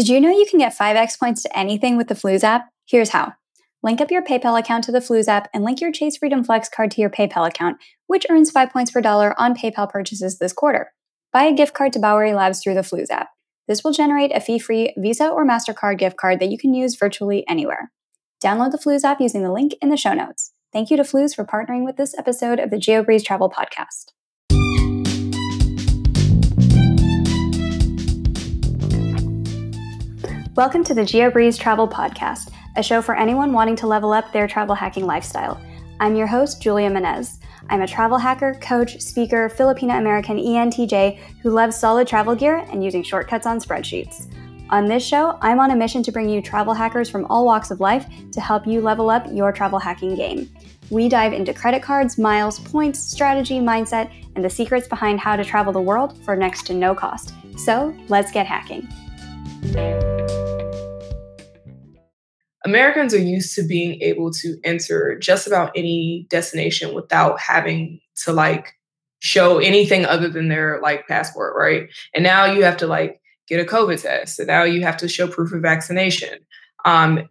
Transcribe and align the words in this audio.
Did 0.00 0.08
you 0.08 0.18
know 0.18 0.30
you 0.30 0.46
can 0.48 0.58
get 0.58 0.74
5x 0.74 1.18
points 1.18 1.42
to 1.42 1.58
anything 1.58 1.98
with 1.98 2.08
the 2.08 2.14
Flooz 2.14 2.42
app? 2.42 2.70
Here's 2.86 3.10
how. 3.10 3.34
Link 3.82 4.00
up 4.00 4.10
your 4.10 4.22
PayPal 4.22 4.58
account 4.58 4.82
to 4.84 4.92
the 4.92 5.00
Flooz 5.00 5.28
app 5.28 5.50
and 5.52 5.62
link 5.62 5.82
your 5.82 5.92
Chase 5.92 6.16
Freedom 6.16 6.42
Flex 6.42 6.70
card 6.70 6.90
to 6.92 7.02
your 7.02 7.10
PayPal 7.10 7.46
account, 7.46 7.76
which 8.06 8.24
earns 8.30 8.50
5 8.50 8.70
points 8.70 8.90
per 8.90 9.02
dollar 9.02 9.38
on 9.38 9.54
PayPal 9.54 9.90
purchases 9.90 10.38
this 10.38 10.54
quarter. 10.54 10.90
Buy 11.34 11.42
a 11.42 11.54
gift 11.54 11.74
card 11.74 11.92
to 11.92 11.98
Bowery 11.98 12.32
Labs 12.32 12.62
through 12.62 12.76
the 12.76 12.80
Flooz 12.80 13.10
app. 13.10 13.28
This 13.68 13.84
will 13.84 13.92
generate 13.92 14.34
a 14.34 14.40
fee 14.40 14.58
free 14.58 14.94
Visa 14.96 15.28
or 15.28 15.46
MasterCard 15.46 15.98
gift 15.98 16.16
card 16.16 16.40
that 16.40 16.50
you 16.50 16.56
can 16.56 16.72
use 16.72 16.96
virtually 16.96 17.44
anywhere. 17.46 17.92
Download 18.42 18.70
the 18.70 18.78
Flooz 18.78 19.04
app 19.04 19.20
using 19.20 19.42
the 19.42 19.52
link 19.52 19.74
in 19.82 19.90
the 19.90 19.98
show 19.98 20.14
notes. 20.14 20.54
Thank 20.72 20.90
you 20.90 20.96
to 20.96 21.02
Flooz 21.02 21.34
for 21.34 21.44
partnering 21.44 21.84
with 21.84 21.98
this 21.98 22.16
episode 22.16 22.58
of 22.58 22.70
the 22.70 22.78
GeoBreeze 22.78 23.22
Travel 23.22 23.50
Podcast. 23.50 24.12
Welcome 30.56 30.82
to 30.84 30.94
the 30.94 31.02
GeoBreeze 31.02 31.60
Travel 31.60 31.86
Podcast, 31.86 32.50
a 32.74 32.82
show 32.82 33.00
for 33.00 33.16
anyone 33.16 33.52
wanting 33.52 33.76
to 33.76 33.86
level 33.86 34.12
up 34.12 34.32
their 34.32 34.48
travel 34.48 34.74
hacking 34.74 35.06
lifestyle. 35.06 35.60
I'm 36.00 36.16
your 36.16 36.26
host, 36.26 36.60
Julia 36.60 36.90
Menez. 36.90 37.38
I'm 37.68 37.82
a 37.82 37.86
travel 37.86 38.18
hacker, 38.18 38.54
coach, 38.54 39.00
speaker, 39.00 39.48
Filipino 39.48 39.94
American 39.94 40.38
ENTJ 40.38 41.18
who 41.40 41.50
loves 41.50 41.78
solid 41.78 42.08
travel 42.08 42.34
gear 42.34 42.66
and 42.72 42.82
using 42.82 43.04
shortcuts 43.04 43.46
on 43.46 43.60
spreadsheets. 43.60 44.26
On 44.70 44.86
this 44.86 45.06
show, 45.06 45.38
I'm 45.40 45.60
on 45.60 45.70
a 45.70 45.76
mission 45.76 46.02
to 46.02 46.10
bring 46.10 46.28
you 46.28 46.42
travel 46.42 46.74
hackers 46.74 47.08
from 47.08 47.26
all 47.26 47.46
walks 47.46 47.70
of 47.70 47.78
life 47.78 48.06
to 48.32 48.40
help 48.40 48.66
you 48.66 48.80
level 48.80 49.08
up 49.08 49.28
your 49.30 49.52
travel 49.52 49.78
hacking 49.78 50.16
game. 50.16 50.50
We 50.90 51.08
dive 51.08 51.32
into 51.32 51.54
credit 51.54 51.80
cards, 51.80 52.18
miles, 52.18 52.58
points, 52.58 52.98
strategy, 52.98 53.60
mindset, 53.60 54.10
and 54.34 54.44
the 54.44 54.50
secrets 54.50 54.88
behind 54.88 55.20
how 55.20 55.36
to 55.36 55.44
travel 55.44 55.72
the 55.72 55.80
world 55.80 56.20
for 56.24 56.34
next 56.34 56.66
to 56.66 56.74
no 56.74 56.92
cost. 56.92 57.34
So 57.56 57.96
let's 58.08 58.32
get 58.32 58.46
hacking. 58.46 58.88
Americans 62.64 63.12
are 63.14 63.18
used 63.18 63.54
to 63.56 63.62
being 63.62 64.00
able 64.00 64.30
to 64.30 64.56
enter 64.62 65.18
just 65.18 65.46
about 65.46 65.72
any 65.74 66.26
destination 66.30 66.94
without 66.94 67.40
having 67.40 68.00
to 68.14 68.32
like 68.32 68.74
show 69.20 69.58
anything 69.58 70.06
other 70.06 70.28
than 70.28 70.48
their 70.48 70.80
like 70.80 71.08
passport, 71.08 71.54
right? 71.56 71.88
And 72.14 72.22
now 72.22 72.44
you 72.44 72.62
have 72.62 72.76
to 72.78 72.86
like 72.86 73.20
get 73.48 73.60
a 73.60 73.64
COVID 73.68 74.00
test. 74.00 74.38
And 74.38 74.48
now 74.48 74.62
you 74.62 74.82
have 74.82 74.96
to 74.98 75.08
show 75.08 75.26
proof 75.26 75.52
of 75.52 75.62
vaccination. 75.62 76.38
Um, 76.84 77.28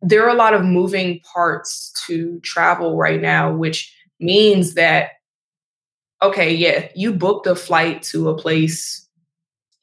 there 0.00 0.24
are 0.24 0.34
a 0.34 0.38
lot 0.38 0.54
of 0.54 0.64
moving 0.64 1.20
parts 1.20 1.92
to 2.06 2.40
travel 2.40 2.96
right 2.96 3.20
now, 3.20 3.54
which 3.54 3.94
means 4.18 4.74
that, 4.74 5.10
okay, 6.22 6.52
yeah, 6.52 6.88
you 6.96 7.12
booked 7.12 7.46
a 7.46 7.54
flight 7.54 8.02
to 8.04 8.28
a 8.28 8.36
place 8.36 9.08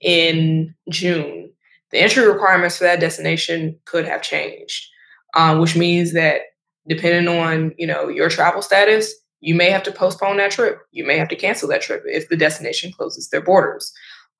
in 0.02 0.76
June 0.90 1.49
the 1.92 2.00
entry 2.00 2.28
requirements 2.28 2.78
for 2.78 2.84
that 2.84 3.00
destination 3.00 3.80
could 3.86 4.06
have 4.06 4.22
changed, 4.22 4.88
um, 5.36 5.60
which 5.60 5.76
means 5.76 6.14
that 6.14 6.42
depending 6.88 7.28
on 7.28 7.74
you 7.78 7.88
know 7.88 8.08
your 8.08 8.30
travel 8.30 8.62
status, 8.62 9.14
you 9.42 9.56
may 9.56 9.70
have 9.70 9.84
to 9.84 9.92
postpone 9.92 10.38
that 10.38 10.52
trip. 10.52 10.80
You 10.92 11.06
may 11.06 11.18
have 11.18 11.30
to 11.30 11.36
cancel 11.36 11.70
that 11.70 11.82
trip 11.82 12.04
if 12.06 12.30
the 12.30 12.38
destination 12.38 12.92
closes 12.92 13.30
their 13.30 13.42
borders. 13.42 13.94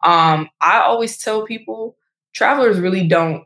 Um, 0.04 0.50
I 0.62 0.80
always 0.80 1.18
tell 1.18 1.46
people 1.46 1.98
travelers 2.34 2.80
really 2.80 3.08
don't 3.08 3.44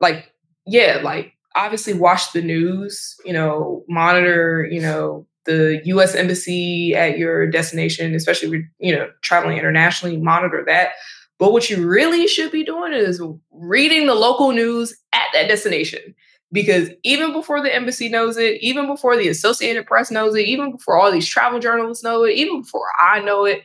like, 0.00 0.32
yeah, 0.66 1.00
like 1.02 1.32
obviously 1.56 1.94
watch 1.94 2.32
the 2.32 2.42
news, 2.42 3.16
you 3.24 3.32
know, 3.32 3.84
monitor, 3.88 4.66
you 4.70 4.80
know, 4.80 5.26
the 5.44 5.80
US 5.84 6.14
embassy 6.14 6.94
at 6.94 7.18
your 7.18 7.46
destination, 7.50 8.14
especially 8.14 8.68
you 8.78 8.94
know, 8.94 9.10
traveling 9.22 9.58
internationally, 9.58 10.16
monitor 10.16 10.62
that. 10.66 10.90
But 11.38 11.52
what 11.52 11.70
you 11.70 11.86
really 11.86 12.26
should 12.26 12.50
be 12.50 12.64
doing 12.64 12.92
is 12.92 13.22
reading 13.52 14.06
the 14.06 14.14
local 14.14 14.52
news 14.52 14.96
at 15.12 15.26
that 15.32 15.48
destination. 15.48 16.14
Because 16.50 16.88
even 17.02 17.32
before 17.32 17.62
the 17.62 17.74
embassy 17.74 18.08
knows 18.08 18.38
it, 18.38 18.60
even 18.62 18.86
before 18.86 19.16
the 19.16 19.28
Associated 19.28 19.86
Press 19.86 20.10
knows 20.10 20.34
it, 20.34 20.46
even 20.46 20.72
before 20.72 20.98
all 20.98 21.12
these 21.12 21.28
travel 21.28 21.60
journalists 21.60 22.02
know 22.02 22.24
it, 22.24 22.36
even 22.36 22.62
before 22.62 22.88
I 22.98 23.20
know 23.20 23.44
it, 23.44 23.62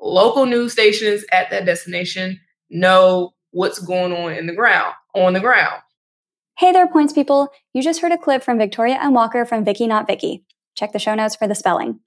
local 0.00 0.46
news 0.46 0.72
stations 0.72 1.24
at 1.32 1.50
that 1.50 1.66
destination 1.66 2.40
know 2.70 3.34
what's 3.50 3.78
going 3.80 4.12
on 4.12 4.32
in 4.34 4.46
the 4.46 4.54
ground, 4.54 4.94
on 5.14 5.32
the 5.32 5.40
ground. 5.40 5.82
Hey 6.58 6.72
there, 6.72 6.86
points 6.86 7.12
people. 7.12 7.48
You 7.74 7.82
just 7.82 8.00
heard 8.00 8.12
a 8.12 8.18
clip 8.18 8.42
from 8.42 8.56
Victoria 8.56 8.98
M. 9.02 9.12
Walker 9.12 9.44
from 9.44 9.64
Vicky 9.64 9.86
Not 9.86 10.06
Vicky. 10.06 10.44
Check 10.74 10.92
the 10.92 10.98
show 10.98 11.14
notes 11.14 11.34
for 11.34 11.48
the 11.48 11.54
spelling. 11.54 12.00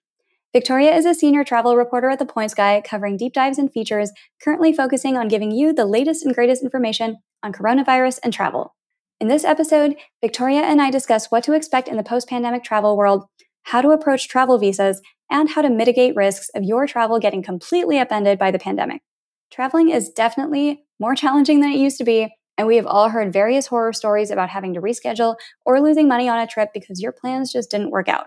Victoria 0.52 0.96
is 0.96 1.06
a 1.06 1.14
senior 1.14 1.44
travel 1.44 1.78
reporter 1.78 2.10
at 2.10 2.18
The 2.18 2.26
Points 2.26 2.56
Guy, 2.56 2.82
covering 2.82 3.18
deep 3.18 3.34
dives 3.34 3.60
and 3.60 3.72
features, 3.72 4.12
currently 4.44 4.74
focusing 4.74 5.16
on 5.16 5.28
giving 5.28 5.52
you 5.52 5.74
the 5.74 5.86
latest 5.86 6.26
and 6.26 6.34
greatest 6.34 6.64
information 6.64 7.18
on 7.44 7.54
coronavirus 7.54 8.18
and 8.24 8.34
travel. 8.34 8.76
In 9.20 9.28
this 9.28 9.44
episode, 9.44 9.96
Victoria 10.22 10.62
and 10.62 10.82
I 10.82 10.90
discuss 10.90 11.28
what 11.28 11.44
to 11.44 11.54
expect 11.54 11.88
in 11.88 11.98
the 11.98 12.04
post 12.04 12.28
pandemic 12.28 12.64
travel 12.64 12.98
world, 12.98 13.26
how 13.64 13.82
to 13.82 13.92
approach 13.92 14.28
travel 14.28 14.58
visas, 14.58 15.02
and 15.30 15.50
how 15.50 15.62
to 15.62 15.70
mitigate 15.70 16.16
risks 16.16 16.50
of 16.56 16.64
your 16.64 16.88
travel 16.88 17.20
getting 17.20 17.44
completely 17.44 18.00
upended 18.00 18.40
by 18.40 18.50
the 18.50 18.58
pandemic. 18.58 19.04
Traveling 19.52 19.90
is 19.90 20.10
definitely 20.10 20.84
more 21.00 21.14
challenging 21.14 21.60
than 21.60 21.74
it 21.74 21.78
used 21.78 22.00
to 22.00 22.04
be, 22.04 22.28
and 22.58 22.68
we 22.68 22.78
have 22.78 22.88
all 22.88 23.10
heard 23.10 23.32
various 23.32 23.68
horror 23.68 23.94
stories 23.94 24.32
about 24.32 24.50
having 24.50 24.74
to 24.74 24.82
reschedule 24.82 25.36
or 25.64 25.80
losing 25.80 26.08
money 26.08 26.28
on 26.28 26.40
a 26.40 26.48
trip 26.48 26.70
because 26.74 27.00
your 27.00 27.12
plans 27.12 27.54
just 27.54 27.70
didn't 27.70 27.92
work 27.92 28.10
out. 28.10 28.26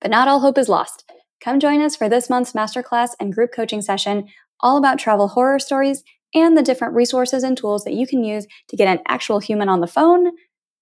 But 0.00 0.12
not 0.12 0.28
all 0.28 0.38
hope 0.38 0.58
is 0.58 0.68
lost. 0.68 1.02
Come 1.40 1.60
join 1.60 1.80
us 1.80 1.96
for 1.96 2.08
this 2.08 2.30
month's 2.30 2.52
masterclass 2.52 3.10
and 3.20 3.32
group 3.32 3.52
coaching 3.52 3.82
session 3.82 4.28
all 4.60 4.78
about 4.78 4.98
travel 4.98 5.28
horror 5.28 5.58
stories 5.58 6.02
and 6.34 6.56
the 6.56 6.62
different 6.62 6.94
resources 6.94 7.42
and 7.42 7.56
tools 7.56 7.84
that 7.84 7.94
you 7.94 8.06
can 8.06 8.24
use 8.24 8.46
to 8.68 8.76
get 8.76 8.88
an 8.88 9.02
actual 9.06 9.38
human 9.38 9.68
on 9.68 9.80
the 9.80 9.86
phone, 9.86 10.32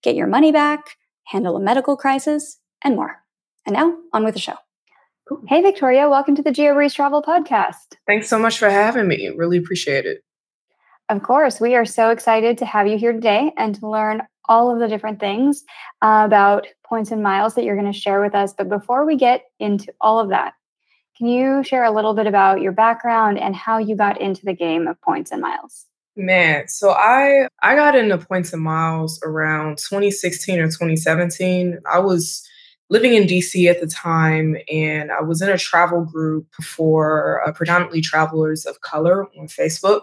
get 0.03 0.15
your 0.15 0.27
money 0.27 0.53
back, 0.53 0.97
handle 1.25 1.57
a 1.57 1.61
medical 1.61 1.97
crisis, 1.97 2.59
and 2.83 2.97
more. 2.97 3.23
And 3.67 3.75
now, 3.75 3.97
on 4.13 4.25
with 4.25 4.35
the 4.35 4.41
show. 4.41 4.55
Hey, 5.49 5.63
Victoria, 5.63 6.09
welcome 6.09 6.35
to 6.37 6.43
the 6.43 6.53
Geo 6.53 6.75
GeoBreeze 6.75 6.95
Travel 6.95 7.23
Podcast. 7.23 7.97
Thanks 8.07 8.29
so 8.29 8.39
much 8.39 8.59
for 8.59 8.69
having 8.69 9.09
me. 9.09 9.31
Really 9.35 9.57
appreciate 9.57 10.05
it. 10.05 10.23
Of 11.09 11.23
course, 11.23 11.61
we 11.61 11.75
are 11.75 11.85
so 11.87 12.11
excited 12.11 12.59
to 12.59 12.67
have 12.67 12.87
you 12.87 12.99
here 12.99 13.13
today 13.13 13.53
and 13.57 13.75
to 13.77 13.89
learn 13.89 14.23
all 14.49 14.71
of 14.71 14.79
the 14.79 14.89
different 14.89 15.21
things 15.21 15.65
uh, 16.03 16.23
about 16.25 16.67
points 16.87 17.11
and 17.11 17.23
miles 17.23 17.55
that 17.55 17.65
you're 17.65 17.77
going 17.77 17.93
to 17.93 17.99
share 17.99 18.21
with 18.21 18.35
us. 18.35 18.53
But 18.53 18.69
before 18.69 19.05
we 19.07 19.17
get 19.17 19.45
into 19.59 19.93
all 20.01 20.21
of 20.21 20.29
that, 20.31 20.55
can 21.17 21.29
you 21.29 21.63
share 21.63 21.85
a 21.85 21.93
little 21.93 22.15
bit 22.15 22.27
about 22.27 22.61
your 22.61 22.73
background 22.73 23.39
and 23.39 23.55
how 23.55 23.79
you 23.79 23.97
got 23.97 24.21
into 24.21 24.45
the 24.45 24.53
game 24.53 24.89
of 24.89 25.01
points 25.01 25.31
and 25.31 25.41
miles? 25.41 25.87
Man, 26.17 26.69
so 26.69 26.91
I 26.91 27.49
I 27.63 27.75
got 27.75 27.97
into 27.97 28.19
points 28.19 28.53
and 28.53 28.63
miles 28.63 29.21
around 29.25 29.79
2016 29.79 30.61
or 30.61 30.67
2017. 30.67 31.81
I 31.91 31.99
was 31.99 32.49
living 32.91 33.15
in 33.15 33.25
DC 33.25 33.69
at 33.69 33.81
the 33.81 33.87
time 33.87 34.57
and 34.73 35.11
I 35.11 35.23
was 35.23 35.43
in 35.43 35.49
a 35.49 35.59
travel 35.59 36.05
group 36.05 36.47
for 36.63 37.43
uh, 37.47 37.53
predominantly 37.53 38.01
travelers 38.01 38.67
of 38.67 38.81
color 38.83 39.25
on 39.39 39.49
Facebook. 39.49 40.03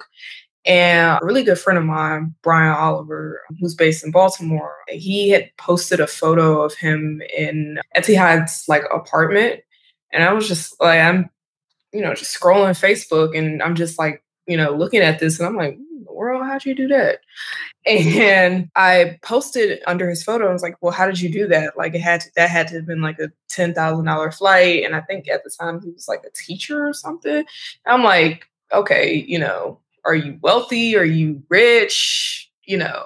And 0.66 1.20
a 1.22 1.26
really 1.26 1.44
good 1.44 1.60
friend 1.60 1.80
of 1.80 1.86
mine, 1.86 2.36
Brian 2.44 2.76
Oliver, 2.76 3.42
who's 3.60 3.74
based 3.74 4.04
in 4.04 4.12
Baltimore, 4.12 4.76
he 4.90 5.30
had 5.30 5.50
posted 5.58 6.00
a 6.00 6.08
photo 6.08 6.62
of 6.62 6.76
him 6.76 7.22
in 7.36 7.80
Etihad's 7.98 8.66
like 8.68 8.84
apartment. 8.94 9.62
And 10.14 10.24
I 10.24 10.34
was 10.34 10.48
just 10.48 10.80
like, 10.80 11.00
I'm, 11.00 11.30
you 11.94 12.02
know, 12.02 12.14
just 12.14 12.40
scrolling 12.40 12.80
Facebook 12.80 13.36
and 13.36 13.62
I'm 13.64 13.76
just 13.76 13.98
like, 13.98 14.24
you 14.46 14.56
know, 14.56 14.76
looking 14.76 15.02
at 15.02 15.20
this 15.20 15.40
and 15.40 15.48
I'm 15.48 15.56
like, 15.56 15.80
world, 16.22 16.44
how'd 16.46 16.66
you 16.66 16.76
do 16.76 16.88
that? 16.90 17.20
And 17.88 18.70
I 18.76 19.18
posted 19.24 19.82
under 19.88 20.08
his 20.08 20.24
photo. 20.24 20.48
I 20.48 20.54
was 20.54 20.62
like, 20.62 20.76
well, 20.82 20.92
how 20.92 21.08
did 21.08 21.20
you 21.20 21.32
do 21.32 21.48
that? 21.48 21.76
Like 21.76 21.96
it 21.96 22.02
had 22.02 22.22
to, 22.22 22.30
that 22.36 22.52
had 22.52 22.68
to 22.68 22.76
have 22.76 22.86
been 22.86 23.02
like 23.02 23.18
a 23.18 23.32
ten 23.50 23.74
thousand 23.74 24.06
dollar 24.06 24.32
flight. 24.32 24.84
And 24.86 24.96
I 24.96 25.02
think 25.02 25.28
at 25.28 25.44
the 25.44 25.50
time 25.50 25.82
he 25.82 25.90
was 25.90 26.08
like 26.08 26.22
a 26.24 26.30
teacher 26.36 26.88
or 26.88 26.94
something. 26.94 27.44
I'm 27.88 28.04
like, 28.04 28.46
okay, 28.72 29.26
you 29.28 29.40
know, 29.40 29.80
are 30.06 30.16
you 30.16 30.38
wealthy? 30.42 30.96
Are 30.98 31.04
you 31.04 31.44
rich? 31.50 32.50
You 32.66 32.78
know, 32.78 33.06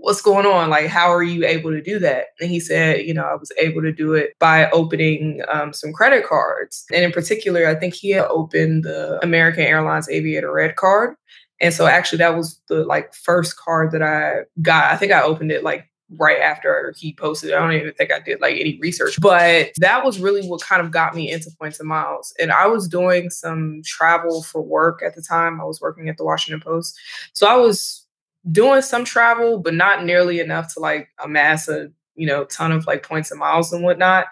what's 0.00 0.22
going 0.22 0.46
on? 0.46 0.70
Like, 0.70 0.86
how 0.86 1.12
are 1.12 1.22
you 1.22 1.44
able 1.44 1.70
to 1.70 1.82
do 1.82 1.98
that? 1.98 2.26
And 2.40 2.50
he 2.50 2.58
said, 2.60 3.06
you 3.06 3.14
know, 3.14 3.22
I 3.22 3.34
was 3.34 3.52
able 3.58 3.82
to 3.82 3.92
do 3.92 4.14
it 4.14 4.34
by 4.38 4.70
opening 4.70 5.42
um, 5.52 5.72
some 5.72 5.92
credit 5.92 6.26
cards. 6.26 6.84
And 6.92 7.04
in 7.04 7.12
particular, 7.12 7.66
I 7.66 7.74
think 7.74 7.94
he 7.94 8.10
had 8.10 8.26
opened 8.26 8.84
the 8.84 9.18
American 9.22 9.64
Airlines 9.64 10.08
Aviator 10.08 10.52
Red 10.52 10.76
card. 10.76 11.16
And 11.60 11.74
so 11.74 11.86
actually 11.86 12.18
that 12.18 12.36
was 12.36 12.60
the 12.68 12.84
like 12.84 13.14
first 13.14 13.58
card 13.58 13.92
that 13.92 14.02
I 14.02 14.44
got. 14.62 14.90
I 14.90 14.96
think 14.96 15.12
I 15.12 15.22
opened 15.22 15.52
it 15.52 15.62
like 15.62 15.89
right 16.16 16.40
after 16.40 16.92
he 16.96 17.14
posted. 17.14 17.52
I 17.52 17.58
don't 17.58 17.72
even 17.72 17.92
think 17.94 18.12
I 18.12 18.18
did 18.18 18.40
like 18.40 18.56
any 18.58 18.78
research, 18.80 19.20
but 19.20 19.70
that 19.78 20.04
was 20.04 20.18
really 20.18 20.46
what 20.46 20.60
kind 20.60 20.82
of 20.82 20.90
got 20.90 21.14
me 21.14 21.30
into 21.30 21.50
Points 21.58 21.78
and 21.78 21.88
Miles. 21.88 22.34
And 22.40 22.50
I 22.50 22.66
was 22.66 22.88
doing 22.88 23.30
some 23.30 23.82
travel 23.84 24.42
for 24.42 24.60
work 24.60 25.02
at 25.04 25.14
the 25.14 25.22
time. 25.22 25.60
I 25.60 25.64
was 25.64 25.80
working 25.80 26.08
at 26.08 26.16
the 26.16 26.24
Washington 26.24 26.60
Post. 26.60 26.98
So 27.32 27.46
I 27.46 27.56
was 27.56 28.06
doing 28.50 28.82
some 28.82 29.04
travel, 29.04 29.58
but 29.58 29.74
not 29.74 30.04
nearly 30.04 30.40
enough 30.40 30.74
to 30.74 30.80
like 30.80 31.08
amass 31.22 31.68
a, 31.68 31.90
you 32.16 32.26
know, 32.26 32.44
ton 32.44 32.72
of 32.72 32.86
like 32.86 33.02
points 33.02 33.30
and 33.30 33.38
miles 33.38 33.72
and 33.72 33.84
whatnot. 33.84 34.26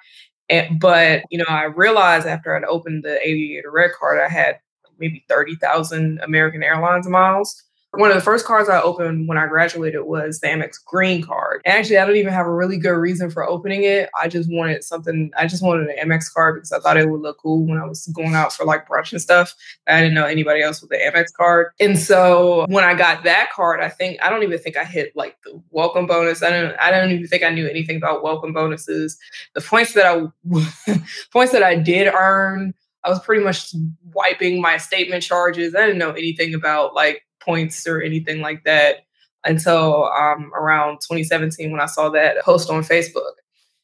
And, 0.48 0.80
but, 0.80 1.22
you 1.30 1.38
know, 1.38 1.44
I 1.48 1.64
realized 1.64 2.26
after 2.26 2.56
I'd 2.56 2.64
opened 2.64 3.04
the 3.04 3.20
Aviator 3.26 3.70
Red 3.70 3.90
card, 3.98 4.18
I 4.18 4.28
had 4.28 4.58
maybe 4.98 5.24
30,000 5.28 6.20
American 6.22 6.62
Airlines 6.62 7.06
miles. 7.06 7.62
One 7.92 8.10
of 8.10 8.16
the 8.16 8.22
first 8.22 8.44
cards 8.44 8.68
I 8.68 8.82
opened 8.82 9.28
when 9.28 9.38
I 9.38 9.46
graduated 9.46 10.02
was 10.02 10.40
the 10.40 10.48
Amex 10.48 10.84
Green 10.84 11.22
card. 11.22 11.62
And 11.64 11.74
actually, 11.74 11.96
I 11.96 12.04
don't 12.04 12.16
even 12.16 12.34
have 12.34 12.46
a 12.46 12.52
really 12.52 12.76
good 12.76 12.90
reason 12.90 13.30
for 13.30 13.48
opening 13.48 13.82
it. 13.84 14.10
I 14.20 14.28
just 14.28 14.52
wanted 14.52 14.84
something, 14.84 15.30
I 15.38 15.46
just 15.46 15.62
wanted 15.62 15.88
an 15.88 15.96
Amex 16.06 16.32
card 16.32 16.56
because 16.56 16.70
I 16.70 16.80
thought 16.80 16.98
it 16.98 17.08
would 17.08 17.22
look 17.22 17.38
cool 17.38 17.66
when 17.66 17.78
I 17.78 17.86
was 17.86 18.06
going 18.08 18.34
out 18.34 18.52
for 18.52 18.66
like 18.66 18.86
brunch 18.86 19.12
and 19.12 19.22
stuff. 19.22 19.54
I 19.86 20.00
didn't 20.00 20.14
know 20.14 20.26
anybody 20.26 20.60
else 20.60 20.82
with 20.82 20.90
the 20.90 20.96
Amex 20.96 21.32
card. 21.34 21.68
And 21.80 21.98
so 21.98 22.66
when 22.68 22.84
I 22.84 22.92
got 22.92 23.24
that 23.24 23.50
card, 23.54 23.80
I 23.80 23.88
think, 23.88 24.22
I 24.22 24.28
don't 24.28 24.42
even 24.42 24.58
think 24.58 24.76
I 24.76 24.84
hit 24.84 25.16
like 25.16 25.38
the 25.44 25.58
welcome 25.70 26.06
bonus. 26.06 26.42
I 26.42 26.50
don't, 26.50 26.76
I 26.78 26.90
don't 26.90 27.10
even 27.10 27.26
think 27.26 27.42
I 27.42 27.50
knew 27.50 27.66
anything 27.66 27.96
about 27.96 28.22
welcome 28.22 28.52
bonuses. 28.52 29.18
The 29.54 29.62
points 29.62 29.94
that 29.94 30.04
I, 30.04 31.00
points 31.32 31.52
that 31.52 31.62
I 31.62 31.74
did 31.74 32.12
earn, 32.12 32.74
I 33.02 33.08
was 33.08 33.20
pretty 33.20 33.42
much 33.42 33.74
wiping 34.12 34.60
my 34.60 34.76
statement 34.76 35.22
charges. 35.22 35.74
I 35.74 35.86
didn't 35.86 35.98
know 35.98 36.10
anything 36.10 36.52
about 36.52 36.94
like 36.94 37.22
points 37.40 37.86
or 37.86 38.00
anything 38.00 38.40
like 38.40 38.64
that 38.64 38.98
until 39.44 40.04
um, 40.06 40.52
around 40.54 40.96
2017 40.96 41.70
when 41.70 41.80
I 41.80 41.86
saw 41.86 42.08
that 42.10 42.42
post 42.44 42.70
on 42.70 42.82
Facebook. 42.82 43.32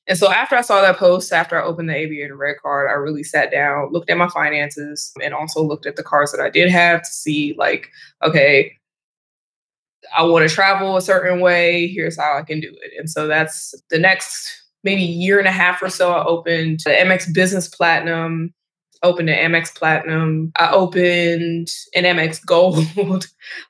And 0.07 0.19
so 0.19 0.31
after 0.31 0.55
I 0.55 0.61
saw 0.61 0.83
that 0.83 0.99
post, 0.99 1.33
after 1.33 1.61
I 1.61 1.65
opened 1.65 1.89
the 1.89 1.97
Aviator 1.97 2.37
Red 2.37 2.57
card, 2.61 2.91
I 2.91 2.95
really 2.95 3.23
sat 3.23 3.51
down, 3.51 3.91
looked 3.91 4.11
at 4.11 4.19
my 4.19 4.29
finances, 4.29 5.13
and 5.23 5.33
also 5.33 5.63
looked 5.63 5.87
at 5.87 5.97
the 5.97 6.03
cards 6.03 6.31
that 6.33 6.43
I 6.43 6.51
did 6.51 6.71
have 6.71 7.03
to 7.03 7.09
see, 7.09 7.55
like, 7.57 7.89
okay, 8.23 8.73
I 10.15 10.23
want 10.25 10.47
to 10.47 10.55
travel 10.55 10.97
a 10.97 11.01
certain 11.01 11.41
way. 11.41 11.89
Here's 11.89 12.19
how 12.19 12.37
I 12.37 12.43
can 12.43 12.61
do 12.61 12.69
it. 12.83 12.93
And 12.99 13.09
so 13.09 13.27
that's 13.27 13.75
the 13.89 13.99
next 13.99 14.63
maybe 14.83 15.03
year 15.03 15.39
and 15.39 15.49
a 15.49 15.53
half 15.53 15.83
or 15.83 15.89
so. 15.89 16.13
I 16.13 16.25
opened 16.25 16.81
the 16.85 16.91
Amex 16.91 17.33
Business 17.33 17.69
Platinum 17.69 18.53
opened 19.05 19.31
an 19.31 19.53
Amex 19.53 19.73
Platinum. 19.75 20.51
I 20.57 20.71
opened 20.73 21.71
an 21.95 22.05
Amex 22.05 22.45
Gold. 22.47 23.27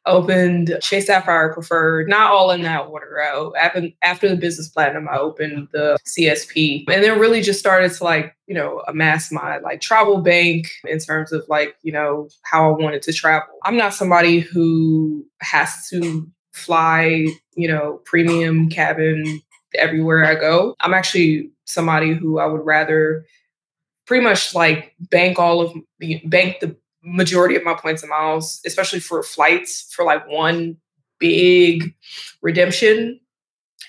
opened 0.07 0.79
Chase 0.81 1.07
Sapphire 1.07 1.53
Preferred. 1.53 2.09
Not 2.09 2.31
all 2.31 2.51
in 2.51 2.63
that 2.63 2.87
order. 2.87 3.21
I, 3.21 3.93
after 4.03 4.29
the 4.29 4.37
Business 4.37 4.69
Platinum, 4.69 5.09
I 5.09 5.19
opened 5.19 5.69
the 5.73 5.99
CSP, 6.07 6.85
and 6.89 7.05
then 7.05 7.19
really 7.19 7.43
just 7.43 7.61
started 7.61 7.93
to 7.93 8.05
like 8.05 8.35
you 8.47 8.55
know 8.55 8.83
amass 8.89 9.31
my 9.31 9.59
like 9.59 9.81
travel 9.81 10.19
bank 10.19 10.71
in 10.87 10.99
terms 10.99 11.33
of 11.33 11.45
like 11.49 11.77
you 11.83 11.93
know 11.93 12.29
how 12.43 12.73
I 12.73 12.77
wanted 12.77 13.03
to 13.03 13.13
travel. 13.13 13.49
I'm 13.65 13.77
not 13.77 13.93
somebody 13.93 14.41
who 14.41 15.27
has 15.41 15.89
to 15.91 16.27
fly 16.53 17.27
you 17.57 17.69
know 17.69 18.01
premium 18.05 18.69
cabin 18.69 19.43
everywhere 19.75 20.25
I 20.25 20.37
go. 20.37 20.75
I'm 20.81 20.95
actually 20.95 21.51
somebody 21.65 22.15
who 22.15 22.39
I 22.39 22.47
would 22.47 22.65
rather 22.65 23.27
pretty 24.07 24.25
much 24.25 24.55
like 24.55 24.95
bank 24.99 25.39
all 25.39 25.61
of 25.61 25.73
the 25.99 26.21
bank 26.27 26.61
the 26.61 26.77
majority 27.03 27.55
of 27.55 27.65
my 27.65 27.75
points 27.75 28.03
and 28.03 28.11
miles, 28.11 28.61
especially 28.67 29.01
for 29.01 29.23
flights 29.23 29.93
for 29.93 30.05
like 30.05 30.27
one 30.29 30.77
big 31.19 31.95
redemption. 32.43 33.21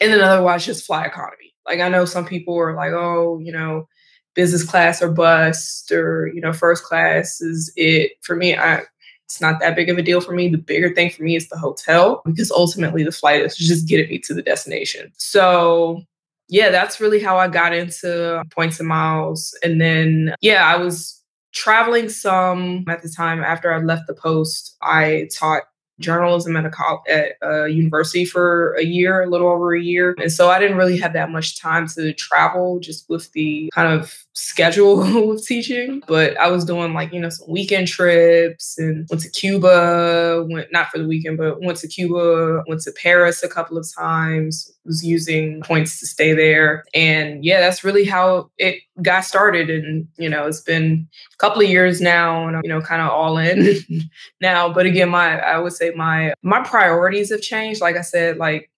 And 0.01 0.11
then 0.11 0.21
otherwise 0.21 0.65
just 0.65 0.85
fly 0.85 1.05
economy. 1.05 1.53
Like 1.65 1.79
I 1.79 1.89
know 1.89 2.05
some 2.05 2.25
people 2.25 2.57
are 2.57 2.75
like, 2.75 2.91
oh, 2.91 3.39
you 3.39 3.51
know, 3.51 3.87
business 4.33 4.63
class 4.63 5.01
or 5.01 5.09
bust 5.09 5.91
or, 5.91 6.27
you 6.27 6.41
know, 6.41 6.51
first 6.53 6.83
class 6.83 7.41
is 7.41 7.71
it. 7.75 8.11
For 8.21 8.35
me, 8.35 8.55
I 8.55 8.83
it's 9.25 9.41
not 9.41 9.59
that 9.59 9.75
big 9.75 9.89
of 9.89 9.97
a 9.97 10.03
deal 10.03 10.21
for 10.21 10.33
me. 10.33 10.49
The 10.49 10.57
bigger 10.57 10.93
thing 10.93 11.09
for 11.09 11.23
me 11.23 11.35
is 11.35 11.49
the 11.49 11.57
hotel 11.57 12.21
because 12.25 12.51
ultimately 12.51 13.03
the 13.03 13.11
flight 13.11 13.41
is 13.41 13.57
just 13.57 13.87
getting 13.87 14.09
me 14.09 14.19
to 14.19 14.33
the 14.35 14.43
destination. 14.43 15.11
So 15.17 16.03
yeah, 16.47 16.69
that's 16.69 16.99
really 16.99 17.19
how 17.19 17.37
I 17.37 17.47
got 17.47 17.73
into 17.73 18.43
points 18.51 18.79
and 18.79 18.87
miles. 18.87 19.57
And 19.63 19.81
then, 19.81 20.35
yeah, 20.41 20.65
I 20.65 20.77
was 20.77 21.21
traveling 21.53 22.09
some 22.09 22.85
at 22.87 23.01
the 23.01 23.09
time 23.09 23.43
after 23.43 23.73
I 23.73 23.79
left 23.79 24.07
the 24.07 24.13
post. 24.13 24.75
I 24.81 25.29
taught 25.33 25.63
journalism 25.99 26.57
at 26.57 26.65
a, 26.65 26.71
at 27.09 27.33
a 27.41 27.67
university 27.69 28.25
for 28.25 28.73
a 28.73 28.83
year, 28.83 29.23
a 29.23 29.29
little 29.29 29.47
over 29.47 29.75
a 29.75 29.81
year. 29.81 30.15
And 30.21 30.31
so 30.31 30.49
I 30.49 30.59
didn't 30.59 30.77
really 30.77 30.97
have 30.97 31.13
that 31.13 31.29
much 31.29 31.59
time 31.59 31.87
to 31.89 32.13
travel 32.13 32.79
just 32.79 33.09
with 33.09 33.31
the 33.31 33.69
kind 33.73 33.93
of 33.93 34.25
schedule 34.33 35.31
of 35.31 35.45
teaching. 35.45 36.03
But 36.07 36.37
I 36.37 36.49
was 36.49 36.65
doing 36.65 36.93
like, 36.93 37.13
you 37.13 37.19
know, 37.19 37.29
some 37.29 37.49
weekend 37.49 37.87
trips 37.87 38.77
and 38.77 39.07
went 39.09 39.21
to 39.21 39.29
Cuba, 39.29 40.45
went 40.49 40.71
not 40.71 40.89
for 40.89 40.97
the 40.97 41.07
weekend, 41.07 41.37
but 41.37 41.61
went 41.61 41.77
to 41.79 41.87
Cuba, 41.87 42.63
went 42.67 42.81
to 42.81 42.91
Paris 42.91 43.43
a 43.43 43.49
couple 43.49 43.77
of 43.77 43.87
times, 43.97 44.71
was 44.85 45.03
using 45.03 45.61
points 45.61 45.99
to 45.99 46.07
stay 46.07 46.33
there. 46.33 46.83
And 46.93 47.43
yeah, 47.43 47.59
that's 47.59 47.83
really 47.83 48.05
how 48.05 48.49
it 48.57 48.81
got 49.01 49.21
started. 49.21 49.69
And, 49.69 50.07
you 50.17 50.29
know, 50.29 50.47
it's 50.47 50.61
been 50.61 51.07
couple 51.37 51.61
of 51.61 51.69
years 51.69 52.01
now 52.01 52.47
and 52.47 52.57
I'm, 52.57 52.63
you 52.63 52.69
know, 52.69 52.81
kind 52.81 53.01
of 53.01 53.09
all 53.09 53.37
in 53.37 53.77
now. 54.41 54.71
But 54.71 54.85
again, 54.85 55.09
my, 55.09 55.39
I 55.39 55.57
would 55.59 55.73
say 55.73 55.91
my, 55.91 56.33
my 56.43 56.61
priorities 56.61 57.31
have 57.31 57.41
changed. 57.41 57.81
Like 57.81 57.97
I 57.97 58.01
said, 58.01 58.37
like 58.37 58.69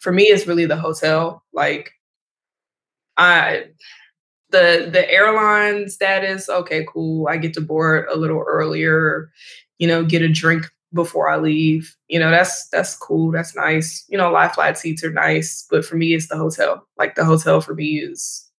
for 0.00 0.12
me, 0.12 0.24
it's 0.24 0.46
really 0.46 0.66
the 0.66 0.76
hotel. 0.76 1.42
Like 1.52 1.92
I, 3.16 3.66
the, 4.50 4.88
the 4.90 5.10
airline 5.10 5.88
status, 5.88 6.48
okay, 6.48 6.86
cool. 6.88 7.28
I 7.28 7.36
get 7.36 7.54
to 7.54 7.60
board 7.60 8.06
a 8.10 8.16
little 8.16 8.44
earlier, 8.46 9.30
you 9.78 9.88
know, 9.88 10.04
get 10.04 10.22
a 10.22 10.28
drink 10.28 10.70
before 10.92 11.28
I 11.28 11.38
leave. 11.38 11.96
You 12.08 12.18
know, 12.18 12.30
that's 12.30 12.68
that's 12.68 12.96
cool. 12.96 13.30
That's 13.30 13.56
nice. 13.56 14.04
You 14.08 14.18
know, 14.18 14.30
lie-flat 14.30 14.78
seats 14.78 15.02
are 15.04 15.12
nice, 15.12 15.66
but 15.70 15.84
for 15.84 15.96
me, 15.96 16.14
it's 16.14 16.28
the 16.28 16.36
hotel. 16.36 16.86
Like 16.98 17.14
the 17.14 17.24
hotel 17.24 17.60
for 17.60 17.74
me 17.74 17.98
is, 17.98 18.50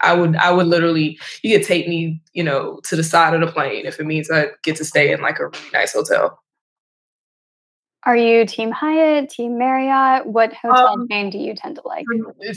I 0.00 0.14
would 0.14 0.36
I 0.36 0.50
would 0.50 0.66
literally 0.66 1.18
you 1.42 1.56
could 1.56 1.66
take 1.66 1.88
me, 1.88 2.20
you 2.32 2.42
know, 2.42 2.80
to 2.84 2.96
the 2.96 3.04
side 3.04 3.34
of 3.34 3.40
the 3.40 3.52
plane 3.52 3.86
if 3.86 4.00
it 4.00 4.06
means 4.06 4.30
I 4.30 4.48
get 4.62 4.76
to 4.76 4.84
stay 4.84 5.12
in 5.12 5.20
like 5.20 5.38
a 5.38 5.46
really 5.46 5.70
nice 5.72 5.92
hotel. 5.92 6.40
Are 8.06 8.16
you 8.16 8.44
Team 8.44 8.70
Hyatt, 8.70 9.30
Team 9.30 9.56
Marriott? 9.56 10.26
What 10.26 10.52
hotel 10.52 10.88
um, 10.88 11.08
chain 11.08 11.30
do 11.30 11.38
you 11.38 11.54
tend 11.54 11.76
to 11.76 11.82
like? 11.86 12.04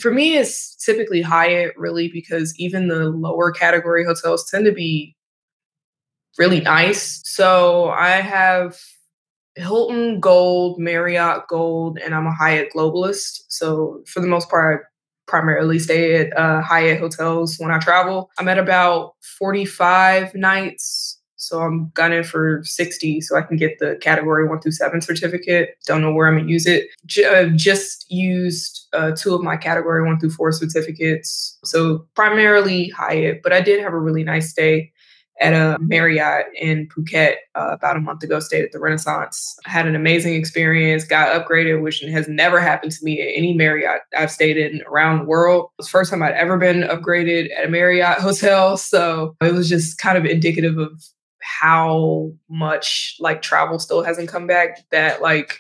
For 0.02 0.12
me, 0.12 0.36
it's 0.36 0.76
typically 0.76 1.22
Hyatt, 1.22 1.74
really, 1.78 2.10
because 2.10 2.54
even 2.60 2.90
the 2.90 3.06
lower 3.10 3.52
category 3.52 4.04
hotels 4.04 4.50
tend 4.50 4.66
to 4.66 4.74
be 4.74 5.16
really 6.38 6.60
nice. 6.60 7.22
So 7.24 7.90
I 7.90 8.10
have 8.10 8.78
Hilton 9.56 10.20
Gold, 10.20 10.80
Marriott 10.80 11.48
Gold, 11.48 11.98
and 12.04 12.14
I'm 12.14 12.28
a 12.28 12.34
Hyatt 12.34 12.70
globalist. 12.76 13.44
So 13.48 14.04
for 14.06 14.20
the 14.20 14.28
most 14.28 14.50
part, 14.50 14.86
I 14.86 14.97
primarily 15.28 15.80
stay 15.80 16.16
at 16.16 16.38
uh, 16.38 16.62
Hyatt 16.62 17.00
hotels 17.00 17.58
when 17.60 17.72
I 17.72 17.80
travel. 17.80 18.30
I'm 18.40 18.48
at 18.48 18.58
about 18.58 19.14
45 19.22 20.34
nights. 20.36 21.20
So 21.40 21.62
I'm 21.62 21.92
gunning 21.94 22.24
for 22.24 22.62
60 22.64 23.22
so 23.22 23.38
I 23.38 23.42
can 23.42 23.58
get 23.58 23.78
the 23.80 23.96
category 24.02 24.48
one 24.48 24.60
through 24.60 24.72
seven 24.72 25.02
certificate. 25.02 25.78
Don't 25.86 26.02
know 26.02 26.12
where 26.12 26.28
I'm 26.28 26.38
gonna 26.38 26.50
use 26.50 26.66
it. 26.66 26.88
J- 27.06 27.26
uh, 27.26 27.50
just 27.56 28.10
used 28.12 28.88
uh, 28.94 29.12
two 29.16 29.36
of 29.36 29.42
my 29.44 29.56
category 29.56 30.04
one 30.04 30.20
through 30.20 30.32
four 30.32 30.52
certificates. 30.52 31.58
So 31.64 32.08
primarily 32.16 32.90
Hyatt, 32.90 33.42
but 33.44 33.54
I 33.54 33.62
did 33.62 33.82
have 33.82 33.94
a 33.94 34.00
really 34.00 34.24
nice 34.24 34.50
stay 34.50 34.92
at 35.40 35.54
a 35.54 35.78
Marriott 35.80 36.48
in 36.56 36.88
Phuket 36.88 37.36
uh, 37.56 37.70
about 37.72 37.96
a 37.96 38.00
month 38.00 38.24
ago, 38.24 38.40
stayed 38.40 38.64
at 38.64 38.72
the 38.72 38.80
Renaissance. 38.80 39.58
Had 39.66 39.88
an 39.88 39.96
amazing 39.96 40.34
experience, 40.34 41.04
got 41.04 41.30
upgraded, 41.30 41.82
which 41.82 42.00
has 42.00 42.28
never 42.28 42.60
happened 42.60 42.92
to 42.94 43.06
me 43.06 43.22
at 43.22 43.38
any 43.38 43.54
Marriott 43.54 44.02
I've 44.18 44.32
stayed 44.32 44.58
in 44.58 44.82
around 44.88 45.20
the 45.20 45.26
world. 45.26 45.66
It 45.66 45.78
was 45.80 45.88
the 45.88 45.92
first 45.92 46.12
time 46.12 46.24
I'd 46.24 46.34
ever 46.34 46.58
been 46.58 46.82
upgraded 46.82 47.50
at 47.58 47.66
a 47.66 47.70
Marriott 47.70 48.18
hotel. 48.20 48.78
So 48.78 49.36
it 49.42 49.54
was 49.54 49.70
just 49.70 49.98
kind 49.98 50.18
of 50.18 50.26
indicative 50.26 50.78
of 50.78 51.04
how 51.42 52.32
much 52.50 53.16
like 53.20 53.42
travel 53.42 53.80
still 53.80 54.04
hasn't 54.04 54.30
come 54.30 54.48
back 54.48 54.80
that 54.92 55.22
like 55.22 55.60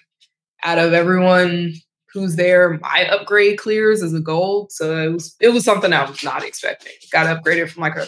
out 0.63 0.77
of 0.77 0.91
everyone 0.91 1.73
who's 2.11 2.35
there 2.35 2.77
my 2.79 3.07
upgrade 3.09 3.57
clears 3.57 4.03
as 4.03 4.13
a 4.13 4.19
gold 4.19 4.71
so 4.71 4.97
it 4.97 5.13
was 5.13 5.35
it 5.39 5.49
was 5.49 5.63
something 5.63 5.93
i 5.93 6.03
was 6.03 6.23
not 6.23 6.43
expecting 6.43 6.91
got 7.11 7.25
upgraded 7.25 7.69
from 7.69 7.81
like 7.81 7.95
a 7.95 8.07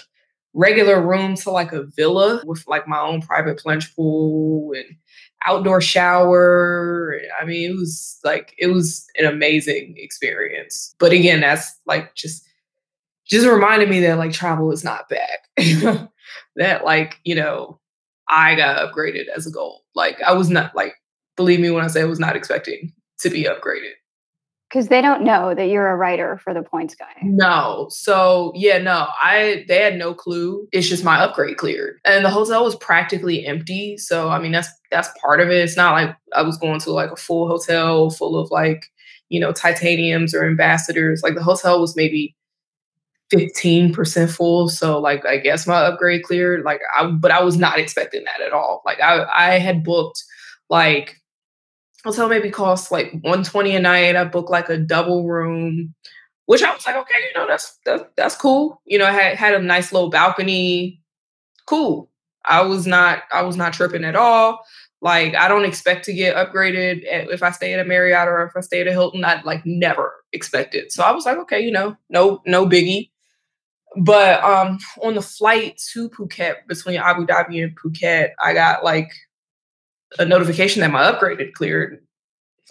regular 0.54 1.02
room 1.02 1.36
to 1.36 1.52
like 1.52 1.72
a 1.72 1.84
villa 1.84 2.42
with 2.46 2.68
like 2.68 2.88
my 2.88 3.00
own 3.00 3.22
private 3.22 3.60
plunge 3.60 3.96
pool 3.96 4.74
and 4.74 4.86
outdoor 5.46 5.82
shower. 5.82 7.20
I 7.40 7.46
mean, 7.46 7.72
it 7.72 7.76
was 7.76 8.20
like 8.24 8.56
it 8.58 8.68
was 8.68 9.06
an 9.18 9.26
amazing 9.26 9.96
experience. 9.98 10.96
But 11.00 11.12
again, 11.12 11.42
that's 11.42 11.80
like 11.86 12.16
just 12.16 12.46
just 13.26 13.48
reminded 13.48 13.90
me 13.90 14.00
that 14.02 14.18
like 14.18 14.32
travel 14.32 14.72
is 14.72 14.84
not 14.84 15.10
bad. 15.10 15.40
that 16.56 16.84
like, 16.84 17.20
you 17.24 17.36
know, 17.36 17.80
I 18.28 18.56
got 18.56 18.78
upgraded 18.78 19.28
as 19.36 19.46
a 19.46 19.52
goal. 19.52 19.84
Like 19.96 20.22
I 20.22 20.34
was 20.34 20.50
not 20.50 20.76
like 20.76 20.96
believe 21.36 21.60
me 21.60 21.70
when 21.70 21.84
I 21.84 21.88
say 21.88 22.02
I 22.02 22.06
was 22.06 22.20
not 22.20 22.36
expecting 22.36 22.92
to 23.20 23.30
be 23.30 23.44
upgraded 23.44 23.94
because 24.70 24.88
they 24.88 25.02
don't 25.02 25.24
know 25.24 25.56
that 25.56 25.70
you're 25.70 25.90
a 25.90 25.96
writer 25.96 26.38
for 26.44 26.54
the 26.54 26.62
points 26.62 26.94
guy. 26.94 27.12
No. 27.24 27.88
So 27.90 28.52
yeah, 28.56 28.78
no, 28.78 29.08
I 29.22 29.66
they 29.68 29.82
had 29.82 29.98
no 29.98 30.14
clue. 30.14 30.68
It's 30.72 30.88
just 30.88 31.04
my 31.04 31.20
upgrade 31.20 31.58
cleared. 31.58 32.00
And 32.06 32.24
the 32.24 32.30
hotel 32.30 32.64
was 32.64 32.76
practically 32.76 33.46
empty. 33.46 33.98
So 33.98 34.30
I 34.30 34.40
mean 34.40 34.52
that's 34.52 34.70
that's 34.92 35.10
part 35.20 35.42
of 35.42 35.50
it. 35.50 35.58
It's 35.58 35.78
not 35.78 35.94
like 35.94 36.16
I 36.36 36.44
was 36.44 36.58
going 36.58 36.80
to 36.82 36.92
like 36.92 37.12
a 37.12 37.16
full 37.16 37.48
hotel 37.48 38.12
full 38.12 38.40
of 38.40 38.52
like, 38.52 38.86
you 39.30 39.40
know, 39.40 39.52
titaniums 39.52 40.36
or 40.36 40.46
ambassadors. 40.46 41.22
Like 41.24 41.36
the 41.36 41.44
hotel 41.44 41.82
was 41.82 41.96
maybe 41.96 42.36
15% 43.32 44.30
full. 44.30 44.70
So 44.70 45.00
like 45.00 45.26
I 45.26 45.38
guess 45.38 45.66
my 45.66 45.82
upgrade 45.82 46.24
cleared. 46.24 46.64
Like 46.64 46.82
I 46.96 47.08
but 47.08 47.32
I 47.32 47.42
was 47.44 47.58
not 47.58 47.80
expecting 47.80 48.24
that 48.26 48.46
at 48.46 48.54
all. 48.54 48.84
Like 48.86 49.02
I 49.02 49.26
I 49.34 49.58
had 49.58 49.84
booked 49.84 50.24
like 50.70 51.19
hotel 52.04 52.30
maybe 52.30 52.50
cost 52.50 52.92
like 52.92 53.12
120 53.12 53.76
a 53.76 53.80
night. 53.80 54.16
I 54.16 54.24
booked 54.26 54.50
like 54.50 54.70
a 54.70 54.78
double 54.78 55.28
room, 55.28 55.94
which 56.46 56.64
I 56.64 56.74
was 56.74 56.86
like, 56.86 56.96
okay, 56.96 57.20
you 57.28 57.40
know, 57.40 57.48
that's 57.48 57.78
that's, 57.86 58.04
that's 58.16 58.36
cool. 58.36 58.82
You 58.86 58.98
know, 58.98 59.06
I 59.06 59.12
had 59.12 59.38
had 59.38 59.54
a 59.54 59.60
nice 59.60 59.92
little 59.92 60.10
balcony. 60.10 61.02
Cool. 61.66 62.10
I 62.46 62.62
was 62.62 62.88
not 62.88 63.24
I 63.32 63.44
was 63.44 63.58
not 63.58 63.74
tripping 63.74 64.04
at 64.04 64.16
all. 64.16 64.62
Like 65.02 65.36
I 65.36 65.48
don't 65.48 65.66
expect 65.66 66.06
to 66.06 66.14
get 66.14 66.36
upgraded 66.36 67.02
if 67.04 67.44
I 67.44 67.52
stay 67.52 67.74
at 67.74 67.80
a 67.80 67.86
Marriott 67.86 68.28
or 68.28 68.46
if 68.46 68.56
I 68.56 68.62
stay 68.62 68.82
at 68.82 68.88
a 68.88 68.92
Hilton. 68.92 69.24
I'd 69.24 69.46
like 69.46 69.66
never 69.66 70.14
expect 70.34 70.76
it. 70.76 70.92
So 70.92 71.04
I 71.04 71.12
was 71.12 71.26
like, 71.26 71.38
okay, 71.38 71.60
you 71.60 71.72
know, 71.72 71.96
no 72.10 72.42
no 72.46 72.66
biggie. 72.66 73.10
But 73.98 74.44
um 74.44 74.80
on 75.02 75.16
the 75.16 75.22
flight 75.22 75.82
to 75.94 76.10
Phuket 76.10 76.68
between 76.68 76.98
Abu 76.98 77.26
Dhabi 77.26 77.64
and 77.64 77.78
Phuket, 77.78 78.32
I 78.44 78.54
got 78.54 78.84
like 78.84 79.12
a 80.18 80.26
notification 80.26 80.82
that 80.82 80.92
my 80.92 81.04
upgrade 81.04 81.40
had 81.40 81.54
cleared. 81.54 82.00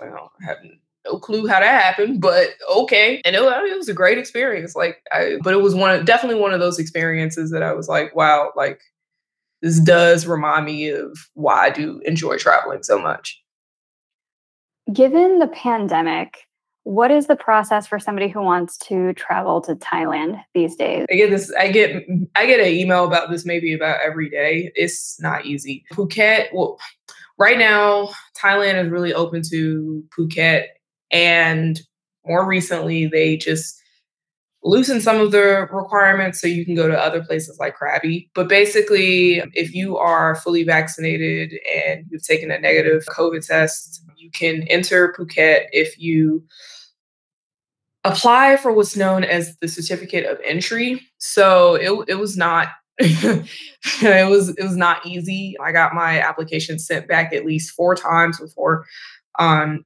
I 0.01 0.07
don't 0.07 0.31
have 0.43 0.59
no 1.05 1.19
clue 1.19 1.47
how 1.47 1.61
that 1.61 1.83
happened, 1.83 2.21
but 2.21 2.51
okay. 2.71 3.21
And 3.25 3.35
it, 3.35 3.43
it 3.43 3.77
was 3.77 3.89
a 3.89 3.95
great 3.95 4.19
experience. 4.19 4.77
Like, 4.77 4.99
I, 5.13 5.39
but 5.43 5.55
it 5.55 5.59
was 5.59 5.75
one 5.75 5.91
of, 5.91 6.05
definitely 6.05 6.41
one 6.41 6.53
of 6.53 6.61
those 6.61 6.79
experiences 6.79 7.51
that 7.51 7.63
I 7.63 7.73
was 7.73 7.89
like, 7.89 8.15
wow, 8.15 8.53
like 8.57 8.81
this 9.63 9.81
does 9.81 10.27
remind 10.27 10.67
me 10.67 10.91
of 10.91 11.19
why 11.35 11.67
I 11.67 11.71
do 11.71 12.01
enjoy 12.05 12.39
traveling 12.39 12.83
so 12.83 12.99
much. 12.99 13.41
Given 14.93 15.39
the 15.39 15.49
pandemic, 15.49 16.39
what 16.85 17.11
is 17.11 17.27
the 17.27 17.37
process 17.37 17.87
for 17.87 17.99
somebody 17.99 18.29
who 18.29 18.41
wants 18.41 18.79
to 18.79 19.13
travel 19.13 19.61
to 19.63 19.75
Thailand 19.75 20.43
these 20.55 20.75
days? 20.77 21.05
I 21.11 21.17
get 21.17 21.31
this. 21.31 21.53
I 21.53 21.69
get 21.71 22.07
I 22.35 22.47
get 22.47 22.61
an 22.61 22.69
email 22.69 23.05
about 23.05 23.31
this 23.31 23.45
maybe 23.45 23.75
about 23.75 24.01
every 24.01 24.31
day. 24.31 24.73
It's 24.75 25.21
not 25.21 25.45
easy. 25.45 25.85
Phuket. 25.93 26.47
Well, 26.55 26.79
right 27.39 27.59
now, 27.59 28.11
Thailand 28.37 28.85
is 28.85 28.91
really 28.91 29.15
open 29.15 29.43
to 29.51 30.05
Phuket, 30.17 30.65
and 31.11 31.81
more 32.27 32.47
recently, 32.47 33.07
they 33.07 33.37
just 33.37 33.81
loosen 34.65 35.01
some 35.01 35.21
of 35.21 35.31
the 35.31 35.69
requirements 35.73 36.41
so 36.41 36.47
you 36.47 36.65
can 36.65 36.75
go 36.75 36.89
to 36.89 36.99
other 36.99 37.23
places 37.25 37.59
like 37.59 37.77
Krabi. 37.79 38.29
But 38.35 38.49
basically, 38.49 39.43
if 39.55 39.73
you 39.73 39.97
are 39.97 40.35
fully 40.35 40.65
vaccinated 40.65 41.53
and 41.75 42.05
you've 42.11 42.25
taken 42.25 42.51
a 42.51 42.59
negative 42.59 43.05
COVID 43.09 43.47
test, 43.47 44.03
you 44.17 44.31
can 44.31 44.63
enter 44.65 45.15
Phuket 45.17 45.67
if 45.73 45.99
you 45.99 46.45
apply 48.05 48.57
for 48.57 48.73
what's 48.73 48.97
known 48.97 49.25
as 49.25 49.57
the 49.59 49.69
certificate 49.69 50.27
of 50.27 50.39
entry. 50.45 51.01
So 51.19 51.75
it, 51.75 52.07
it 52.09 52.15
was 52.17 52.37
not 52.37 52.69
it 53.01 54.29
was 54.29 54.49
it 54.51 54.63
was 54.63 54.77
not 54.77 55.07
easy. 55.07 55.55
I 55.63 55.73
got 55.73 55.95
my 55.95 56.21
application 56.21 56.79
sent 56.79 57.07
back 57.07 57.33
at 57.33 57.47
least 57.47 57.71
four 57.73 57.95
times 57.95 58.41
before 58.41 58.87
um, 59.39 59.85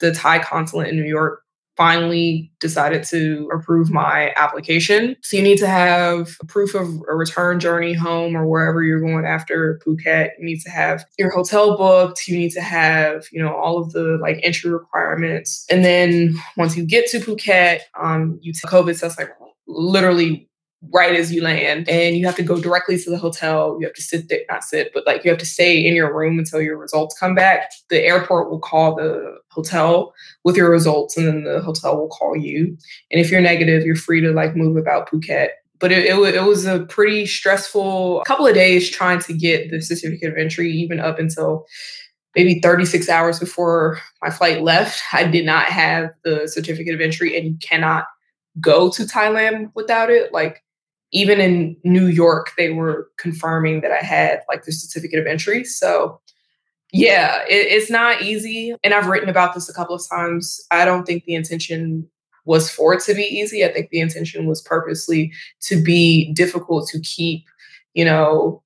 the 0.00 0.12
Thai 0.12 0.38
consulate 0.38 0.88
in 0.88 0.96
New 0.96 1.04
York 1.08 1.42
finally 1.76 2.50
decided 2.58 3.04
to 3.04 3.50
approve 3.54 3.90
my 3.90 4.32
application. 4.36 5.14
So 5.22 5.36
you 5.36 5.42
need 5.42 5.58
to 5.58 5.66
have 5.66 6.30
proof 6.48 6.74
of 6.74 6.88
a 7.08 7.14
return 7.14 7.60
journey 7.60 7.92
home 7.92 8.34
or 8.34 8.46
wherever 8.46 8.82
you're 8.82 9.00
going 9.00 9.26
after 9.26 9.78
Phuket. 9.86 10.30
You 10.38 10.46
need 10.46 10.60
to 10.62 10.70
have 10.70 11.04
your 11.18 11.30
hotel 11.30 11.76
booked. 11.76 12.26
You 12.26 12.38
need 12.38 12.52
to 12.52 12.62
have, 12.62 13.26
you 13.30 13.42
know, 13.42 13.54
all 13.54 13.78
of 13.78 13.92
the 13.92 14.18
like 14.22 14.40
entry 14.42 14.70
requirements. 14.70 15.66
And 15.70 15.84
then 15.84 16.34
once 16.56 16.76
you 16.76 16.86
get 16.86 17.10
to 17.10 17.20
Phuket, 17.20 17.80
um, 18.00 18.38
you 18.40 18.52
take 18.54 18.70
COVID 18.70 18.98
test 18.98 19.18
like 19.18 19.30
literally 19.66 20.48
right 20.92 21.14
as 21.16 21.32
you 21.32 21.42
land 21.42 21.88
and 21.88 22.16
you 22.16 22.26
have 22.26 22.36
to 22.36 22.42
go 22.42 22.60
directly 22.60 22.98
to 22.98 23.10
the 23.10 23.18
hotel. 23.18 23.76
You 23.80 23.86
have 23.86 23.94
to 23.94 24.02
sit 24.02 24.28
there 24.28 24.40
not 24.50 24.64
sit 24.64 24.90
but 24.92 25.06
like 25.06 25.24
you 25.24 25.30
have 25.30 25.40
to 25.40 25.46
stay 25.46 25.84
in 25.84 25.94
your 25.94 26.16
room 26.16 26.38
until 26.38 26.60
your 26.60 26.78
results 26.78 27.18
come 27.18 27.34
back. 27.34 27.70
The 27.90 28.02
airport 28.02 28.50
will 28.50 28.60
call 28.60 28.94
the 28.94 29.38
hotel 29.50 30.14
with 30.44 30.56
your 30.56 30.70
results 30.70 31.16
and 31.16 31.26
then 31.26 31.44
the 31.44 31.60
hotel 31.60 31.96
will 31.96 32.08
call 32.08 32.36
you. 32.36 32.76
And 33.10 33.20
if 33.20 33.30
you're 33.30 33.40
negative 33.40 33.84
you're 33.84 33.96
free 33.96 34.20
to 34.20 34.32
like 34.32 34.56
move 34.56 34.76
about 34.76 35.10
phuket. 35.10 35.50
But 35.78 35.92
it, 35.92 36.06
it, 36.06 36.34
it 36.34 36.42
was 36.42 36.64
a 36.64 36.86
pretty 36.86 37.26
stressful 37.26 38.22
couple 38.26 38.46
of 38.46 38.54
days 38.54 38.90
trying 38.90 39.20
to 39.20 39.34
get 39.34 39.70
the 39.70 39.82
certificate 39.82 40.32
of 40.32 40.38
entry 40.38 40.72
even 40.72 41.00
up 41.00 41.18
until 41.18 41.66
maybe 42.34 42.60
36 42.60 43.08
hours 43.08 43.40
before 43.40 43.98
my 44.22 44.30
flight 44.30 44.62
left. 44.62 45.02
I 45.12 45.24
did 45.24 45.44
not 45.44 45.66
have 45.66 46.10
the 46.22 46.46
certificate 46.46 46.94
of 46.94 47.00
entry 47.00 47.36
and 47.36 47.46
you 47.46 47.56
cannot 47.60 48.04
go 48.60 48.90
to 48.90 49.02
Thailand 49.04 49.70
without 49.74 50.10
it. 50.10 50.32
Like 50.32 50.62
even 51.16 51.40
in 51.40 51.74
New 51.82 52.08
York, 52.08 52.52
they 52.58 52.70
were 52.70 53.10
confirming 53.16 53.80
that 53.80 53.90
I 53.90 54.04
had 54.04 54.42
like 54.48 54.64
the 54.64 54.72
certificate 54.72 55.18
of 55.18 55.26
entry. 55.26 55.64
So, 55.64 56.20
yeah, 56.92 57.42
it, 57.48 57.66
it's 57.72 57.90
not 57.90 58.20
easy. 58.20 58.74
And 58.84 58.92
I've 58.92 59.06
written 59.06 59.30
about 59.30 59.54
this 59.54 59.66
a 59.66 59.72
couple 59.72 59.94
of 59.94 60.02
times. 60.06 60.60
I 60.70 60.84
don't 60.84 61.06
think 61.06 61.24
the 61.24 61.34
intention 61.34 62.06
was 62.44 62.70
for 62.70 62.92
it 62.92 63.00
to 63.04 63.14
be 63.14 63.22
easy. 63.22 63.64
I 63.64 63.72
think 63.72 63.88
the 63.88 64.00
intention 64.00 64.44
was 64.44 64.60
purposely 64.60 65.32
to 65.62 65.82
be 65.82 66.34
difficult 66.34 66.86
to 66.90 67.00
keep, 67.00 67.44
you 67.94 68.04
know, 68.04 68.62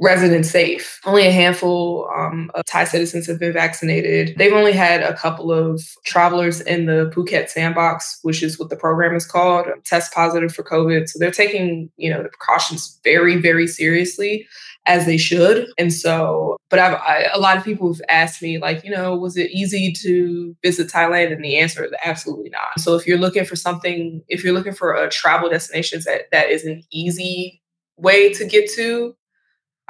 residents 0.00 0.50
safe. 0.50 0.98
Only 1.04 1.26
a 1.26 1.30
handful 1.30 2.08
um, 2.16 2.50
of 2.54 2.64
Thai 2.64 2.84
citizens 2.84 3.26
have 3.26 3.38
been 3.38 3.52
vaccinated. 3.52 4.36
They've 4.38 4.52
only 4.52 4.72
had 4.72 5.02
a 5.02 5.14
couple 5.14 5.52
of 5.52 5.82
travelers 6.04 6.60
in 6.62 6.86
the 6.86 7.12
Phuket 7.14 7.50
sandbox, 7.50 8.18
which 8.22 8.42
is 8.42 8.58
what 8.58 8.70
the 8.70 8.76
program 8.76 9.14
is 9.14 9.26
called, 9.26 9.66
test 9.84 10.12
positive 10.14 10.54
for 10.54 10.62
COVID. 10.62 11.08
So 11.08 11.18
they're 11.18 11.30
taking, 11.30 11.90
you 11.96 12.10
know, 12.10 12.22
the 12.22 12.30
precautions 12.30 12.98
very, 13.04 13.36
very 13.36 13.66
seriously 13.66 14.46
as 14.86 15.04
they 15.04 15.18
should. 15.18 15.66
And 15.76 15.92
so, 15.92 16.56
but 16.70 16.78
I've, 16.78 16.94
I, 16.94 17.28
a 17.34 17.38
lot 17.38 17.58
of 17.58 17.64
people 17.64 17.92
have 17.92 18.00
asked 18.08 18.40
me, 18.40 18.58
like, 18.58 18.82
you 18.82 18.90
know, 18.90 19.14
was 19.14 19.36
it 19.36 19.50
easy 19.50 19.92
to 20.00 20.56
visit 20.64 20.88
Thailand? 20.88 21.32
And 21.32 21.44
the 21.44 21.58
answer 21.58 21.84
is 21.84 21.92
absolutely 22.02 22.48
not. 22.48 22.80
So 22.80 22.96
if 22.96 23.06
you're 23.06 23.18
looking 23.18 23.44
for 23.44 23.56
something, 23.56 24.22
if 24.28 24.42
you're 24.42 24.54
looking 24.54 24.72
for 24.72 24.94
a 24.94 25.10
travel 25.10 25.50
destination 25.50 26.00
that, 26.06 26.30
that 26.32 26.48
is 26.48 26.64
an 26.64 26.82
easy 26.90 27.60
way 27.98 28.32
to 28.32 28.46
get 28.46 28.70
to, 28.76 29.14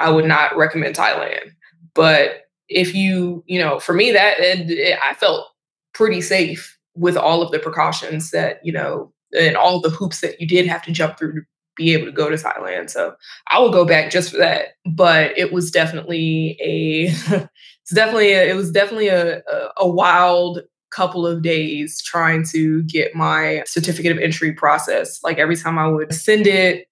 I 0.01 0.11
would 0.11 0.25
not 0.25 0.57
recommend 0.57 0.97
Thailand. 0.97 1.51
But 1.95 2.45
if 2.69 2.95
you, 2.95 3.45
you 3.47 3.59
know, 3.59 3.79
for 3.81 3.93
me, 3.93 4.13
that 4.13 4.39
it, 4.39 4.71
it, 4.71 4.99
I 5.05 5.15
felt 5.15 5.47
pretty 5.93 6.21
safe 6.21 6.79
with 6.95 7.17
all 7.17 7.43
of 7.43 7.51
the 7.51 7.59
precautions 7.59 8.31
that, 8.31 8.61
you 8.65 8.73
know, 8.73 9.13
and 9.39 9.57
all 9.57 9.81
the 9.81 9.91
hoops 9.91 10.21
that 10.21 10.41
you 10.41 10.47
did 10.47 10.67
have 10.67 10.83
to 10.83 10.93
jump 10.93 11.19
through 11.19 11.35
to 11.35 11.41
be 11.77 11.93
able 11.93 12.07
to 12.07 12.13
go 12.13 12.29
to 12.29 12.37
Thailand. 12.37 12.91
So 12.91 13.15
I 13.49 13.59
will 13.59 13.71
go 13.71 13.85
back 13.85 14.11
just 14.11 14.31
for 14.31 14.39
that. 14.39 14.69
But 14.87 15.37
it 15.37 15.53
was 15.53 15.71
definitely 15.71 16.57
a, 16.61 17.07
it's 17.83 17.95
definitely, 17.95 18.33
a, 18.33 18.51
it 18.51 18.55
was 18.55 18.71
definitely 18.71 19.09
a, 19.09 19.39
a, 19.39 19.69
a 19.79 19.89
wild 19.89 20.61
couple 20.91 21.27
of 21.27 21.43
days 21.43 22.03
trying 22.03 22.45
to 22.45 22.83
get 22.85 23.15
my 23.15 23.63
certificate 23.67 24.13
of 24.13 24.19
entry 24.19 24.53
process. 24.53 25.23
Like 25.23 25.39
every 25.39 25.57
time 25.57 25.79
I 25.79 25.87
would 25.87 26.13
send 26.13 26.47
it, 26.47 26.87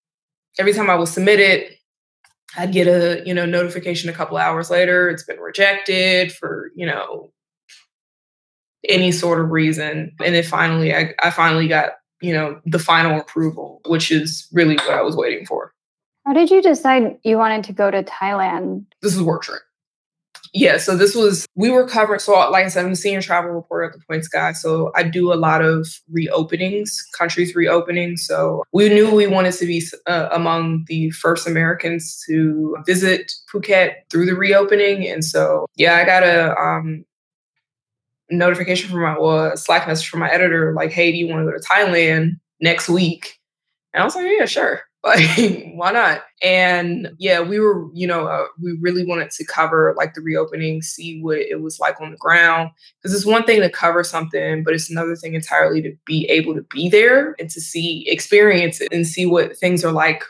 every 0.59 0.73
time 0.73 0.89
I 0.89 0.95
would 0.95 1.09
submit 1.09 1.41
it, 1.41 1.78
I'd 2.57 2.73
get 2.73 2.87
a, 2.87 3.23
you 3.27 3.35
know, 3.35 3.47
notification 3.47 4.09
a 4.09 4.13
couple 4.13 4.37
hours 4.37 4.71
later, 4.71 5.09
it's 5.09 5.23
been 5.23 5.39
rejected 5.39 6.33
for, 6.33 6.71
you 6.75 6.87
know, 6.87 7.33
any 8.89 9.13
sort 9.13 9.41
of 9.41 9.51
reason. 9.51 10.13
And 10.25 10.35
then 10.35 10.45
finally 10.45 10.95
I, 10.95 11.15
I 11.23 11.31
finally 11.31 11.69
got, 11.69 11.93
you 12.21 12.33
know, 12.33 12.61
the 12.65 12.79
final 12.79 13.21
approval, 13.21 13.81
which 13.87 14.11
is 14.11 14.49
really 14.53 14.77
what 14.77 14.91
I 14.91 15.03
was 15.03 15.17
waiting 15.17 15.47
for. 15.47 15.73
How 16.27 16.33
did 16.33 16.51
you 16.51 16.63
decide 16.63 17.19
you 17.23 17.39
wanted 17.39 17.65
to 17.65 17.73
go 17.73 17.91
to 17.91 18.03
Thailand? 18.03 18.85
This 19.03 19.15
is 19.15 19.23
work 19.23 19.43
trip. 19.43 19.63
Yeah, 20.55 20.79
so 20.79 20.97
this 20.97 21.15
was 21.15 21.47
we 21.55 21.71
were 21.71 21.87
covering. 21.87 22.21
So, 22.21 22.33
like 22.51 22.65
I 22.65 22.69
said, 22.69 22.85
I'm 22.85 22.93
a 22.93 22.97
senior 22.97 23.21
travel 23.21 23.51
reporter 23.51 23.85
at 23.85 23.93
the 23.93 24.01
Points 24.09 24.29
Guy. 24.29 24.53
So 24.53 24.91
I 24.95 25.03
do 25.03 25.33
a 25.33 25.35
lot 25.35 25.63
of 25.63 25.87
reopenings, 26.13 26.91
countries 27.17 27.55
reopening. 27.55 28.17
So 28.17 28.65
we 28.73 28.89
knew 28.89 29.15
we 29.15 29.27
wanted 29.27 29.53
to 29.55 29.67
be 29.67 29.83
uh, 30.07 30.29
among 30.33 30.85
the 30.87 31.11
first 31.11 31.47
Americans 31.47 32.23
to 32.29 32.77
visit 32.87 33.33
Phuket 33.53 33.95
through 34.11 34.27
the 34.27 34.35
reopening. 34.35 35.07
And 35.07 35.25
so, 35.25 35.67
yeah, 35.77 35.97
I 35.97 36.05
got 36.05 36.23
a 36.23 36.57
um, 36.59 37.05
notification 38.31 38.91
from 38.91 39.03
my 39.03 39.19
well, 39.19 39.57
Slack 39.57 39.87
message 39.87 40.09
from 40.09 40.21
my 40.21 40.31
editor, 40.31 40.73
like, 40.75 40.93
"Hey, 40.93 41.13
do 41.13 41.19
you 41.19 41.29
want 41.29 41.41
to 41.47 41.51
go 41.51 41.57
to 41.57 41.65
Thailand 41.65 42.39
next 42.61 42.89
week?" 42.89 43.39
And 43.93 44.03
I 44.03 44.05
was 44.05 44.15
like, 44.15 44.27
"Yeah, 44.27 44.47
sure." 44.47 44.88
Like, 45.05 45.73
why 45.75 45.93
not? 45.93 46.23
And 46.43 47.11
yeah, 47.19 47.41
we 47.41 47.61
were, 47.61 47.89
you 47.95 48.07
know, 48.07 48.27
uh, 48.27 48.47
we 48.61 48.77
really 48.81 49.07
wanted 49.07 49.31
to 49.31 49.45
cover 49.47 49.95
like 49.97 50.15
the 50.15 50.21
reopening, 50.21 50.83
see 50.83 51.21
what 51.21 51.39
it 51.39 51.63
was 51.63 51.79
like 51.79 52.01
on 52.01 52.11
the 52.11 52.17
ground. 52.17 52.71
Because 53.01 53.15
it's 53.15 53.25
one 53.25 53.45
thing 53.45 53.61
to 53.61 53.71
cover 53.71 54.03
something, 54.03 54.65
but 54.65 54.75
it's 54.75 54.91
another 54.91 55.15
thing 55.15 55.35
entirely 55.35 55.81
to 55.83 55.95
be 56.05 56.27
able 56.29 56.55
to 56.55 56.63
be 56.63 56.89
there 56.89 57.37
and 57.39 57.49
to 57.51 57.61
see, 57.61 58.05
experience 58.09 58.81
it 58.81 58.89
and 58.93 59.07
see 59.07 59.25
what 59.25 59.57
things 59.57 59.85
are 59.85 59.93
like 59.93 60.25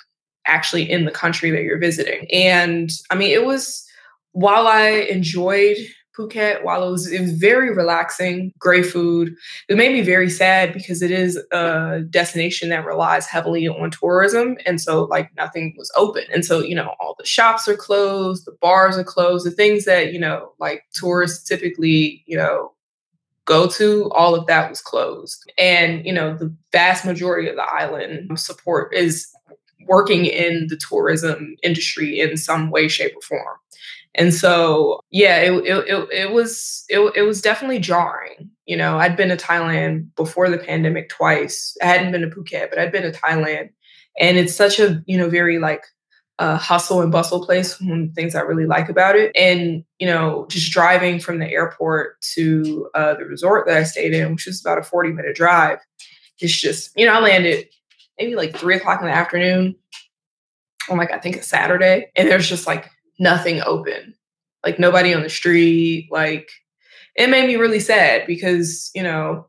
actually 0.46 0.88
in 0.88 1.06
the 1.06 1.10
country 1.10 1.50
that 1.50 1.62
you're 1.62 1.78
visiting. 1.78 2.26
And 2.30 2.90
I 3.10 3.14
mean, 3.14 3.30
it 3.30 3.44
was, 3.44 3.84
while 4.32 4.68
I 4.68 4.88
enjoyed 4.88 5.78
Phuket. 6.18 6.64
While 6.64 6.87
it 6.87 6.90
was 6.90 7.10
it 7.10 7.20
was 7.20 7.32
very 7.32 7.75
relaxing, 7.75 8.52
great 8.58 8.87
food. 8.87 9.34
It 9.68 9.76
made 9.76 9.92
me 9.92 10.00
very 10.00 10.28
sad 10.28 10.72
because 10.72 11.02
it 11.02 11.10
is 11.10 11.37
a 11.52 12.00
destination 12.10 12.70
that 12.70 12.84
relies 12.84 13.26
heavily 13.26 13.68
on 13.68 13.90
tourism, 13.90 14.56
and 14.66 14.80
so 14.80 15.04
like 15.04 15.30
nothing 15.37 15.75
was 15.78 15.92
open. 15.96 16.25
And 16.32 16.44
so 16.44 16.60
you 16.60 16.75
know 16.75 16.94
all 17.00 17.14
the 17.18 17.26
shops 17.26 17.68
are 17.68 17.76
closed, 17.76 18.44
the 18.46 18.56
bars 18.60 18.98
are 18.98 19.04
closed, 19.04 19.46
the 19.46 19.50
things 19.50 19.84
that 19.84 20.12
you 20.12 20.18
know 20.18 20.52
like 20.58 20.84
tourists 20.92 21.48
typically 21.48 22.25
you 22.26 22.37
know 22.37 22.72
go 23.48 23.66
to, 23.66 24.10
all 24.10 24.34
of 24.34 24.46
that 24.46 24.68
was 24.68 24.82
closed. 24.82 25.50
And, 25.56 26.04
you 26.04 26.12
know, 26.12 26.37
the 26.37 26.54
vast 26.70 27.06
majority 27.06 27.48
of 27.48 27.56
the 27.56 27.62
island 27.62 28.38
support 28.38 28.94
is 28.94 29.26
working 29.87 30.26
in 30.26 30.66
the 30.68 30.76
tourism 30.76 31.56
industry 31.62 32.20
in 32.20 32.37
some 32.37 32.70
way, 32.70 32.88
shape, 32.88 33.16
or 33.16 33.22
form. 33.22 33.56
And 34.15 34.35
so, 34.35 35.00
yeah, 35.11 35.37
it, 35.38 35.53
it, 35.65 36.09
it, 36.12 36.33
was 36.33 36.85
it, 36.88 36.99
it 37.15 37.23
was 37.23 37.41
definitely 37.41 37.79
jarring. 37.79 38.50
You 38.67 38.77
know, 38.77 38.99
I'd 38.99 39.17
been 39.17 39.29
to 39.29 39.37
Thailand 39.37 40.09
before 40.17 40.50
the 40.50 40.59
pandemic 40.59 41.09
twice. 41.09 41.77
I 41.83 41.87
hadn't 41.87 42.12
been 42.12 42.23
to 42.23 42.29
Phuket, 42.29 42.71
but 42.71 42.79
I'd 42.79 42.93
been 42.93 43.11
to 43.11 43.19
Thailand, 43.19 43.71
and 44.19 44.38
it's 44.38 44.55
such 44.55 44.79
a 44.81 45.03
you 45.07 45.17
know 45.17 45.29
very 45.29 45.59
like 45.59 45.85
uh, 46.38 46.57
hustle 46.57 47.00
and 47.00 47.12
bustle 47.12 47.45
place. 47.45 47.81
One 47.81 48.03
of 48.03 48.09
the 48.09 48.15
things 48.15 48.35
I 48.35 48.41
really 48.41 48.67
like 48.67 48.88
about 48.88 49.17
it, 49.17 49.33
and 49.35 49.85
you 49.99 50.07
know, 50.07 50.47
just 50.49 50.73
driving 50.73 51.19
from 51.19 51.38
the 51.38 51.50
airport 51.50 52.21
to 52.35 52.88
uh, 52.95 53.15
the 53.15 53.25
resort 53.25 53.67
that 53.67 53.77
I 53.77 53.83
stayed 53.83 54.15
in, 54.15 54.33
which 54.33 54.47
was 54.47 54.61
about 54.61 54.79
a 54.79 54.83
forty 54.83 55.11
minute 55.11 55.37
drive. 55.37 55.79
It's 56.41 56.59
just 56.59 56.91
you 56.97 57.07
know, 57.07 57.15
I 57.15 57.21
landed 57.21 57.69
maybe 58.19 58.37
like 58.37 58.57
three 58.57 58.77
o'clock 58.77 59.00
in 59.00 59.07
the 59.07 59.12
afternoon 59.12 59.77
on 60.91 60.99
like 60.99 61.12
I 61.12 61.19
think 61.19 61.37
a 61.37 61.43
Saturday, 61.43 62.11
and 62.17 62.29
there's 62.29 62.49
just 62.49 62.67
like 62.67 62.91
nothing 63.18 63.62
open, 63.62 64.14
like 64.64 64.78
nobody 64.78 65.14
on 65.14 65.22
the 65.22 65.28
street. 65.28 66.08
Like 66.10 66.50
it 67.16 67.28
made 67.30 67.46
me 67.46 67.56
really 67.56 67.80
sad 67.80 68.26
because 68.26 68.90
you 68.94 69.02
know, 69.02 69.46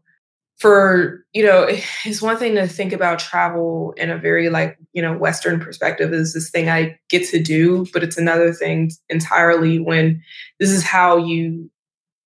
for 0.58 1.24
you 1.34 1.46
know, 1.46 1.68
it's 2.06 2.22
one 2.22 2.38
thing 2.38 2.56
to 2.56 2.68
think 2.68 2.94
about 2.94 3.20
travel 3.20 3.94
in 3.98 4.10
a 4.10 4.18
very 4.18 4.50
like 4.50 4.78
you 4.94 5.02
know 5.02 5.18
Western 5.18 5.60
perspective 5.60 6.14
is 6.14 6.34
this 6.34 6.50
thing 6.50 6.70
I 6.70 6.98
get 7.10 7.28
to 7.30 7.42
do, 7.42 7.86
but 7.94 8.04
it's 8.04 8.18
another 8.18 8.54
thing 8.54 8.92
entirely 9.10 9.80
when 9.80 10.22
this 10.60 10.70
is 10.70 10.84
how 10.84 11.18
you 11.18 11.70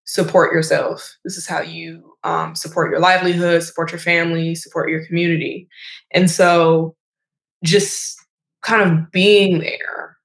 support 0.05 0.53
yourself. 0.53 1.17
This 1.23 1.38
is 1.38 1.47
how 1.47 1.62
you 1.62 2.13
um, 2.23 2.55
support 2.55 2.91
your 2.91 3.00
livelihood, 3.00 3.63
support 3.63 3.91
your 3.91 4.00
family, 4.00 4.55
support 4.55 4.89
your 4.89 5.05
community. 5.05 5.67
And 6.12 6.29
so 6.29 6.95
just 7.63 8.17
kind 8.62 8.81
of 8.81 9.12
being 9.12 9.59
there 9.59 10.17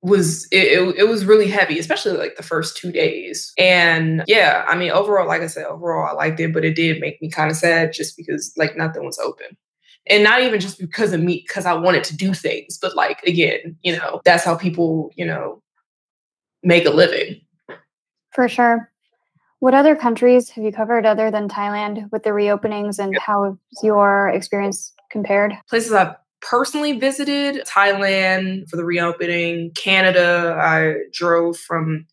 was 0.00 0.46
it, 0.52 0.78
it, 0.78 0.96
it, 0.96 1.08
was 1.08 1.24
really 1.24 1.48
heavy 1.48 1.78
especially 1.78 2.16
like 2.16 2.36
the 2.36 2.42
first 2.42 2.76
two 2.76 2.92
days. 2.92 3.52
And 3.58 4.22
yeah 4.26 4.64
i 4.68 4.76
mean 4.76 4.90
overall 4.90 5.26
like 5.26 5.42
i 5.42 5.48
said 5.48 5.66
overall 5.66 6.08
i 6.08 6.12
liked 6.12 6.38
it 6.40 6.52
but 6.52 6.64
it 6.64 6.76
did 6.76 7.00
make 7.00 7.20
me 7.20 7.30
kind 7.30 7.50
of 7.50 7.56
sad 7.56 7.92
just 7.92 8.16
because 8.16 8.52
like 8.56 8.76
nothing 8.76 9.04
was 9.04 9.18
open. 9.18 9.56
And 10.10 10.24
not 10.24 10.40
even 10.40 10.58
just 10.58 10.78
because 10.78 11.12
of 11.12 11.20
me 11.20 11.44
because 11.46 11.66
i 11.66 11.72
wanted 11.74 12.04
to 12.04 12.16
do 12.16 12.32
things 12.32 12.78
but 12.80 12.96
like 12.96 13.22
again 13.24 13.76
you 13.82 13.96
know 13.96 14.20
that's 14.24 14.44
how 14.44 14.56
people 14.56 15.10
you 15.16 15.26
know 15.26 15.62
make 16.62 16.86
a 16.86 16.90
living. 16.90 17.40
For 18.32 18.48
sure. 18.48 18.90
What 19.60 19.74
other 19.74 19.96
countries 19.96 20.50
have 20.50 20.64
you 20.64 20.70
covered 20.70 21.04
other 21.04 21.30
than 21.30 21.48
Thailand 21.48 22.10
with 22.12 22.22
the 22.22 22.30
reopenings 22.30 22.98
and 22.98 23.16
how 23.18 23.44
has 23.44 23.82
your 23.82 24.28
experience 24.28 24.94
compared? 25.10 25.54
Places 25.68 25.92
I've 25.92 26.14
personally 26.40 26.98
visited 26.98 27.64
Thailand 27.66 28.68
for 28.68 28.76
the 28.76 28.84
reopening, 28.84 29.72
Canada. 29.72 30.56
I 30.60 30.94
drove 31.12 31.56
from 31.56 32.06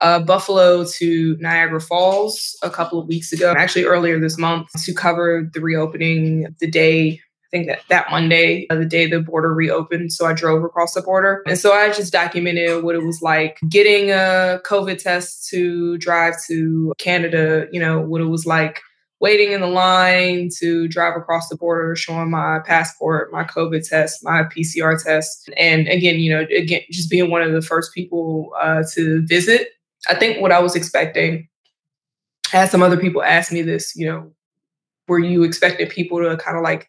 uh, 0.00 0.20
Buffalo 0.20 0.84
to 0.84 1.36
Niagara 1.40 1.80
Falls 1.80 2.56
a 2.62 2.70
couple 2.70 3.00
of 3.00 3.08
weeks 3.08 3.32
ago, 3.32 3.54
actually 3.56 3.84
earlier 3.84 4.20
this 4.20 4.38
month, 4.38 4.68
to 4.84 4.94
cover 4.94 5.48
the 5.52 5.60
reopening 5.60 6.54
the 6.60 6.70
day 6.70 7.20
I 7.48 7.56
think 7.56 7.68
that 7.68 7.80
that 7.88 8.10
Monday, 8.10 8.66
uh, 8.68 8.74
the 8.74 8.84
day 8.84 9.06
the 9.06 9.20
border 9.20 9.54
reopened. 9.54 10.12
So 10.12 10.26
I 10.26 10.34
drove 10.34 10.62
across 10.64 10.92
the 10.92 11.00
border. 11.00 11.42
And 11.46 11.58
so 11.58 11.72
I 11.72 11.90
just 11.90 12.12
documented 12.12 12.82
what 12.82 12.94
it 12.94 13.02
was 13.02 13.22
like 13.22 13.58
getting 13.70 14.10
a 14.10 14.60
COVID 14.66 15.02
test 15.02 15.48
to 15.48 15.96
drive 15.96 16.34
to 16.48 16.92
Canada, 16.98 17.66
you 17.72 17.80
know, 17.80 18.00
what 18.00 18.20
it 18.20 18.26
was 18.26 18.44
like 18.44 18.82
waiting 19.20 19.52
in 19.52 19.60
the 19.60 19.66
line 19.66 20.48
to 20.58 20.86
drive 20.88 21.16
across 21.16 21.48
the 21.48 21.56
border, 21.56 21.96
showing 21.96 22.30
my 22.30 22.60
passport, 22.64 23.32
my 23.32 23.44
COVID 23.44 23.88
test, 23.88 24.22
my 24.22 24.44
PCR 24.44 25.02
test. 25.02 25.50
And 25.56 25.88
again, 25.88 26.20
you 26.20 26.30
know, 26.30 26.46
again, 26.56 26.82
just 26.90 27.10
being 27.10 27.30
one 27.30 27.42
of 27.42 27.52
the 27.52 27.62
first 27.62 27.92
people 27.92 28.52
uh, 28.60 28.84
to 28.94 29.26
visit. 29.26 29.70
I 30.08 30.14
think 30.14 30.40
what 30.40 30.52
I 30.52 30.60
was 30.60 30.76
expecting, 30.76 31.48
I 32.52 32.58
had 32.58 32.70
some 32.70 32.82
other 32.82 32.96
people 32.96 33.22
ask 33.22 33.50
me 33.50 33.62
this, 33.62 33.96
you 33.96 34.06
know, 34.06 34.30
were 35.08 35.18
you 35.18 35.42
expecting 35.42 35.88
people 35.88 36.18
to 36.18 36.36
kind 36.36 36.56
of 36.56 36.62
like 36.62 36.88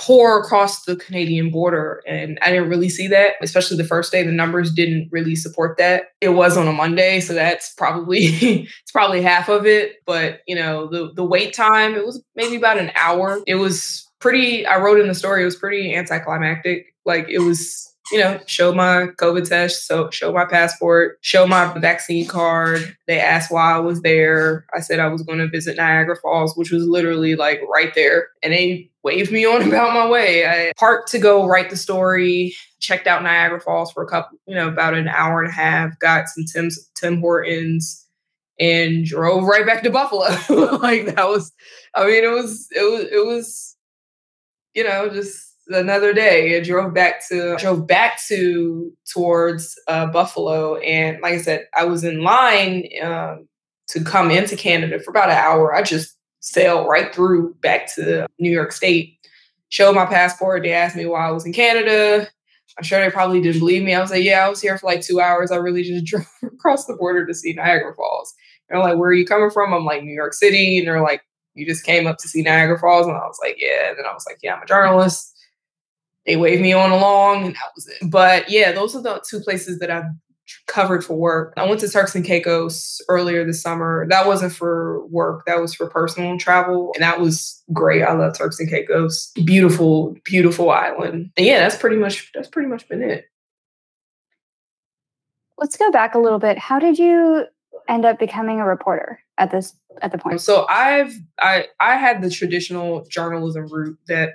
pour 0.00 0.40
across 0.40 0.84
the 0.84 0.96
Canadian 0.96 1.50
border. 1.50 2.02
And 2.06 2.38
I 2.42 2.50
didn't 2.50 2.70
really 2.70 2.88
see 2.88 3.06
that, 3.08 3.34
especially 3.42 3.76
the 3.76 3.84
first 3.84 4.10
day. 4.10 4.22
The 4.22 4.32
numbers 4.32 4.72
didn't 4.72 5.08
really 5.12 5.36
support 5.36 5.76
that. 5.76 6.04
It 6.20 6.30
was 6.30 6.56
on 6.56 6.66
a 6.66 6.72
Monday, 6.72 7.20
so 7.20 7.34
that's 7.34 7.74
probably 7.74 8.18
it's 8.22 8.92
probably 8.92 9.20
half 9.20 9.48
of 9.48 9.66
it. 9.66 9.96
But 10.06 10.40
you 10.46 10.56
know, 10.56 10.88
the 10.88 11.12
the 11.14 11.24
wait 11.24 11.52
time, 11.52 11.94
it 11.94 12.06
was 12.06 12.22
maybe 12.34 12.56
about 12.56 12.78
an 12.78 12.92
hour. 12.96 13.40
It 13.46 13.56
was 13.56 14.08
pretty 14.20 14.64
I 14.66 14.78
wrote 14.78 15.00
in 15.00 15.08
the 15.08 15.14
story, 15.14 15.42
it 15.42 15.46
was 15.46 15.56
pretty 15.56 15.94
anticlimactic. 15.94 16.94
Like 17.04 17.28
it 17.28 17.40
was 17.40 17.86
you 18.10 18.18
know, 18.18 18.40
show 18.46 18.72
my 18.72 19.06
COVID 19.18 19.48
test, 19.48 19.86
so 19.86 20.10
show 20.10 20.32
my 20.32 20.44
passport, 20.44 21.18
show 21.20 21.46
my 21.46 21.72
vaccine 21.78 22.26
card. 22.26 22.96
They 23.06 23.20
asked 23.20 23.52
why 23.52 23.72
I 23.72 23.78
was 23.78 24.02
there. 24.02 24.66
I 24.74 24.80
said 24.80 24.98
I 24.98 25.06
was 25.06 25.22
going 25.22 25.38
to 25.38 25.48
visit 25.48 25.76
Niagara 25.76 26.16
Falls, 26.16 26.56
which 26.56 26.72
was 26.72 26.84
literally 26.86 27.36
like 27.36 27.60
right 27.72 27.94
there. 27.94 28.28
And 28.42 28.52
they 28.52 28.89
waved 29.02 29.32
me 29.32 29.44
on 29.44 29.62
about 29.68 29.94
my 29.94 30.08
way. 30.08 30.46
I 30.46 30.72
parked 30.78 31.10
to 31.12 31.18
go 31.18 31.46
write 31.46 31.70
the 31.70 31.76
story, 31.76 32.54
checked 32.80 33.06
out 33.06 33.22
Niagara 33.22 33.60
Falls 33.60 33.92
for 33.92 34.02
a 34.02 34.08
couple, 34.08 34.38
you 34.46 34.54
know, 34.54 34.68
about 34.68 34.94
an 34.94 35.08
hour 35.08 35.40
and 35.40 35.48
a 35.48 35.54
half, 35.54 35.98
got 35.98 36.28
some 36.28 36.44
Tim's 36.44 36.90
Tim 36.94 37.20
Hortons 37.20 38.06
and 38.58 39.04
drove 39.04 39.44
right 39.44 39.66
back 39.66 39.82
to 39.82 39.90
Buffalo. 39.90 40.28
like 40.78 41.14
that 41.14 41.28
was 41.28 41.52
I 41.94 42.06
mean, 42.06 42.24
it 42.24 42.30
was 42.30 42.68
it 42.72 42.82
was 42.82 43.04
it 43.10 43.26
was, 43.26 43.76
you 44.74 44.84
know, 44.84 45.08
just 45.08 45.50
another 45.68 46.12
day. 46.12 46.56
I 46.56 46.62
drove 46.62 46.94
back 46.94 47.26
to 47.28 47.56
drove 47.56 47.86
back 47.86 48.20
to 48.28 48.92
towards 49.12 49.78
uh, 49.88 50.06
Buffalo, 50.06 50.76
and 50.76 51.20
like 51.22 51.34
I 51.34 51.38
said, 51.38 51.66
I 51.76 51.84
was 51.84 52.04
in 52.04 52.22
line 52.22 52.88
um, 53.02 53.48
to 53.88 54.04
come 54.04 54.30
into 54.30 54.56
Canada 54.56 55.00
for 55.00 55.10
about 55.10 55.30
an 55.30 55.36
hour. 55.36 55.74
I 55.74 55.82
just 55.82 56.16
sailed 56.40 56.88
right 56.88 57.14
through 57.14 57.54
back 57.54 57.92
to 57.94 58.26
New 58.38 58.50
York 58.50 58.72
State. 58.72 59.16
Showed 59.68 59.94
my 59.94 60.06
passport. 60.06 60.62
They 60.62 60.72
asked 60.72 60.96
me 60.96 61.06
why 61.06 61.28
I 61.28 61.30
was 61.30 61.46
in 61.46 61.52
Canada. 61.52 62.28
I'm 62.76 62.84
sure 62.84 63.00
they 63.00 63.10
probably 63.10 63.40
didn't 63.40 63.60
believe 63.60 63.82
me. 63.82 63.94
I 63.94 64.00
was 64.00 64.10
like, 64.10 64.24
yeah, 64.24 64.44
I 64.44 64.48
was 64.48 64.60
here 64.60 64.76
for 64.76 64.86
like 64.86 65.02
two 65.02 65.20
hours. 65.20 65.50
I 65.50 65.56
really 65.56 65.82
just 65.82 66.04
drove 66.06 66.26
across 66.42 66.86
the 66.86 66.94
border 66.94 67.26
to 67.26 67.34
see 67.34 67.52
Niagara 67.52 67.94
Falls. 67.94 68.34
And 68.68 68.76
they're 68.76 68.88
like, 68.88 68.98
where 68.98 69.10
are 69.10 69.14
you 69.14 69.26
coming 69.26 69.50
from? 69.50 69.72
I'm 69.72 69.84
like, 69.84 70.02
New 70.02 70.14
York 70.14 70.34
City. 70.34 70.78
And 70.78 70.86
they're 70.86 71.02
like, 71.02 71.22
you 71.54 71.66
just 71.66 71.84
came 71.84 72.06
up 72.06 72.18
to 72.18 72.28
see 72.28 72.42
Niagara 72.42 72.78
Falls? 72.78 73.06
And 73.06 73.16
I 73.16 73.26
was 73.26 73.38
like, 73.42 73.56
yeah. 73.58 73.90
And 73.90 73.98
then 73.98 74.06
I 74.06 74.12
was 74.12 74.24
like, 74.26 74.38
yeah, 74.42 74.54
I'm 74.54 74.62
a 74.62 74.66
journalist 74.66 75.36
they 76.26 76.36
waved 76.36 76.62
me 76.62 76.72
on 76.72 76.90
along 76.90 77.44
and 77.46 77.54
that 77.54 77.72
was 77.74 77.88
it. 77.88 78.10
But 78.10 78.50
yeah, 78.50 78.72
those 78.72 78.94
are 78.94 79.02
the 79.02 79.22
two 79.28 79.40
places 79.40 79.78
that 79.78 79.90
I've 79.90 80.04
covered 80.66 81.04
for 81.04 81.14
work. 81.14 81.54
I 81.56 81.66
went 81.66 81.80
to 81.80 81.88
Turks 81.88 82.14
and 82.14 82.24
Caicos 82.24 83.00
earlier 83.08 83.44
this 83.44 83.62
summer. 83.62 84.06
That 84.08 84.26
wasn't 84.26 84.52
for 84.52 85.06
work, 85.06 85.44
that 85.46 85.60
was 85.60 85.74
for 85.74 85.88
personal 85.88 86.38
travel. 86.38 86.92
And 86.94 87.02
that 87.02 87.20
was 87.20 87.62
great. 87.72 88.02
I 88.02 88.12
love 88.12 88.36
Turks 88.36 88.60
and 88.60 88.68
Caicos. 88.68 89.32
Beautiful, 89.44 90.16
beautiful 90.24 90.70
island. 90.70 91.30
And 91.36 91.46
yeah, 91.46 91.60
that's 91.60 91.76
pretty 91.76 91.96
much 91.96 92.30
that's 92.34 92.48
pretty 92.48 92.68
much 92.68 92.88
been 92.88 93.02
it. 93.02 93.26
Let's 95.58 95.76
go 95.76 95.90
back 95.90 96.14
a 96.14 96.18
little 96.18 96.38
bit. 96.38 96.58
How 96.58 96.78
did 96.78 96.98
you 96.98 97.44
end 97.88 98.04
up 98.04 98.18
becoming 98.18 98.60
a 98.60 98.66
reporter 98.66 99.20
at 99.36 99.50
this 99.50 99.74
at 100.00 100.12
the 100.12 100.18
point? 100.18 100.40
So 100.40 100.66
I've 100.68 101.12
I 101.38 101.66
I 101.78 101.96
had 101.96 102.22
the 102.22 102.30
traditional 102.30 103.04
journalism 103.10 103.66
route 103.66 103.98
that 104.08 104.34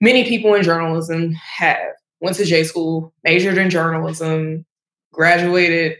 many 0.00 0.24
people 0.24 0.54
in 0.54 0.62
journalism 0.62 1.32
have 1.32 1.92
went 2.20 2.36
to 2.36 2.44
J 2.44 2.64
school, 2.64 3.12
majored 3.22 3.58
in 3.58 3.70
journalism, 3.70 4.64
graduated, 5.14 5.98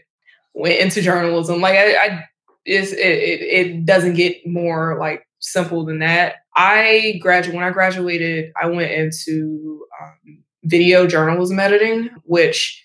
went 0.53 0.79
into 0.79 1.01
journalism. 1.01 1.61
Like 1.61 1.75
I, 1.75 1.93
I 1.93 2.23
it, 2.65 2.93
it, 2.93 3.41
it 3.41 3.85
doesn't 3.85 4.15
get 4.15 4.45
more 4.45 4.97
like 4.99 5.27
simple 5.39 5.85
than 5.85 5.99
that. 5.99 6.35
I 6.55 7.19
graduated 7.21 7.55
when 7.55 7.65
I 7.65 7.71
graduated. 7.71 8.51
I 8.61 8.67
went 8.67 8.91
into 8.91 9.85
um, 10.01 10.43
video 10.63 11.07
journalism 11.07 11.59
editing, 11.59 12.09
which 12.23 12.83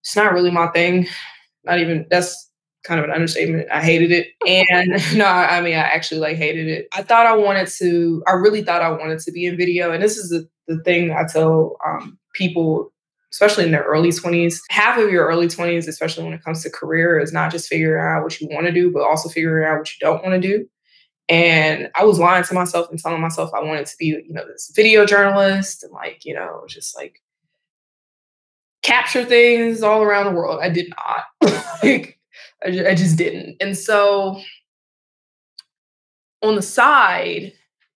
it's 0.00 0.16
not 0.16 0.32
really 0.32 0.50
my 0.50 0.68
thing. 0.68 1.06
Not 1.64 1.78
even 1.78 2.06
that's 2.10 2.50
kind 2.84 2.98
of 2.98 3.04
an 3.04 3.12
understatement. 3.12 3.68
I 3.70 3.82
hated 3.82 4.10
it. 4.10 4.28
And 4.46 4.90
no, 5.16 5.24
I 5.24 5.60
mean, 5.60 5.74
I 5.74 5.82
actually 5.82 6.20
like 6.20 6.36
hated 6.36 6.68
it. 6.68 6.88
I 6.92 7.02
thought 7.02 7.26
I 7.26 7.36
wanted 7.36 7.68
to, 7.78 8.22
I 8.26 8.32
really 8.32 8.62
thought 8.62 8.82
I 8.82 8.90
wanted 8.90 9.20
to 9.20 9.32
be 9.32 9.46
in 9.46 9.56
video. 9.56 9.92
And 9.92 10.02
this 10.02 10.16
is 10.16 10.30
the, 10.30 10.48
the 10.66 10.82
thing 10.82 11.12
I 11.12 11.24
tell 11.24 11.76
um, 11.86 12.18
people 12.34 12.92
especially 13.32 13.64
in 13.64 13.70
their 13.70 13.84
early 13.84 14.10
20s. 14.10 14.60
Half 14.70 14.98
of 14.98 15.10
your 15.10 15.26
early 15.26 15.46
20s, 15.46 15.88
especially 15.88 16.24
when 16.24 16.34
it 16.34 16.44
comes 16.44 16.62
to 16.62 16.70
career, 16.70 17.18
is 17.18 17.32
not 17.32 17.50
just 17.50 17.68
figuring 17.68 18.04
out 18.04 18.22
what 18.22 18.40
you 18.40 18.48
want 18.50 18.66
to 18.66 18.72
do, 18.72 18.90
but 18.90 19.02
also 19.02 19.28
figuring 19.28 19.66
out 19.66 19.78
what 19.78 19.88
you 19.88 19.98
don't 20.00 20.22
want 20.22 20.40
to 20.40 20.48
do. 20.48 20.66
And 21.28 21.88
I 21.94 22.04
was 22.04 22.18
lying 22.18 22.44
to 22.44 22.54
myself 22.54 22.90
and 22.90 22.98
telling 22.98 23.20
myself 23.20 23.50
I 23.54 23.62
wanted 23.62 23.86
to 23.86 23.96
be, 23.98 24.06
you 24.06 24.24
know, 24.28 24.46
this 24.46 24.70
video 24.74 25.06
journalist 25.06 25.82
and 25.82 25.92
like, 25.92 26.24
you 26.24 26.34
know, 26.34 26.64
just 26.68 26.96
like 26.96 27.20
capture 28.82 29.24
things 29.24 29.82
all 29.82 30.02
around 30.02 30.26
the 30.26 30.38
world. 30.38 30.60
I 30.60 30.68
did 30.68 30.90
not. 30.90 31.64
like, 31.82 32.18
I, 32.64 32.90
I 32.90 32.94
just 32.94 33.16
didn't. 33.16 33.56
And 33.60 33.78
so 33.78 34.40
on 36.42 36.56
the 36.56 36.62
side, 36.62 37.52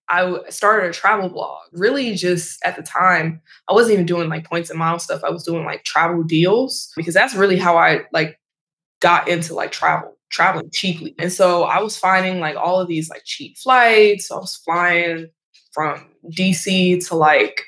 I 0.08 0.38
started 0.50 0.90
a 0.90 0.92
travel 0.92 1.28
blog. 1.28 1.62
Really, 1.72 2.14
just 2.14 2.64
at 2.64 2.76
the 2.76 2.82
time, 2.82 3.40
I 3.68 3.72
wasn't 3.72 3.94
even 3.94 4.06
doing 4.06 4.28
like 4.28 4.44
points 4.48 4.70
and 4.70 4.78
miles 4.78 5.04
stuff. 5.04 5.24
I 5.24 5.30
was 5.30 5.44
doing 5.44 5.64
like 5.64 5.84
travel 5.84 6.22
deals 6.22 6.92
because 6.96 7.14
that's 7.14 7.34
really 7.34 7.56
how 7.56 7.76
I 7.76 8.02
like 8.12 8.38
got 9.00 9.28
into 9.28 9.54
like 9.54 9.72
travel, 9.72 10.16
traveling 10.30 10.70
cheaply. 10.72 11.14
And 11.18 11.32
so 11.32 11.64
I 11.64 11.80
was 11.80 11.96
finding 11.96 12.40
like 12.40 12.56
all 12.56 12.80
of 12.80 12.88
these 12.88 13.10
like 13.10 13.22
cheap 13.24 13.58
flights. 13.58 14.30
I 14.30 14.36
was 14.36 14.56
flying 14.56 15.28
from 15.72 16.06
DC 16.30 17.06
to 17.08 17.16
like 17.16 17.64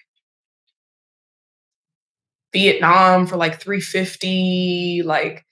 Vietnam 2.52 3.26
for 3.26 3.36
like 3.36 3.60
350, 3.60 5.02
like 5.04 5.44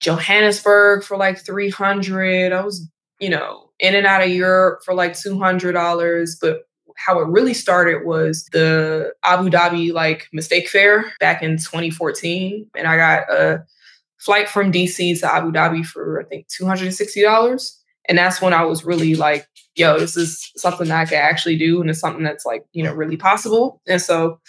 Johannesburg 0.00 1.02
for 1.02 1.16
like 1.16 1.38
300. 1.38 2.52
I 2.52 2.64
was, 2.64 2.88
you 3.20 3.30
know, 3.30 3.63
in 3.80 3.94
and 3.94 4.06
out 4.06 4.22
of 4.22 4.30
Europe 4.30 4.82
for 4.84 4.94
like 4.94 5.12
$200. 5.12 6.40
But 6.40 6.62
how 6.96 7.18
it 7.20 7.28
really 7.28 7.54
started 7.54 8.04
was 8.04 8.44
the 8.52 9.12
Abu 9.24 9.50
Dhabi 9.50 9.92
like 9.92 10.28
mistake 10.32 10.68
fare 10.68 11.12
back 11.20 11.42
in 11.42 11.56
2014. 11.56 12.68
And 12.76 12.86
I 12.86 12.96
got 12.96 13.32
a 13.32 13.64
flight 14.18 14.48
from 14.48 14.72
DC 14.72 15.18
to 15.20 15.34
Abu 15.34 15.50
Dhabi 15.50 15.84
for 15.84 16.20
I 16.20 16.24
think 16.24 16.46
$260. 16.48 17.76
And 18.08 18.18
that's 18.18 18.40
when 18.40 18.52
I 18.52 18.64
was 18.64 18.84
really 18.84 19.14
like, 19.14 19.46
yo, 19.76 19.98
this 19.98 20.16
is 20.16 20.52
something 20.56 20.88
that 20.88 21.00
I 21.00 21.04
can 21.06 21.18
actually 21.18 21.56
do. 21.56 21.80
And 21.80 21.90
it's 21.90 22.00
something 22.00 22.22
that's 22.22 22.44
like, 22.44 22.64
you 22.72 22.84
know, 22.84 22.92
really 22.92 23.16
possible. 23.16 23.80
And 23.88 24.00
so 24.00 24.40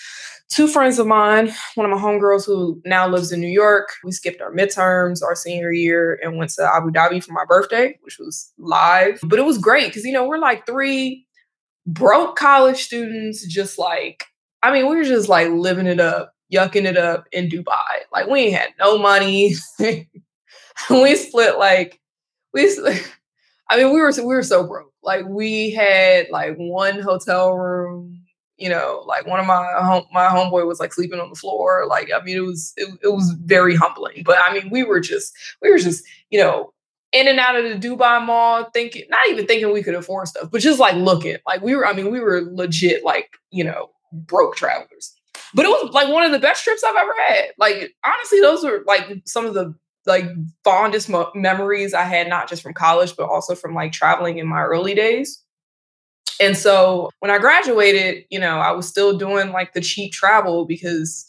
two 0.49 0.67
friends 0.67 0.99
of 0.99 1.07
mine, 1.07 1.51
one 1.75 1.89
of 1.89 1.95
my 1.95 2.01
homegirls 2.01 2.45
who 2.45 2.81
now 2.85 3.07
lives 3.07 3.31
in 3.31 3.39
New 3.39 3.47
York. 3.47 3.89
We 4.03 4.11
skipped 4.11 4.41
our 4.41 4.53
midterms 4.53 5.23
our 5.23 5.35
senior 5.35 5.71
year 5.71 6.19
and 6.23 6.37
went 6.37 6.51
to 6.51 6.63
Abu 6.63 6.91
Dhabi 6.91 7.23
for 7.23 7.33
my 7.33 7.45
birthday, 7.47 7.97
which 8.01 8.17
was 8.19 8.51
live. 8.57 9.19
But 9.23 9.39
it 9.39 9.45
was 9.45 9.57
great 9.57 9.87
because, 9.87 10.05
you 10.05 10.13
know, 10.13 10.27
we're 10.27 10.37
like 10.37 10.65
three 10.65 11.25
broke 11.85 12.35
college 12.35 12.83
students, 12.83 13.45
just 13.47 13.77
like, 13.77 14.25
I 14.63 14.71
mean, 14.71 14.89
we 14.89 14.95
were 14.95 15.03
just 15.03 15.29
like 15.29 15.49
living 15.49 15.87
it 15.87 15.99
up, 15.99 16.33
yucking 16.53 16.85
it 16.85 16.97
up 16.97 17.25
in 17.31 17.49
Dubai. 17.49 18.03
Like, 18.11 18.27
we 18.27 18.41
ain't 18.41 18.55
had 18.55 18.69
no 18.79 18.97
money. 18.97 19.55
we 20.89 21.15
split 21.15 21.57
like, 21.57 21.99
we, 22.53 22.63
I 23.69 23.77
mean, 23.77 23.93
we 23.93 24.01
were, 24.01 24.11
we 24.17 24.23
were 24.23 24.43
so 24.43 24.65
broke. 24.65 24.91
Like, 25.03 25.25
we 25.27 25.71
had 25.71 26.27
like 26.31 26.55
one 26.55 26.99
hotel 26.99 27.53
room 27.53 28.24
you 28.57 28.69
know, 28.69 29.03
like 29.05 29.27
one 29.27 29.39
of 29.39 29.45
my 29.45 29.65
home, 29.77 30.05
my 30.13 30.27
homeboy 30.27 30.65
was 30.65 30.79
like 30.79 30.93
sleeping 30.93 31.19
on 31.19 31.29
the 31.29 31.35
floor. 31.35 31.85
Like, 31.87 32.09
I 32.13 32.23
mean, 32.23 32.37
it 32.37 32.45
was 32.45 32.73
it, 32.77 32.87
it 33.03 33.09
was 33.09 33.35
very 33.43 33.75
humbling. 33.75 34.23
But 34.25 34.37
I 34.39 34.53
mean, 34.53 34.69
we 34.69 34.83
were 34.83 34.99
just 34.99 35.33
we 35.61 35.69
were 35.69 35.77
just 35.77 36.03
you 36.29 36.39
know 36.39 36.73
in 37.11 37.27
and 37.27 37.39
out 37.39 37.55
of 37.55 37.63
the 37.63 37.87
Dubai 37.87 38.23
Mall, 38.25 38.69
thinking 38.73 39.03
not 39.09 39.27
even 39.29 39.45
thinking 39.45 39.71
we 39.71 39.83
could 39.83 39.95
afford 39.95 40.27
stuff, 40.27 40.49
but 40.51 40.61
just 40.61 40.79
like 40.79 40.95
looking 40.95 41.37
like 41.47 41.61
we 41.61 41.75
were. 41.75 41.87
I 41.87 41.93
mean, 41.93 42.11
we 42.11 42.19
were 42.19 42.43
legit 42.51 43.03
like 43.03 43.37
you 43.51 43.63
know 43.63 43.89
broke 44.11 44.55
travelers. 44.55 45.13
But 45.53 45.65
it 45.65 45.69
was 45.69 45.93
like 45.93 46.09
one 46.09 46.23
of 46.23 46.31
the 46.31 46.39
best 46.39 46.63
trips 46.63 46.83
I've 46.83 46.95
ever 46.95 47.13
had. 47.27 47.45
Like 47.57 47.93
honestly, 48.05 48.41
those 48.41 48.63
were 48.63 48.83
like 48.85 49.21
some 49.25 49.45
of 49.45 49.53
the 49.53 49.73
like 50.05 50.25
fondest 50.63 51.09
mo- 51.09 51.31
memories 51.33 51.93
I 51.93 52.03
had, 52.03 52.29
not 52.29 52.47
just 52.49 52.61
from 52.61 52.73
college, 52.73 53.15
but 53.15 53.29
also 53.29 53.55
from 53.55 53.73
like 53.73 53.91
traveling 53.91 54.37
in 54.37 54.47
my 54.47 54.61
early 54.61 54.93
days. 54.93 55.41
And 56.39 56.57
so 56.57 57.09
when 57.19 57.31
I 57.31 57.37
graduated, 57.37 58.25
you 58.29 58.39
know, 58.39 58.59
I 58.59 58.71
was 58.71 58.87
still 58.87 59.17
doing 59.17 59.51
like 59.51 59.73
the 59.73 59.81
cheap 59.81 60.11
travel 60.11 60.65
because 60.65 61.25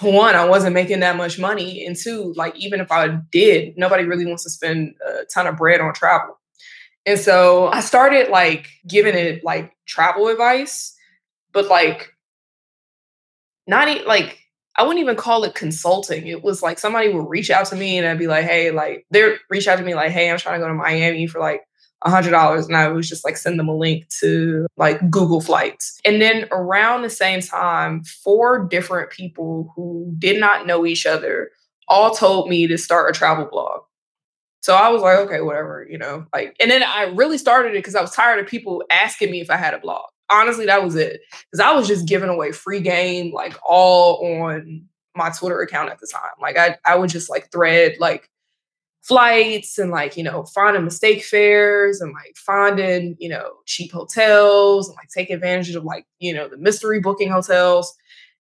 one, 0.00 0.34
I 0.34 0.44
wasn't 0.44 0.74
making 0.74 1.00
that 1.00 1.16
much 1.16 1.38
money. 1.38 1.84
And 1.84 1.96
two, 1.96 2.32
like 2.36 2.54
even 2.56 2.80
if 2.80 2.92
I 2.92 3.08
did, 3.30 3.76
nobody 3.76 4.04
really 4.04 4.26
wants 4.26 4.44
to 4.44 4.50
spend 4.50 4.94
a 5.06 5.24
ton 5.32 5.46
of 5.46 5.56
bread 5.56 5.80
on 5.80 5.94
travel. 5.94 6.38
And 7.06 7.18
so 7.18 7.68
I 7.68 7.80
started 7.80 8.30
like 8.30 8.68
giving 8.86 9.14
it 9.14 9.44
like 9.44 9.72
travel 9.86 10.28
advice, 10.28 10.94
but 11.52 11.66
like 11.68 12.12
not 13.66 13.88
e- 13.88 14.04
like 14.04 14.38
I 14.76 14.82
wouldn't 14.82 15.00
even 15.00 15.16
call 15.16 15.44
it 15.44 15.54
consulting. 15.54 16.26
It 16.26 16.42
was 16.42 16.62
like 16.62 16.78
somebody 16.78 17.12
would 17.12 17.28
reach 17.28 17.50
out 17.50 17.66
to 17.66 17.76
me 17.76 17.96
and 17.96 18.06
I'd 18.06 18.18
be 18.18 18.26
like, 18.26 18.44
hey, 18.44 18.70
like 18.70 19.06
they'd 19.10 19.36
reach 19.48 19.66
out 19.66 19.76
to 19.76 19.84
me 19.84 19.94
like, 19.94 20.10
hey, 20.10 20.30
I'm 20.30 20.38
trying 20.38 20.60
to 20.60 20.64
go 20.64 20.68
to 20.68 20.74
Miami 20.74 21.26
for 21.26 21.40
like 21.40 21.62
a 22.02 22.10
hundred 22.10 22.30
dollars 22.30 22.66
and 22.66 22.76
I 22.76 22.88
was 22.88 23.08
just 23.08 23.24
like 23.24 23.36
send 23.36 23.58
them 23.58 23.68
a 23.68 23.76
link 23.76 24.08
to 24.20 24.66
like 24.76 25.10
Google 25.10 25.40
flights. 25.40 25.98
And 26.04 26.20
then 26.20 26.46
around 26.50 27.02
the 27.02 27.10
same 27.10 27.40
time, 27.40 28.04
four 28.04 28.66
different 28.66 29.10
people 29.10 29.72
who 29.74 30.14
did 30.18 30.38
not 30.38 30.66
know 30.66 30.84
each 30.84 31.06
other 31.06 31.50
all 31.88 32.10
told 32.10 32.48
me 32.48 32.66
to 32.66 32.76
start 32.76 33.14
a 33.14 33.18
travel 33.18 33.46
blog. 33.46 33.82
So 34.60 34.74
I 34.74 34.88
was 34.88 35.00
like, 35.00 35.18
okay, 35.18 35.40
whatever, 35.40 35.86
you 35.88 35.96
know, 35.96 36.26
like, 36.34 36.56
and 36.60 36.70
then 36.70 36.82
I 36.82 37.04
really 37.14 37.38
started 37.38 37.70
it 37.70 37.78
because 37.78 37.94
I 37.94 38.00
was 38.00 38.10
tired 38.10 38.40
of 38.40 38.48
people 38.48 38.82
asking 38.90 39.30
me 39.30 39.40
if 39.40 39.48
I 39.48 39.56
had 39.56 39.74
a 39.74 39.78
blog. 39.78 40.06
Honestly, 40.28 40.66
that 40.66 40.82
was 40.82 40.96
it. 40.96 41.20
Because 41.30 41.64
I 41.64 41.72
was 41.72 41.86
just 41.86 42.08
giving 42.08 42.28
away 42.28 42.50
free 42.50 42.80
game, 42.80 43.32
like 43.32 43.54
all 43.64 44.42
on 44.42 44.84
my 45.14 45.30
Twitter 45.30 45.60
account 45.60 45.90
at 45.90 46.00
the 46.00 46.08
time. 46.12 46.32
Like 46.40 46.56
I, 46.58 46.76
I 46.84 46.96
would 46.96 47.10
just 47.10 47.30
like 47.30 47.50
thread 47.52 47.94
like 48.00 48.28
flights 49.06 49.78
and 49.78 49.90
like 49.90 50.16
you 50.16 50.22
know 50.24 50.44
finding 50.46 50.84
mistake 50.84 51.22
fares 51.22 52.00
and 52.00 52.12
like 52.12 52.36
finding 52.36 53.16
you 53.20 53.28
know 53.28 53.50
cheap 53.64 53.92
hotels 53.92 54.88
and 54.88 54.96
like 54.96 55.08
take 55.08 55.30
advantage 55.30 55.74
of 55.74 55.84
like 55.84 56.06
you 56.18 56.34
know 56.34 56.48
the 56.48 56.56
mystery 56.56 57.00
booking 57.00 57.30
hotels. 57.30 57.94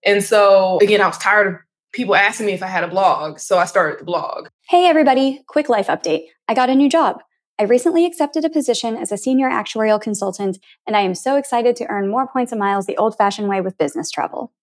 And 0.06 0.24
so 0.24 0.80
again 0.82 1.02
i 1.02 1.08
was 1.08 1.18
tired 1.18 1.48
of 1.48 1.60
people 1.92 2.16
asking 2.16 2.46
me 2.46 2.54
if 2.54 2.64
i 2.64 2.68
had 2.68 2.84
a 2.84 2.88
blog 2.88 3.40
so 3.40 3.58
i 3.58 3.66
started 3.66 4.00
the 4.00 4.06
blog. 4.06 4.48
Hey 4.70 4.86
everybody. 4.86 5.44
Quick 5.48 5.70
life 5.70 5.88
update. 5.88 6.28
I 6.48 6.54
got 6.54 6.70
a 6.70 6.76
new 6.76 6.90
job. 6.90 7.22
I 7.60 7.64
recently 7.64 8.06
accepted 8.06 8.44
a 8.44 8.50
position 8.50 8.98
as 8.98 9.12
a 9.12 9.18
senior 9.18 9.50
actuarial 9.50 10.02
consultant 10.02 10.60
and 10.88 10.96
i 10.96 11.02
am 11.02 11.16
so 11.16 11.36
excited 11.36 11.76
to 11.78 11.88
earn 11.88 12.10
more 12.10 12.28
points 12.28 12.52
and 12.52 12.60
miles 12.60 12.86
the 12.86 12.98
old 12.98 13.18
fashioned 13.18 13.50
way 13.50 13.60
with 13.60 13.78
business 13.78 14.10
travel. 14.10 14.54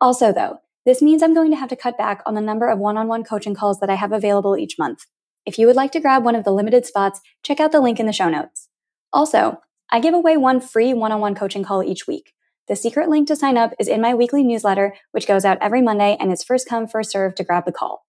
Also 0.00 0.32
though 0.32 0.58
this 0.86 1.02
means 1.02 1.22
I'm 1.22 1.34
going 1.34 1.50
to 1.50 1.56
have 1.58 1.68
to 1.68 1.76
cut 1.76 1.98
back 1.98 2.22
on 2.24 2.34
the 2.34 2.40
number 2.40 2.68
of 2.68 2.78
one 2.78 2.96
on 2.96 3.06
one 3.06 3.22
coaching 3.22 3.54
calls 3.54 3.80
that 3.80 3.90
I 3.90 3.96
have 3.96 4.12
available 4.12 4.56
each 4.56 4.78
month. 4.78 5.04
If 5.46 5.58
you 5.58 5.66
would 5.66 5.76
like 5.76 5.92
to 5.92 6.00
grab 6.00 6.24
one 6.24 6.34
of 6.34 6.44
the 6.44 6.52
limited 6.52 6.86
spots, 6.86 7.20
check 7.42 7.60
out 7.60 7.72
the 7.72 7.80
link 7.80 7.98
in 7.98 8.06
the 8.06 8.12
show 8.12 8.28
notes. 8.28 8.68
Also, 9.12 9.60
I 9.90 10.00
give 10.00 10.14
away 10.14 10.36
one 10.36 10.60
free 10.60 10.94
one 10.94 11.12
on 11.12 11.20
one 11.20 11.34
coaching 11.34 11.64
call 11.64 11.82
each 11.82 12.06
week. 12.06 12.34
The 12.68 12.76
secret 12.76 13.08
link 13.08 13.26
to 13.28 13.36
sign 13.36 13.56
up 13.56 13.72
is 13.80 13.88
in 13.88 14.00
my 14.00 14.14
weekly 14.14 14.44
newsletter, 14.44 14.94
which 15.10 15.26
goes 15.26 15.44
out 15.44 15.58
every 15.60 15.82
Monday 15.82 16.16
and 16.20 16.30
is 16.30 16.44
first 16.44 16.68
come, 16.68 16.86
first 16.86 17.10
serve 17.10 17.34
to 17.34 17.44
grab 17.44 17.64
the 17.64 17.72
call. 17.72 18.06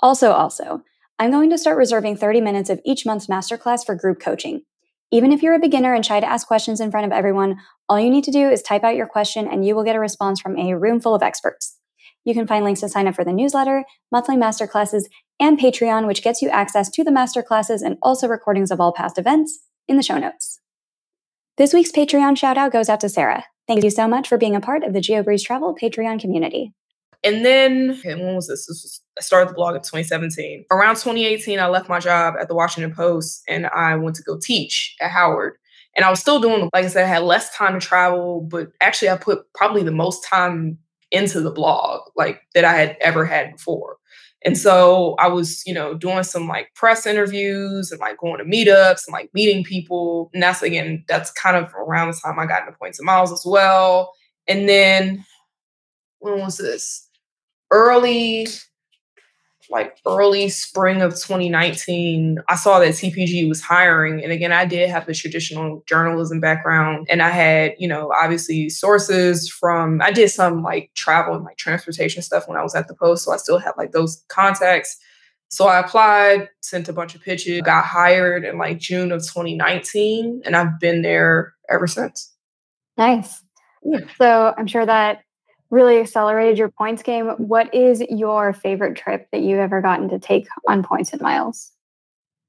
Also, 0.00 0.32
also, 0.32 0.82
I'm 1.18 1.30
going 1.30 1.50
to 1.50 1.58
start 1.58 1.76
reserving 1.76 2.16
30 2.16 2.40
minutes 2.40 2.70
of 2.70 2.80
each 2.82 3.04
month's 3.04 3.26
masterclass 3.26 3.84
for 3.84 3.94
group 3.94 4.18
coaching. 4.18 4.62
Even 5.10 5.32
if 5.32 5.42
you're 5.42 5.54
a 5.54 5.58
beginner 5.58 5.92
and 5.92 6.06
shy 6.06 6.18
to 6.18 6.26
ask 6.26 6.46
questions 6.46 6.80
in 6.80 6.90
front 6.90 7.04
of 7.04 7.12
everyone, 7.12 7.58
all 7.88 8.00
you 8.00 8.08
need 8.08 8.24
to 8.24 8.30
do 8.30 8.48
is 8.48 8.62
type 8.62 8.84
out 8.84 8.96
your 8.96 9.06
question 9.06 9.46
and 9.46 9.66
you 9.66 9.74
will 9.74 9.84
get 9.84 9.96
a 9.96 10.00
response 10.00 10.40
from 10.40 10.56
a 10.56 10.74
room 10.74 11.00
full 11.00 11.14
of 11.14 11.22
experts. 11.22 11.76
You 12.24 12.32
can 12.32 12.46
find 12.46 12.64
links 12.64 12.80
to 12.80 12.88
sign 12.88 13.06
up 13.06 13.16
for 13.16 13.24
the 13.24 13.32
newsletter, 13.32 13.84
monthly 14.10 14.36
masterclasses, 14.36 15.04
and 15.40 15.58
Patreon, 15.58 16.06
which 16.06 16.22
gets 16.22 16.42
you 16.42 16.48
access 16.50 16.90
to 16.90 17.02
the 17.02 17.10
masterclasses 17.10 17.82
and 17.82 17.96
also 18.02 18.28
recordings 18.28 18.70
of 18.70 18.80
all 18.80 18.92
past 18.92 19.18
events 19.18 19.60
in 19.88 19.96
the 19.96 20.02
show 20.02 20.18
notes. 20.18 20.60
This 21.56 21.72
week's 21.72 21.92
Patreon 21.92 22.38
shout 22.38 22.56
out 22.56 22.72
goes 22.72 22.88
out 22.88 23.00
to 23.00 23.08
Sarah. 23.08 23.44
Thank 23.66 23.82
you 23.84 23.90
so 23.90 24.06
much 24.06 24.28
for 24.28 24.38
being 24.38 24.54
a 24.54 24.60
part 24.60 24.84
of 24.84 24.92
the 24.92 25.00
GeoBreeze 25.00 25.44
Travel 25.44 25.74
Patreon 25.74 26.20
community. 26.20 26.72
And 27.22 27.44
then, 27.44 27.96
okay, 27.98 28.14
when 28.14 28.34
was 28.34 28.48
this? 28.48 28.66
this 28.66 28.82
was, 28.82 29.00
I 29.18 29.20
started 29.20 29.50
the 29.50 29.54
blog 29.54 29.74
in 29.74 29.82
2017. 29.82 30.64
Around 30.70 30.94
2018, 30.96 31.58
I 31.58 31.68
left 31.68 31.88
my 31.88 31.98
job 31.98 32.34
at 32.40 32.48
the 32.48 32.54
Washington 32.54 32.94
Post 32.94 33.42
and 33.48 33.66
I 33.66 33.96
went 33.96 34.16
to 34.16 34.22
go 34.22 34.38
teach 34.38 34.96
at 35.00 35.10
Howard. 35.10 35.54
And 35.96 36.04
I 36.04 36.10
was 36.10 36.20
still 36.20 36.40
doing, 36.40 36.70
like 36.72 36.84
I 36.84 36.88
said, 36.88 37.04
I 37.04 37.08
had 37.08 37.22
less 37.22 37.54
time 37.54 37.78
to 37.78 37.84
travel, 37.84 38.40
but 38.42 38.70
actually, 38.80 39.10
I 39.10 39.16
put 39.16 39.52
probably 39.54 39.82
the 39.82 39.90
most 39.90 40.24
time 40.24 40.78
into 41.10 41.40
the 41.40 41.50
blog 41.50 42.02
like 42.16 42.40
that 42.54 42.64
I 42.64 42.72
had 42.72 42.96
ever 43.00 43.26
had 43.26 43.52
before. 43.52 43.96
And 44.44 44.56
so 44.56 45.16
I 45.18 45.28
was, 45.28 45.62
you 45.66 45.74
know, 45.74 45.94
doing 45.94 46.22
some 46.22 46.48
like 46.48 46.72
press 46.74 47.06
interviews 47.06 47.90
and 47.90 48.00
like 48.00 48.18
going 48.18 48.38
to 48.38 48.44
meetups 48.44 49.06
and 49.06 49.12
like 49.12 49.30
meeting 49.34 49.64
people. 49.64 50.30
And 50.32 50.42
that's 50.42 50.62
again, 50.62 51.04
that's 51.08 51.30
kind 51.32 51.56
of 51.56 51.72
around 51.74 52.08
the 52.08 52.20
time 52.22 52.38
I 52.38 52.46
got 52.46 52.66
into 52.66 52.78
points 52.78 52.98
and 52.98 53.06
miles 53.06 53.32
as 53.32 53.42
well. 53.44 54.12
And 54.48 54.68
then 54.68 55.24
when 56.20 56.40
was 56.40 56.56
this? 56.56 57.06
Early, 57.70 58.46
like 59.70 59.96
early 60.06 60.48
spring 60.48 61.00
of 61.00 61.12
2019, 61.12 62.38
I 62.48 62.56
saw 62.56 62.80
that 62.80 62.90
TPG 62.90 63.48
was 63.48 63.60
hiring. 63.60 64.22
And 64.22 64.32
again, 64.32 64.52
I 64.52 64.64
did 64.64 64.90
have 64.90 65.06
the 65.06 65.14
traditional 65.14 65.82
journalism 65.86 66.40
background. 66.40 67.06
And 67.08 67.22
I 67.22 67.30
had, 67.30 67.74
you 67.78 67.86
know, 67.86 68.12
obviously 68.20 68.68
sources 68.68 69.48
from, 69.48 70.02
I 70.02 70.10
did 70.10 70.28
some 70.30 70.62
like 70.62 70.90
travel 70.94 71.36
and 71.36 71.44
like 71.44 71.56
transportation 71.56 72.20
stuff 72.22 72.48
when 72.48 72.58
I 72.58 72.62
was 72.62 72.74
at 72.74 72.88
the 72.88 72.94
Post. 72.94 73.24
So 73.24 73.32
I 73.32 73.36
still 73.36 73.58
had 73.58 73.72
like 73.78 73.92
those 73.92 74.24
contacts. 74.28 74.98
So 75.50 75.68
I 75.68 75.78
applied, 75.78 76.48
sent 76.60 76.88
a 76.88 76.92
bunch 76.92 77.14
of 77.14 77.22
pitches, 77.22 77.62
got 77.62 77.84
hired 77.84 78.44
in 78.44 78.58
like 78.58 78.78
June 78.78 79.12
of 79.12 79.20
2019. 79.20 80.42
And 80.44 80.56
I've 80.56 80.80
been 80.80 81.02
there 81.02 81.54
ever 81.68 81.86
since. 81.86 82.34
Nice. 82.96 83.42
Yeah. 83.84 84.00
So 84.18 84.52
I'm 84.58 84.66
sure 84.66 84.84
that 84.84 85.22
really 85.70 85.98
accelerated 85.98 86.58
your 86.58 86.70
points 86.70 87.02
game. 87.02 87.28
What 87.38 87.72
is 87.74 88.02
your 88.08 88.52
favorite 88.52 88.96
trip 88.96 89.28
that 89.32 89.40
you've 89.40 89.60
ever 89.60 89.80
gotten 89.80 90.08
to 90.10 90.18
take 90.18 90.46
on 90.68 90.82
points 90.82 91.12
and 91.12 91.22
miles? 91.22 91.72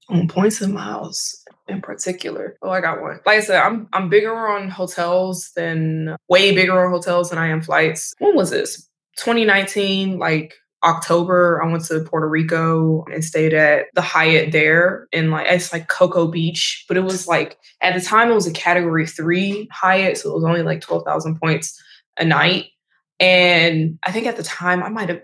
On 0.09 0.27
points 0.27 0.61
and 0.61 0.73
miles 0.73 1.43
in 1.67 1.81
particular. 1.81 2.57
Oh, 2.61 2.69
I 2.69 2.81
got 2.81 3.01
one. 3.01 3.19
Like 3.25 3.37
I 3.37 3.39
said, 3.41 3.61
I'm 3.61 3.87
I'm 3.93 4.09
bigger 4.09 4.35
on 4.35 4.69
hotels 4.69 5.51
than 5.55 6.15
way 6.27 6.53
bigger 6.53 6.83
on 6.85 6.91
hotels 6.91 7.29
than 7.29 7.39
I 7.39 7.47
am 7.47 7.61
flights. 7.61 8.13
When 8.19 8.35
was 8.35 8.49
this? 8.49 8.87
2019, 9.17 10.17
like 10.17 10.55
October, 10.83 11.61
I 11.63 11.71
went 11.71 11.85
to 11.85 12.01
Puerto 12.01 12.27
Rico 12.27 13.05
and 13.11 13.23
stayed 13.23 13.53
at 13.53 13.85
the 13.93 14.01
Hyatt 14.01 14.51
there 14.51 15.07
in 15.11 15.29
like 15.29 15.47
it's 15.47 15.71
like 15.71 15.87
Coco 15.87 16.27
Beach, 16.27 16.85
but 16.87 16.97
it 16.97 17.01
was 17.01 17.27
like 17.27 17.57
at 17.81 17.93
the 17.93 18.01
time 18.01 18.31
it 18.31 18.35
was 18.35 18.47
a 18.47 18.53
category 18.53 19.05
three 19.05 19.69
Hyatt, 19.71 20.17
so 20.17 20.31
it 20.31 20.35
was 20.35 20.43
only 20.43 20.63
like 20.63 20.81
twelve 20.81 21.05
thousand 21.05 21.39
points 21.39 21.79
a 22.17 22.25
night. 22.25 22.65
And 23.21 23.99
I 24.03 24.11
think 24.11 24.25
at 24.25 24.35
the 24.35 24.43
time 24.43 24.81
I 24.83 24.89
might 24.89 25.09
have, 25.09 25.21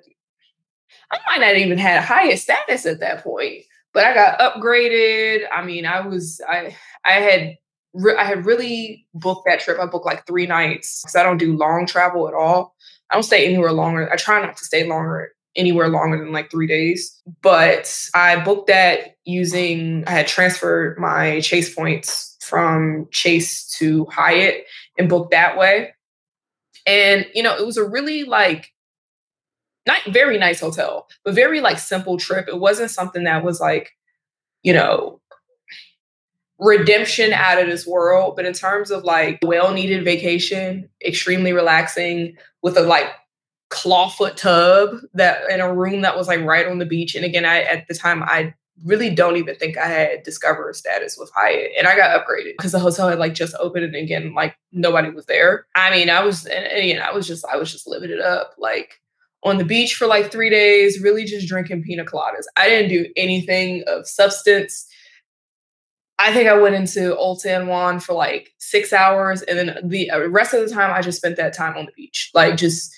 I 1.11 1.17
might 1.27 1.45
not 1.45 1.57
even 1.57 1.79
had 1.79 2.03
Hyatt 2.03 2.39
status 2.39 2.85
at 2.85 2.99
that 2.99 3.23
point, 3.23 3.63
but 3.93 4.05
I 4.05 4.13
got 4.13 4.39
upgraded. 4.39 5.45
I 5.51 5.65
mean, 5.65 5.85
I 5.85 6.05
was, 6.05 6.39
I, 6.47 6.75
I 7.03 7.13
had, 7.13 7.57
re- 7.95 8.15
I 8.15 8.23
had 8.23 8.45
really 8.45 9.07
booked 9.15 9.47
that 9.47 9.59
trip. 9.59 9.79
I 9.79 9.87
booked 9.87 10.05
like 10.05 10.27
three 10.27 10.45
nights 10.45 11.01
because 11.01 11.15
I 11.15 11.23
don't 11.23 11.39
do 11.39 11.57
long 11.57 11.87
travel 11.87 12.27
at 12.27 12.35
all. 12.35 12.75
I 13.09 13.15
don't 13.15 13.23
stay 13.23 13.45
anywhere 13.45 13.71
longer. 13.71 14.11
I 14.13 14.15
try 14.15 14.39
not 14.41 14.55
to 14.57 14.63
stay 14.63 14.87
longer 14.87 15.31
anywhere 15.55 15.87
longer 15.89 16.19
than 16.19 16.31
like 16.31 16.51
three 16.51 16.67
days. 16.67 17.19
But 17.41 18.09
I 18.13 18.39
booked 18.39 18.67
that 18.67 19.15
using, 19.25 20.03
I 20.05 20.11
had 20.11 20.27
transferred 20.27 20.99
my 20.99 21.39
Chase 21.39 21.73
points 21.73 22.37
from 22.41 23.07
Chase 23.11 23.67
to 23.77 24.05
Hyatt 24.05 24.65
and 24.99 25.09
booked 25.09 25.31
that 25.31 25.57
way. 25.57 25.93
And, 26.87 27.27
you 27.35 27.43
know, 27.43 27.55
it 27.55 27.65
was 27.65 27.77
a 27.77 27.87
really 27.87 28.23
like, 28.23 28.73
not 29.85 30.01
very 30.07 30.37
nice 30.37 30.59
hotel, 30.59 31.07
but 31.23 31.35
very 31.35 31.61
like 31.61 31.79
simple 31.79 32.17
trip. 32.17 32.47
It 32.47 32.59
wasn't 32.59 32.91
something 32.91 33.25
that 33.25 33.43
was 33.43 33.59
like, 33.59 33.91
you 34.63 34.73
know, 34.73 35.21
redemption 36.59 37.33
out 37.33 37.61
of 37.61 37.67
this 37.67 37.85
world. 37.85 38.35
But 38.35 38.45
in 38.45 38.53
terms 38.53 38.89
of 38.91 39.03
like 39.03 39.39
well 39.43 39.71
needed 39.71 40.03
vacation, 40.03 40.89
extremely 41.05 41.53
relaxing 41.53 42.35
with 42.63 42.77
a 42.77 42.81
like 42.81 43.07
clawfoot 43.69 44.35
tub 44.35 44.97
that 45.13 45.49
in 45.49 45.59
a 45.59 45.73
room 45.73 46.01
that 46.01 46.17
was 46.17 46.27
like 46.27 46.41
right 46.41 46.67
on 46.67 46.79
the 46.79 46.85
beach. 46.85 47.15
And 47.15 47.25
again, 47.25 47.45
I 47.45 47.61
at 47.61 47.87
the 47.87 47.93
time 47.93 48.23
I 48.23 48.53
really 48.85 49.09
don't 49.09 49.37
even 49.37 49.55
think 49.55 49.77
I 49.77 49.87
had 49.87 50.23
Discoverist 50.23 50.79
status 50.79 51.17
with 51.17 51.31
Hyatt. 51.33 51.71
And 51.77 51.87
I 51.87 51.95
got 51.95 52.17
upgraded 52.19 52.53
because 52.57 52.71
the 52.71 52.79
hotel 52.79 53.09
had 53.09 53.19
like 53.19 53.33
just 53.33 53.55
opened 53.59 53.85
and 53.85 53.95
again, 53.95 54.33
like 54.33 54.55
nobody 54.71 55.09
was 55.09 55.25
there. 55.25 55.65
I 55.75 55.91
mean, 55.91 56.09
I 56.09 56.23
was 56.23 56.45
and 56.45 56.65
again, 56.65 57.01
I 57.01 57.11
was 57.11 57.27
just 57.27 57.45
I 57.45 57.57
was 57.57 57.71
just 57.71 57.87
living 57.87 58.11
it 58.11 58.21
up. 58.21 58.53
Like 58.57 58.99
on 59.43 59.57
the 59.57 59.65
beach 59.65 59.95
for 59.95 60.07
like 60.07 60.31
three 60.31 60.49
days, 60.49 61.01
really 61.01 61.25
just 61.25 61.47
drinking 61.47 61.83
pina 61.83 62.05
coladas. 62.05 62.45
I 62.55 62.67
didn't 62.67 62.89
do 62.89 63.07
anything 63.15 63.83
of 63.87 64.07
substance. 64.07 64.87
I 66.19 66.33
think 66.33 66.49
I 66.49 66.59
went 66.59 66.75
into 66.75 67.15
Old 67.15 67.41
San 67.41 67.67
Juan 67.67 67.99
for 67.99 68.13
like 68.13 68.51
six 68.57 68.91
hours, 68.91 69.43
and 69.43 69.57
then 69.57 69.77
the 69.83 70.09
uh, 70.09 70.27
rest 70.29 70.53
of 70.53 70.67
the 70.67 70.73
time 70.73 70.91
I 70.91 71.01
just 71.01 71.17
spent 71.17 71.37
that 71.37 71.53
time 71.53 71.77
on 71.77 71.85
the 71.85 71.91
beach, 71.91 72.31
like 72.33 72.57
just 72.57 72.91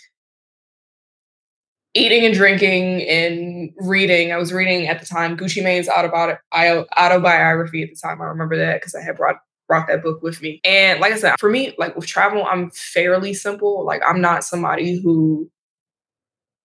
eating 1.93 2.25
and 2.25 2.33
drinking 2.33 3.01
and 3.07 3.71
reading. 3.77 4.31
I 4.31 4.37
was 4.37 4.53
reading 4.53 4.87
at 4.87 4.99
the 4.99 5.05
time 5.05 5.37
Gucci 5.37 5.63
Mane's 5.63 5.89
autobiography 5.89 7.83
at 7.83 7.89
the 7.89 7.99
time. 8.01 8.21
I 8.21 8.25
remember 8.25 8.57
that 8.57 8.79
because 8.79 8.95
I 8.95 9.01
had 9.01 9.17
brought 9.17 9.37
brought 9.67 9.87
that 9.87 10.01
book 10.01 10.21
with 10.23 10.41
me. 10.41 10.59
And 10.63 10.99
like 10.99 11.13
I 11.13 11.17
said, 11.17 11.39
for 11.39 11.49
me, 11.49 11.75
like 11.77 11.95
with 11.95 12.07
travel, 12.07 12.43
I'm 12.45 12.71
fairly 12.71 13.33
simple. 13.33 13.85
Like 13.85 14.01
I'm 14.05 14.19
not 14.19 14.43
somebody 14.43 14.99
who 14.99 15.49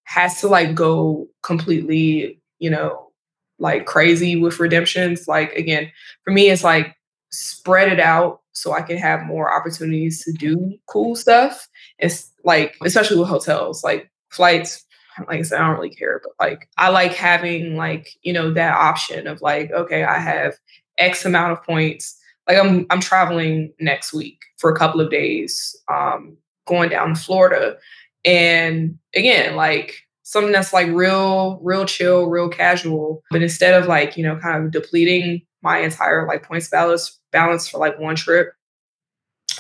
has 0.05 0.41
to 0.41 0.49
like 0.49 0.75
go 0.75 1.29
completely, 1.43 2.41
you 2.59 2.71
know, 2.71 3.11
like 3.59 3.87
crazy 3.87 4.37
with 4.37 4.59
redemptions. 4.59 5.29
Like 5.29 5.53
again, 5.53 5.93
for 6.25 6.33
me, 6.33 6.49
it's 6.51 6.65
like 6.65 6.97
spread 7.31 7.93
it 7.93 8.01
out 8.01 8.41
so 8.53 8.73
I 8.73 8.83
can 8.83 8.97
have 8.97 9.27
more 9.27 9.53
opportunities 9.53 10.25
to 10.25 10.33
do 10.33 10.75
cool 10.87 11.15
stuff. 11.17 11.69
It's 11.99 12.33
like, 12.45 12.77
especially 12.83 13.19
with 13.19 13.29
hotels, 13.29 13.85
like 13.85 14.11
flights, 14.31 14.84
like 15.29 15.41
I 15.41 15.43
said, 15.43 15.61
I 15.61 15.67
don't 15.67 15.77
really 15.77 15.95
care, 15.95 16.21
but 16.23 16.33
like 16.45 16.69
I 16.77 16.89
like 16.89 17.15
having 17.15 17.77
like, 17.77 18.09
you 18.23 18.33
know, 18.33 18.53
that 18.53 18.75
option 18.75 19.27
of 19.27 19.43
like, 19.43 19.71
okay, 19.71 20.05
I 20.05 20.19
have 20.19 20.55
X 20.99 21.25
amount 21.25 21.53
of 21.53 21.63
points. 21.63 22.19
Like 22.49 22.59
I'm 22.59 22.87
I'm 22.91 23.01
traveling 23.01 23.73
next 23.81 24.13
week 24.13 24.39
for 24.59 24.71
a 24.71 24.77
couple 24.77 25.01
of 25.01 25.11
days, 25.11 25.77
um, 25.93 26.37
going 26.67 26.91
down 26.91 27.15
to 27.15 27.21
Florida. 27.21 27.77
And 28.25 28.99
again, 29.15 29.57
like 29.57 29.97
something 30.23 30.53
that's 30.53 30.73
like 30.73 30.89
real, 30.89 31.61
real 31.63 31.85
chill, 31.85 32.27
real 32.27 32.49
casual. 32.49 33.23
But 33.31 33.43
instead 33.43 33.81
of 33.81 33.87
like, 33.87 34.17
you 34.17 34.25
know, 34.25 34.37
kind 34.37 34.65
of 34.65 34.73
depleting 34.73 35.43
my 35.63 35.79
entire 35.79 36.27
like 36.27 36.43
points 36.43 36.69
balance 36.69 37.19
balance 37.33 37.69
for 37.69 37.79
like 37.79 37.99
one 37.99 38.17
trip, 38.17 38.53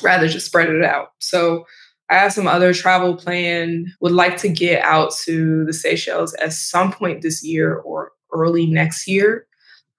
rather 0.03 0.29
just 0.29 0.47
spread 0.47 0.69
it 0.69 0.85
out. 0.85 1.09
So 1.19 1.67
I 2.11 2.17
have 2.17 2.33
some 2.33 2.47
other 2.47 2.75
travel 2.75 3.17
plan, 3.17 3.93
would 4.01 4.13
like 4.13 4.37
to 4.39 4.49
get 4.49 4.83
out 4.83 5.13
to 5.25 5.65
the 5.65 5.73
Seychelles 5.73 6.35
at 6.35 6.53
some 6.53 6.93
point 6.93 7.23
this 7.23 7.43
year 7.43 7.77
or 7.77 8.13
early 8.33 8.67
next 8.67 9.09
year. 9.09 9.47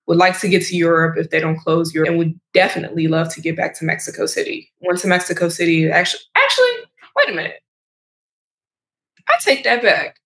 Would 0.07 0.17
like 0.17 0.39
to 0.41 0.47
get 0.47 0.61
to 0.67 0.75
Europe 0.75 1.17
if 1.17 1.31
they 1.31 1.39
don't 1.39 1.57
close 1.57 1.93
Europe, 1.93 2.09
and 2.09 2.19
would 2.19 2.39
definitely 2.53 3.07
love 3.07 3.33
to 3.33 3.41
get 3.41 3.57
back 3.57 3.73
to 3.79 3.85
Mexico 3.85 4.27
City. 4.27 4.71
Went 4.81 4.99
to 4.99 5.07
Mexico 5.07 5.49
City. 5.49 5.89
Actually, 5.89 6.21
actually, 6.35 6.71
wait 7.15 7.29
a 7.29 7.33
minute. 7.33 7.59
I 9.27 9.33
take 9.41 9.63
that 9.63 9.81
back. 9.81 10.17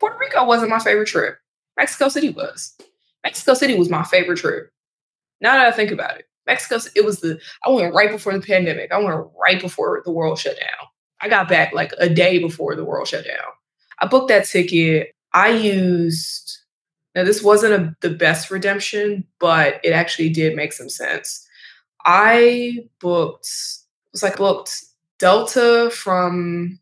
Puerto 0.00 0.18
Rico 0.18 0.44
wasn't 0.44 0.70
my 0.70 0.80
favorite 0.80 1.06
trip. 1.06 1.38
Mexico 1.76 2.08
City 2.08 2.30
was. 2.30 2.76
Mexico 3.22 3.54
City 3.54 3.78
was 3.78 3.88
my 3.88 4.02
favorite 4.02 4.38
trip. 4.38 4.72
Now 5.40 5.52
that 5.52 5.66
I 5.66 5.70
think 5.70 5.92
about 5.92 6.18
it, 6.18 6.26
Mexico, 6.46 6.80
it 6.96 7.04
was 7.04 7.20
the, 7.20 7.38
I 7.64 7.70
went 7.70 7.94
right 7.94 8.10
before 8.10 8.32
the 8.32 8.44
pandemic. 8.44 8.90
I 8.90 8.98
went 8.98 9.26
right 9.40 9.60
before 9.60 10.02
the 10.04 10.10
world 10.10 10.38
shut 10.38 10.58
down. 10.58 10.88
I 11.20 11.28
got 11.28 11.48
back 11.48 11.72
like 11.72 11.92
a 11.98 12.08
day 12.08 12.38
before 12.38 12.74
the 12.74 12.84
world 12.84 13.08
shut 13.08 13.24
down. 13.24 13.52
I 13.98 14.06
booked 14.06 14.28
that 14.28 14.46
ticket. 14.46 15.14
I 15.32 15.48
used, 15.48 16.58
now 17.14 17.24
this 17.24 17.42
wasn't 17.42 17.72
a, 17.72 17.96
the 18.00 18.14
best 18.14 18.50
redemption, 18.50 19.24
but 19.38 19.80
it 19.82 19.90
actually 19.90 20.30
did 20.30 20.56
make 20.56 20.72
some 20.72 20.88
sense. 20.88 21.46
I 22.04 22.86
booked, 23.00 23.46
it 23.46 24.12
was 24.12 24.22
like 24.22 24.36
booked 24.36 24.84
Delta 25.18 25.90
from, 25.92 26.78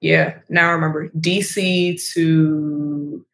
yeah, 0.00 0.38
now 0.48 0.68
I 0.68 0.72
remember, 0.72 1.08
DC 1.10 2.02
to 2.12 3.26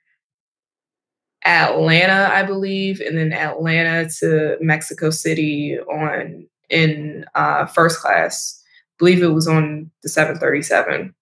Atlanta, 1.45 2.31
I 2.33 2.43
believe, 2.43 3.01
and 3.01 3.17
then 3.17 3.33
Atlanta 3.33 4.11
to 4.21 4.57
Mexico 4.61 5.11
City 5.11 5.79
on 5.79 6.47
in 6.69 7.25
uh, 7.35 7.67
first 7.67 8.01
class 8.01 8.63
believe 8.99 9.23
it 9.23 9.29
was 9.29 9.49
on 9.49 9.91
the 10.03 10.09
737. 10.09 11.15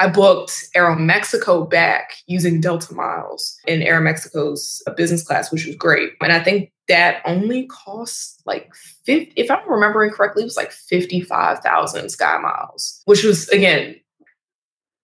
I 0.00 0.08
booked 0.08 0.68
Aeromexico 0.76 1.68
back 1.68 2.12
using 2.26 2.60
Delta 2.60 2.94
Miles 2.94 3.58
in 3.66 3.82
Aeromexico's 3.82 4.80
uh, 4.86 4.92
business 4.92 5.24
class, 5.24 5.50
which 5.50 5.66
was 5.66 5.74
great. 5.74 6.12
And 6.20 6.32
I 6.32 6.42
think 6.42 6.72
that 6.86 7.20
only 7.24 7.66
cost 7.66 8.40
like 8.46 8.72
50, 9.04 9.32
if 9.36 9.50
I'm 9.50 9.68
remembering 9.68 10.10
correctly, 10.10 10.42
it 10.42 10.46
was 10.46 10.56
like 10.56 10.70
55,000 10.70 12.10
Sky 12.10 12.38
Miles, 12.38 13.02
which 13.06 13.24
was, 13.24 13.48
again, 13.48 13.96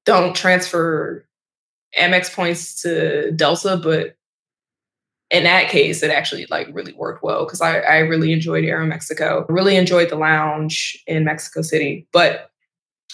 don't 0.05 0.37
transfer 0.37 1.27
Amex 1.99 2.33
points 2.33 2.81
to 2.83 3.33
Delta, 3.33 3.77
but 3.77 4.17
in 5.35 5.45
that 5.45 5.69
case, 5.69 6.03
it 6.03 6.11
actually 6.11 6.47
like 6.49 6.69
really 6.73 6.93
worked 6.93 7.23
well 7.25 7.45
because 7.45 7.61
I, 7.61 7.81
I 7.81 7.99
really 7.99 8.33
enjoyed 8.33 8.65
Aeromexico. 8.65 8.89
Mexico, 8.89 9.47
really 9.49 9.77
enjoyed 9.77 10.09
the 10.09 10.17
lounge 10.17 10.97
in 11.09 11.25
Mexico 11.25 11.61
City. 11.63 12.07
But 12.13 12.51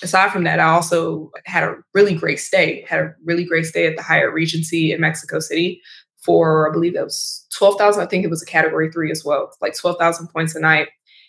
aside 0.02 0.30
from 0.30 0.44
that, 0.44 0.60
I 0.60 0.64
also 0.64 1.30
had 1.46 1.62
a 1.62 1.76
really 1.94 2.14
great 2.14 2.38
stay. 2.38 2.84
Had 2.86 3.00
a 3.00 3.14
really 3.24 3.44
great 3.44 3.64
stay 3.64 3.86
at 3.86 3.96
the 3.96 4.02
Hyatt 4.02 4.34
Regency 4.34 4.92
in 4.92 5.00
Mexico 5.00 5.40
City 5.40 5.80
for 6.18 6.68
I 6.68 6.72
believe 6.72 6.92
that 6.94 7.04
was 7.04 7.46
twelve 7.56 7.78
thousand. 7.78 8.02
I 8.02 8.06
think 8.06 8.24
it 8.24 8.30
was 8.30 8.42
a 8.42 8.46
Category 8.46 8.92
Three 8.92 9.10
as 9.10 9.24
well, 9.24 9.50
like 9.62 9.74
twelve 9.74 9.98
thousand 9.98 10.28
points 10.28 10.54
a 10.54 10.60
night. 10.60 10.88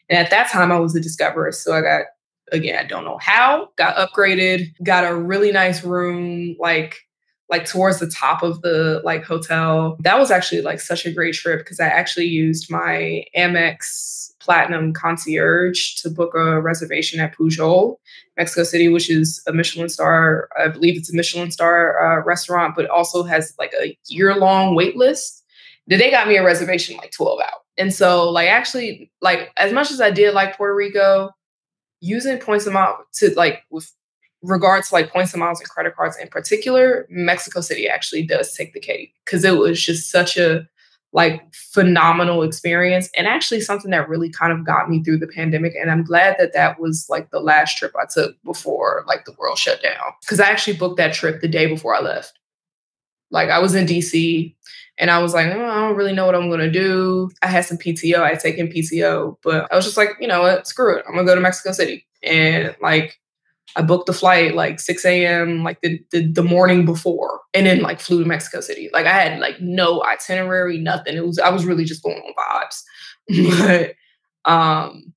And 0.10 0.20
at 0.20 0.30
that 0.32 0.52
time, 0.52 0.74
I 0.74 0.80
was 0.80 0.94
a 0.94 1.00
Discoverist, 1.00 1.64
so 1.64 1.74
I 1.74 1.82
got 1.82 2.06
again, 2.52 2.78
I 2.78 2.84
don't 2.84 3.06
know 3.06 3.18
how, 3.22 3.70
got 3.78 3.96
upgraded, 3.96 4.74
got 4.84 5.10
a 5.10 5.16
really 5.16 5.54
nice 5.54 5.86
room, 5.86 6.58
like 6.60 6.98
like 7.52 7.66
towards 7.66 8.00
the 8.00 8.08
top 8.08 8.42
of 8.42 8.62
the 8.62 9.02
like 9.04 9.24
hotel. 9.24 9.98
That 10.00 10.18
was 10.18 10.32
actually 10.32 10.62
like 10.62 10.80
such 10.80 11.06
a 11.06 11.12
great 11.12 11.36
trip 11.36 11.60
because 11.60 11.80
I 11.80 11.88
actually 11.88 12.28
used 12.28 12.72
my 12.72 13.26
Amex 13.38 14.32
Platinum 14.40 14.94
concierge 14.94 15.96
to 15.96 16.10
book 16.10 16.34
a 16.34 16.60
reservation 16.60 17.20
at 17.20 17.38
Pujol, 17.38 17.98
Mexico 18.38 18.64
City, 18.64 18.88
which 18.88 19.10
is 19.10 19.44
a 19.46 19.54
Michelin 19.54 19.90
star. 19.90 20.50
I 20.58 20.70
believe 20.70 20.98
it's 20.98 21.12
a 21.12 21.16
Michelin 21.16 21.52
star 21.52 22.02
uh, 22.02 22.24
restaurant, 22.24 22.76
but 22.76 22.90
also 22.90 23.22
has 23.22 23.54
like 23.60 23.74
a 23.80 23.96
year 24.08 24.36
long 24.36 24.74
wait 24.74 24.96
list. 24.96 25.44
They 25.86 26.10
got 26.10 26.28
me 26.28 26.38
a 26.38 26.44
reservation 26.44 26.98
like 26.98 27.12
12 27.12 27.40
out. 27.42 27.62
And 27.78 27.94
so, 27.94 28.30
like, 28.30 28.48
actually, 28.48 29.12
like, 29.22 29.52
as 29.58 29.74
much 29.74 29.92
as 29.92 30.00
I 30.00 30.12
did 30.12 30.34
like 30.34 30.56
Puerto 30.56 30.76
Rico, 30.76 31.32
using 32.02 32.40
points 32.40 32.66
amount 32.66 32.98
to 33.14 33.34
like 33.36 33.64
with 33.70 33.92
regards 34.42 34.90
to 34.90 34.96
like 34.96 35.12
points 35.12 35.34
and 35.34 35.40
miles 35.40 35.60
and 35.60 35.70
credit 35.70 35.96
cards 35.96 36.18
in 36.18 36.28
particular, 36.28 37.06
Mexico 37.10 37.62
City 37.62 37.88
actually 37.88 38.24
does 38.24 38.54
take 38.54 38.74
the 38.74 38.80
cake 38.80 39.14
because 39.26 39.44
it 39.44 39.58
was 39.58 39.84
just 39.84 40.10
such 40.10 40.38
a 40.38 40.68
like 41.14 41.42
phenomenal 41.54 42.42
experience 42.42 43.10
and 43.18 43.28
actually 43.28 43.60
something 43.60 43.92
that 43.92 44.08
really 44.08 44.30
kind 44.30 44.54
of 44.54 44.66
got 44.66 44.90
me 44.90 45.04
through 45.04 45.18
the 45.18 45.28
pandemic 45.28 45.74
and 45.76 45.92
i'm 45.92 46.04
glad 46.04 46.36
that 46.40 46.54
that 46.54 46.80
was 46.80 47.06
like 47.10 47.30
the 47.32 47.40
last 47.40 47.78
trip 47.78 47.92
i 48.02 48.06
took 48.10 48.42
before 48.44 49.04
like 49.08 49.26
the 49.26 49.34
world 49.38 49.58
shut 49.58 49.82
down 49.82 50.12
because 50.22 50.40
i 50.40 50.50
actually 50.50 50.76
booked 50.76 50.98
that 50.98 51.14
trip 51.14 51.42
the 51.42 51.48
day 51.48 51.68
before 51.68 51.96
i 51.96 52.00
left. 52.00 52.38
Like 53.30 53.50
i 53.50 53.60
was 53.60 53.76
in 53.76 53.86
dc 53.86 54.56
and 54.98 55.12
i 55.12 55.20
was 55.20 55.34
like 55.34 55.48
oh, 55.48 55.66
i 55.66 55.82
don't 55.82 55.98
really 55.98 56.14
know 56.14 56.26
what 56.26 56.36
i'm 56.36 56.50
going 56.50 56.62
to 56.62 56.72
do. 56.72 57.30
I 57.42 57.48
had 57.48 57.66
some 57.66 57.78
pto 57.78 58.20
i 58.22 58.30
had 58.30 58.40
taken 58.40 58.68
pto 58.68 59.38
but 59.44 59.72
i 59.72 59.76
was 59.76 59.86
just 59.86 59.98
like 59.98 60.12
you 60.20 60.28
know 60.28 60.42
what? 60.42 60.68
Screw 60.68 60.96
it. 60.96 61.04
I'm 61.08 61.14
going 61.14 61.26
to 61.26 61.32
go 61.32 61.36
to 61.36 61.42
mexico 61.42 61.74
city. 61.74 62.06
And 62.24 62.76
like 62.82 63.20
I 63.76 63.82
booked 63.82 64.08
the 64.08 64.14
flight 64.14 64.56
like 64.56 64.80
6 64.80 65.06
a.m. 65.06 65.64
like 65.64 65.80
the, 65.82 66.00
the, 66.12 66.28
the 66.28 66.44
morning 66.44 66.86
before, 66.86 67.40
and 67.54 67.66
then 67.66 67.82
like 67.82 68.00
flew 68.02 68.22
to 68.22 68.28
Mexico 68.28 68.60
City. 68.60 68.90
Like 68.92 69.06
I 69.06 69.14
had 69.14 69.40
like 69.40 69.62
no 69.62 70.04
itinerary, 70.04 70.78
nothing. 70.78 71.16
It 71.16 71.26
was 71.26 71.40
I 71.40 71.50
was 71.50 71.66
really 71.66 71.86
just 71.86 72.04
going 72.04 72.18
on 72.18 72.64
vibes, 72.70 73.96
but 74.46 74.52
um, 74.52 75.14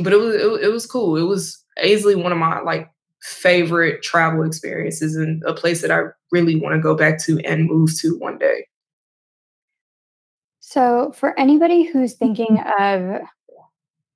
but 0.00 0.12
it 0.12 0.16
was 0.16 0.34
it, 0.34 0.64
it 0.64 0.72
was 0.72 0.86
cool. 0.86 1.16
It 1.16 1.24
was 1.24 1.62
easily 1.82 2.14
one 2.14 2.32
of 2.32 2.38
my 2.38 2.60
like 2.60 2.90
favorite 3.22 4.02
travel 4.02 4.44
experiences 4.44 5.16
and 5.16 5.42
a 5.44 5.52
place 5.54 5.82
that 5.82 5.90
I 5.90 6.02
really 6.30 6.56
want 6.60 6.74
to 6.74 6.80
go 6.80 6.94
back 6.94 7.18
to 7.24 7.38
and 7.40 7.66
move 7.66 7.90
to 8.00 8.18
one 8.18 8.38
day. 8.38 8.66
So, 10.60 11.12
for 11.14 11.38
anybody 11.38 11.84
who's 11.84 12.14
thinking 12.14 12.58
of 12.78 13.20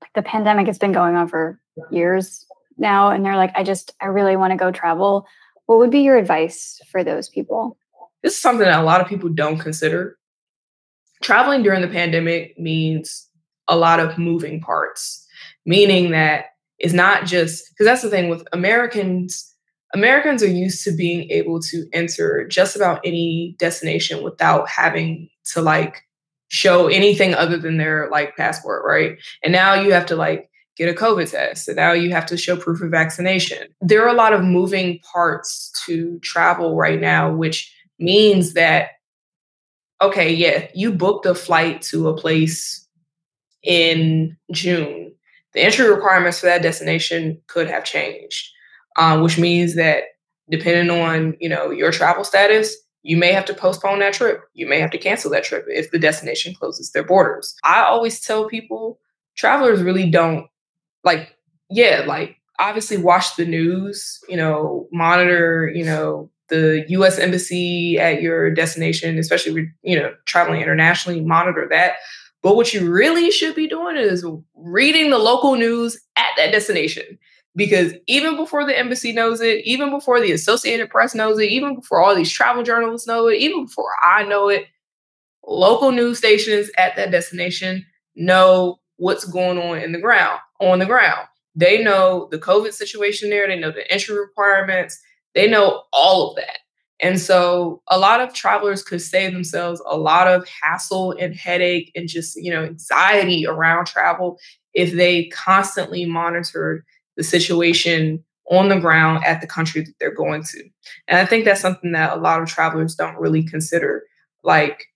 like 0.01 0.13
the 0.15 0.23
pandemic 0.23 0.67
has 0.67 0.79
been 0.79 0.93
going 0.93 1.17
on 1.17 1.29
for 1.29 1.61
years 1.91 2.47
now 2.79 3.11
and 3.11 3.25
they're 3.25 3.37
like, 3.37 3.53
I 3.55 3.63
just, 3.63 3.93
I 4.01 4.07
really 4.07 4.37
want 4.37 4.53
to 4.53 4.57
go 4.57 4.71
travel, 4.71 5.27
what 5.67 5.79
would 5.79 5.91
be 5.91 6.01
your 6.01 6.17
advice 6.17 6.81
for 6.91 7.05
those 7.05 7.29
people? 7.29 7.77
This 8.23 8.35
is 8.35 8.41
something 8.41 8.67
that 8.67 8.81
a 8.81 8.85
lot 8.85 9.01
of 9.01 9.07
people 9.07 9.29
don't 9.29 9.59
consider. 9.59 10.19
Traveling 11.23 11.63
during 11.63 11.83
the 11.83 11.89
pandemic 11.89 12.59
means 12.59 13.29
a 13.69 13.77
lot 13.77 14.01
of 14.01 14.19
moving 14.19 14.61
parts, 14.61 15.27
meaning 15.67 16.11
that 16.13 16.47
it's 16.79 16.95
not 16.95 17.27
just 17.27 17.69
because 17.71 17.87
that's 17.87 18.03
the 18.03 18.11
thing 18.11 18.29
with 18.29 18.47
Americans. 18.53 19.55
Americans 19.95 20.43
are 20.43 20.49
used 20.49 20.85
to 20.85 20.93
being 20.93 21.31
able 21.31 21.61
to 21.61 21.87
enter 21.93 22.47
just 22.47 22.77
about 22.77 23.01
any 23.05 23.57
destination 23.59 24.23
without 24.23 24.69
having 24.69 25.29
to 25.53 25.61
like 25.61 26.03
show 26.49 26.89
anything 26.89 27.35
other 27.35 27.59
than 27.59 27.77
their 27.77 28.09
like 28.11 28.37
passport, 28.37 28.85
right? 28.87 29.19
And 29.43 29.53
now 29.53 29.75
you 29.75 29.93
have 29.93 30.07
to 30.07 30.17
like 30.17 30.49
get 30.79 30.89
a 30.89 30.95
COVID 30.95 31.31
test. 31.31 31.67
So 31.67 31.73
now 31.73 31.93
you 31.93 32.11
have 32.13 32.25
to 32.27 32.37
show 32.37 32.57
proof 32.57 32.81
of 32.81 32.91
vaccination. 32.91 33.67
There 33.81 34.03
are 34.05 34.09
a 34.09 34.15
lot 34.15 34.33
of 34.33 34.45
moving 34.45 35.01
parts 35.01 35.73
to 35.87 36.19
travel 36.21 36.77
right 36.77 37.01
now, 37.01 37.35
which 37.35 37.75
means 37.99 38.55
that, 38.55 38.91
okay, 40.01 40.33
yeah, 40.33 40.69
you 40.75 40.93
booked 40.93 41.27
a 41.27 41.35
flight 41.35 41.83
to 41.83 42.09
a 42.09 42.17
place 42.17 42.87
in 43.65 44.37
June. 44.53 45.13
The 45.55 45.61
entry 45.61 45.91
requirements 45.91 46.39
for 46.39 46.47
that 46.47 46.63
destination 46.63 47.41
could 47.49 47.69
have 47.69 47.85
changed, 47.85 48.49
um, 48.97 49.23
which 49.23 49.37
means 49.37 49.75
that 49.75 50.05
depending 50.51 50.97
on 50.97 51.37
you 51.41 51.49
know 51.49 51.71
your 51.71 51.91
travel 51.91 52.23
status, 52.23 52.77
you 53.03 53.17
may 53.17 53.33
have 53.33 53.47
to 53.47 53.55
postpone 53.55 53.99
that 53.99 54.13
trip. 54.13 54.43
You 54.55 54.69
may 54.69 54.79
have 54.79 54.91
to 54.93 54.99
cancel 54.99 55.31
that 55.33 55.43
trip 55.43 55.65
if 55.67 55.91
the 55.91 55.99
destination 55.99 56.55
closes 56.55 56.93
their 56.93 57.03
borders. 57.03 57.57
I 57.65 57.83
always 57.83 58.21
tell 58.21 58.47
people 58.47 59.01
travelers 59.37 59.83
really 59.83 60.09
don't 60.09 60.47
like, 61.05 61.37
yeah, 61.71 62.05
like 62.07 62.37
obviously 62.59 62.97
watch 62.97 63.37
the 63.37 63.47
news, 63.47 64.21
you 64.29 64.37
know, 64.37 64.89
monitor, 64.93 65.71
you 65.75 65.85
know, 65.85 66.31
the 66.49 66.85
US 66.89 67.19
embassy 67.19 67.99
at 67.99 68.23
your 68.23 68.51
destination, 68.51 69.19
especially 69.19 69.71
you 69.83 69.99
know, 69.99 70.15
traveling 70.25 70.61
internationally, 70.61 71.21
monitor 71.21 71.67
that. 71.71 71.97
But 72.43 72.57
what 72.57 72.73
you 72.73 72.91
really 72.91 73.31
should 73.31 73.55
be 73.55 73.69
doing 73.69 73.97
is 73.97 74.25
reading 74.55 75.11
the 75.11 75.19
local 75.19 75.57
news 75.57 76.01
at 76.17 76.31
that 76.37 76.53
destination. 76.53 77.19
Because 77.57 77.93
even 78.07 78.37
before 78.37 78.65
the 78.65 78.79
embassy 78.79 79.13
knows 79.13 79.41
it, 79.41 79.65
even 79.65 79.91
before 79.91 80.21
the 80.21 80.31
Associated 80.31 80.91
Press 80.91 81.15
knows 81.15 81.41
it, 81.41 81.51
even 81.51 81.75
before 81.75 82.01
all 82.01 82.15
these 82.15 82.31
travel 82.31 82.63
journalists 82.63 83.09
know 83.09 83.27
it, 83.27 83.39
even 83.39 83.65
before 83.65 83.91
I 84.05 84.23
know 84.23 84.49
it, 84.49 84.67
local 85.45 85.91
news 85.91 86.19
stations 86.19 86.71
at 86.79 86.95
that 86.97 87.11
destination 87.11 87.85
know 88.15 88.79
what's 88.97 89.25
going 89.25 89.59
on 89.59 89.79
in 89.79 89.93
the 89.93 90.01
ground 90.01 90.39
on 90.61 90.79
the 90.79 90.87
ground. 90.87 91.27
They 91.55 91.83
know 91.83 92.29
the 92.31 92.39
COVID 92.39 92.73
situation 92.73 93.31
there, 93.31 93.49
they 93.49 93.59
know 93.59 93.73
the 93.73 93.91
entry 93.91 94.19
requirements, 94.19 95.01
they 95.35 95.49
know 95.49 95.83
all 95.93 96.31
of 96.31 96.37
that. 96.37 96.59
And 97.01 97.21
so 97.21 97.83
a 97.89 97.99
lot 97.99 98.21
of 98.21 98.35
travelers 98.35 98.83
could 98.83 99.01
save 99.01 99.33
themselves 99.33 99.81
a 99.87 99.97
lot 99.97 100.27
of 100.27 100.49
hassle 100.63 101.13
and 101.13 101.35
headache 101.35 101.93
and 101.95 102.09
just, 102.09 102.37
you 102.37 102.51
know, 102.51 102.65
anxiety 102.65 103.47
around 103.47 103.87
travel 103.87 104.39
if 104.75 104.93
they 104.93 105.27
constantly 105.27 106.05
monitored 106.05 106.85
the 107.17 107.23
situation 107.23 108.25
on 108.51 108.69
the 108.69 108.81
ground 108.81 109.25
at 109.25 109.41
the 109.41 109.47
country 109.47 109.83
that 109.83 109.95
they're 110.01 110.15
going 110.15 110.43
to. 110.43 110.63
And 111.07 111.19
I 111.19 111.27
think 111.27 111.45
that's 111.45 111.61
something 111.61 111.93
that 111.93 112.17
a 112.17 112.21
lot 112.21 112.43
of 112.43 112.49
travelers 112.49 112.95
don't 112.95 113.19
really 113.19 113.43
consider. 113.43 114.05
Like, 114.43 114.87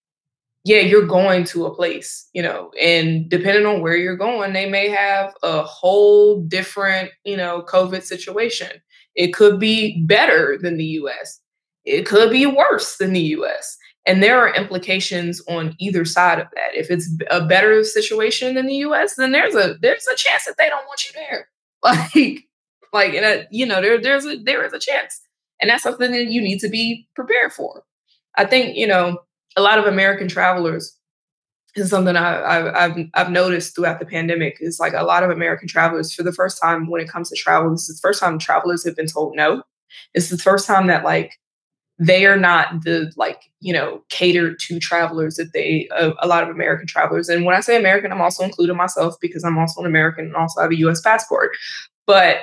yeah, 0.65 0.79
you're 0.79 1.07
going 1.07 1.45
to 1.45 1.67
a 1.67 1.75
place, 1.75 2.29
you 2.33 2.43
know, 2.43 2.71
and 2.81 3.29
depending 3.29 3.67
on 3.67 3.81
where 3.81 3.97
you're 3.97 4.17
going, 4.17 4.53
they 4.53 4.69
may 4.69 4.89
have 4.89 5.35
a 5.43 5.63
whole 5.63 6.41
different, 6.43 7.11
you 7.25 7.37
know, 7.37 7.65
COVID 7.67 8.03
situation. 8.03 8.71
It 9.17 9.35
could 9.35 9.59
be 9.59 10.03
better 10.05 10.57
than 10.61 10.77
the 10.77 10.85
US. 10.85 11.41
It 11.85 12.07
could 12.07 12.31
be 12.31 12.47
worse 12.47 12.97
than 12.97 13.13
the 13.13 13.21
US. 13.21 13.77
And 14.07 14.23
there 14.23 14.39
are 14.39 14.55
implications 14.55 15.43
on 15.49 15.75
either 15.79 16.05
side 16.05 16.39
of 16.39 16.47
that. 16.55 16.75
If 16.75 16.91
it's 16.91 17.11
a 17.31 17.45
better 17.45 17.83
situation 17.83 18.55
than 18.55 18.67
the 18.67 18.77
US, 18.77 19.17
then 19.17 19.33
there's 19.33 19.55
a 19.55 19.77
there's 19.81 20.07
a 20.07 20.17
chance 20.17 20.45
that 20.45 20.57
they 20.59 20.69
don't 20.69 20.87
want 20.87 21.05
you 21.07 21.13
there. 21.15 21.49
Like 21.85 22.45
like 22.93 23.15
a, 23.15 23.41
uh, 23.41 23.45
you 23.51 23.67
know, 23.67 23.81
there 23.81 24.01
there's 24.01 24.25
a 24.25 24.37
there 24.37 24.65
is 24.65 24.73
a 24.73 24.79
chance. 24.79 25.21
And 25.61 25.69
that's 25.69 25.83
something 25.83 26.13
that 26.13 26.27
you 26.27 26.41
need 26.41 26.61
to 26.61 26.69
be 26.69 27.09
prepared 27.17 27.53
for. 27.53 27.83
I 28.37 28.45
think, 28.45 28.77
you 28.77 28.87
know, 28.87 29.19
a 29.57 29.63
lot 29.63 29.79
of 29.79 29.87
American 29.87 30.29
travelers 30.29 30.97
is 31.75 31.91
something 31.91 32.17
I, 32.17 32.81
have 32.81 32.99
I've 33.15 33.31
noticed 33.31 33.75
throughout 33.75 33.99
the 33.99 34.07
pandemic 34.07 34.59
is 34.61 34.79
like 34.79 34.93
a 34.93 35.05
lot 35.05 35.23
of 35.23 35.31
American 35.31 35.69
travelers 35.69 36.13
for 36.13 36.23
the 36.23 36.33
first 36.33 36.61
time 36.61 36.89
when 36.89 37.01
it 37.01 37.09
comes 37.09 37.31
to 37.31 37.37
travel, 37.37 37.71
this 37.71 37.89
is 37.89 37.97
the 37.97 38.07
first 38.07 38.21
time 38.21 38.39
travelers 38.39 38.85
have 38.85 38.97
been 38.97 39.07
told 39.07 39.35
no. 39.37 39.63
It's 40.15 40.29
the 40.29 40.39
first 40.39 40.67
time 40.67 40.87
that 40.89 41.05
like 41.05 41.39
they 41.99 42.27
are 42.27 42.37
not 42.37 42.83
the 42.83 43.13
like 43.17 43.43
you 43.61 43.73
know 43.73 44.03
catered 44.09 44.59
to 44.59 44.81
travelers 44.81 45.37
that 45.37 45.53
they 45.53 45.89
uh, 45.97 46.13
a 46.19 46.27
lot 46.27 46.43
of 46.43 46.51
American 46.51 46.87
travelers. 46.87 47.29
And 47.29 47.45
when 47.45 47.55
I 47.55 47.61
say 47.61 47.77
American, 47.77 48.13
I'm 48.13 48.21
also 48.21 48.45
including 48.45 48.77
myself 48.77 49.17
because 49.21 49.45
I'm 49.45 49.59
also 49.59 49.81
an 49.81 49.87
American 49.87 50.27
and 50.27 50.37
also 50.37 50.61
have 50.61 50.71
a 50.71 50.79
U.S. 50.79 51.01
passport. 51.01 51.57
But 52.07 52.39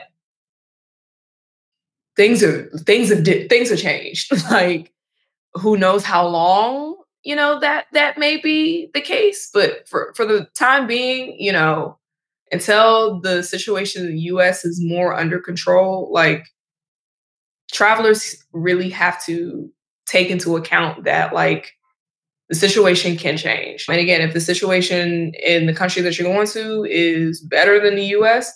things 2.15 2.43
are 2.43 2.69
things 2.80 3.10
have 3.10 3.26
things 3.26 3.69
have 3.69 3.80
changed. 3.80 4.32
like 4.52 4.91
who 5.54 5.78
knows 5.78 6.04
how 6.04 6.28
long 6.28 6.95
you 7.23 7.36
know 7.36 7.60
that 7.60 7.86
that 7.93 8.17
may 8.17 8.38
be 8.38 8.89
the 8.93 9.01
case 9.01 9.49
but 9.53 9.88
for 9.88 10.13
for 10.15 10.25
the 10.25 10.47
time 10.55 10.88
being 10.88 11.36
you 11.39 11.51
know 11.51 11.97
until 12.51 13.19
the 13.21 13.43
situation 13.43 14.05
in 14.05 14.15
the 14.15 14.21
US 14.21 14.65
is 14.65 14.84
more 14.84 15.15
under 15.15 15.39
control 15.39 16.10
like 16.12 16.47
travelers 17.71 18.43
really 18.51 18.89
have 18.89 19.23
to 19.25 19.69
take 20.08 20.29
into 20.29 20.55
account 20.55 21.03
that 21.03 21.34
like 21.34 21.73
the 22.47 22.55
situation 22.55 23.15
can 23.15 23.38
change. 23.38 23.86
And 23.88 23.99
again 23.99 24.21
if 24.21 24.34
the 24.34 24.41
situation 24.41 25.34
in 25.43 25.67
the 25.67 25.73
country 25.73 26.01
that 26.01 26.17
you're 26.17 26.32
going 26.32 26.47
to 26.47 26.84
is 26.84 27.41
better 27.41 27.79
than 27.79 27.95
the 27.95 28.05
US 28.17 28.51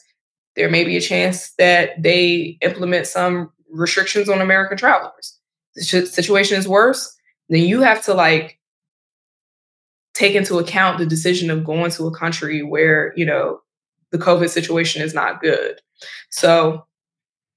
there 0.56 0.70
may 0.70 0.84
be 0.84 0.98
a 0.98 1.02
chance 1.02 1.52
that 1.58 2.02
they 2.02 2.58
implement 2.62 3.08
some 3.08 3.52
restrictions 3.72 4.30
on 4.30 4.40
American 4.40 4.78
travelers. 4.78 5.38
The 5.76 6.06
situation 6.06 6.58
is 6.58 6.68
worse 6.68 7.16
then 7.50 7.64
you 7.64 7.82
have 7.82 8.04
to 8.06 8.14
like 8.14 8.60
take 10.14 10.36
into 10.36 10.60
account 10.60 10.98
the 10.98 11.06
decision 11.06 11.50
of 11.50 11.64
going 11.64 11.92
to 11.92 12.08
a 12.08 12.16
country 12.16 12.62
where, 12.64 13.14
you 13.16 13.26
know, 13.26 13.60
the 14.12 14.18
COVID 14.18 14.50
situation 14.50 15.02
is 15.02 15.14
not 15.14 15.42
good. 15.42 15.80
So 16.30 16.86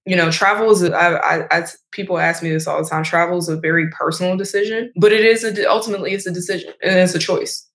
you 0.07 0.15
know, 0.15 0.31
travel 0.31 0.71
is, 0.71 0.85
I, 0.85 1.67
people 1.91 2.19
ask 2.19 2.41
me 2.41 2.51
this 2.51 2.69
all 2.69 2.81
the 2.81 2.89
time. 2.89 3.03
Travel 3.03 3.39
is 3.39 3.49
a 3.49 3.57
very 3.57 3.91
personal 3.91 4.37
decision, 4.37 4.93
but 4.97 5.13
it 5.13 5.25
is 5.25 5.43
a, 5.43 5.69
ultimately 5.69 6.13
it's 6.13 6.27
a 6.27 6.31
decision 6.31 6.73
and 6.81 6.97
it's 6.97 7.17
a 7.17 7.19
choice. 7.19 7.69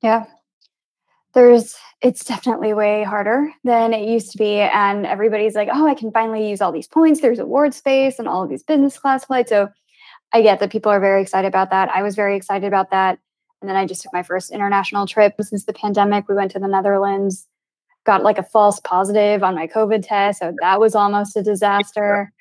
Yeah. 0.00 0.26
There's, 1.34 1.74
it's 2.02 2.24
definitely 2.24 2.72
way 2.72 3.02
harder 3.02 3.50
than 3.64 3.94
it 3.94 4.08
used 4.08 4.30
to 4.32 4.38
be. 4.38 4.60
And 4.60 5.04
everybody's 5.04 5.56
like, 5.56 5.68
oh, 5.72 5.88
I 5.88 5.94
can 5.94 6.12
finally 6.12 6.48
use 6.48 6.60
all 6.60 6.70
these 6.70 6.86
points. 6.86 7.20
There's 7.20 7.40
award 7.40 7.74
space 7.74 8.20
and 8.20 8.28
all 8.28 8.44
of 8.44 8.48
these 8.48 8.62
business 8.62 8.96
class 8.96 9.24
flights. 9.24 9.50
So 9.50 9.70
I 10.32 10.42
get 10.42 10.60
that 10.60 10.70
people 10.70 10.90
are 10.90 11.00
very 11.00 11.22
excited 11.22 11.48
about 11.48 11.70
that. 11.70 11.90
I 11.90 12.02
was 12.02 12.14
very 12.14 12.36
excited 12.36 12.66
about 12.66 12.90
that. 12.90 13.18
And 13.60 13.68
then 13.68 13.76
I 13.76 13.86
just 13.86 14.02
took 14.02 14.12
my 14.12 14.22
first 14.22 14.50
international 14.50 15.06
trip 15.06 15.34
since 15.40 15.64
the 15.64 15.72
pandemic. 15.72 16.28
We 16.28 16.34
went 16.34 16.50
to 16.52 16.58
the 16.58 16.68
Netherlands 16.68 17.46
got 18.04 18.22
like 18.22 18.38
a 18.38 18.42
false 18.42 18.80
positive 18.80 19.42
on 19.42 19.54
my 19.54 19.66
COVID 19.66 20.06
test. 20.06 20.40
So 20.40 20.54
that 20.60 20.80
was 20.80 20.94
almost 20.94 21.36
a 21.36 21.42
disaster. 21.42 22.32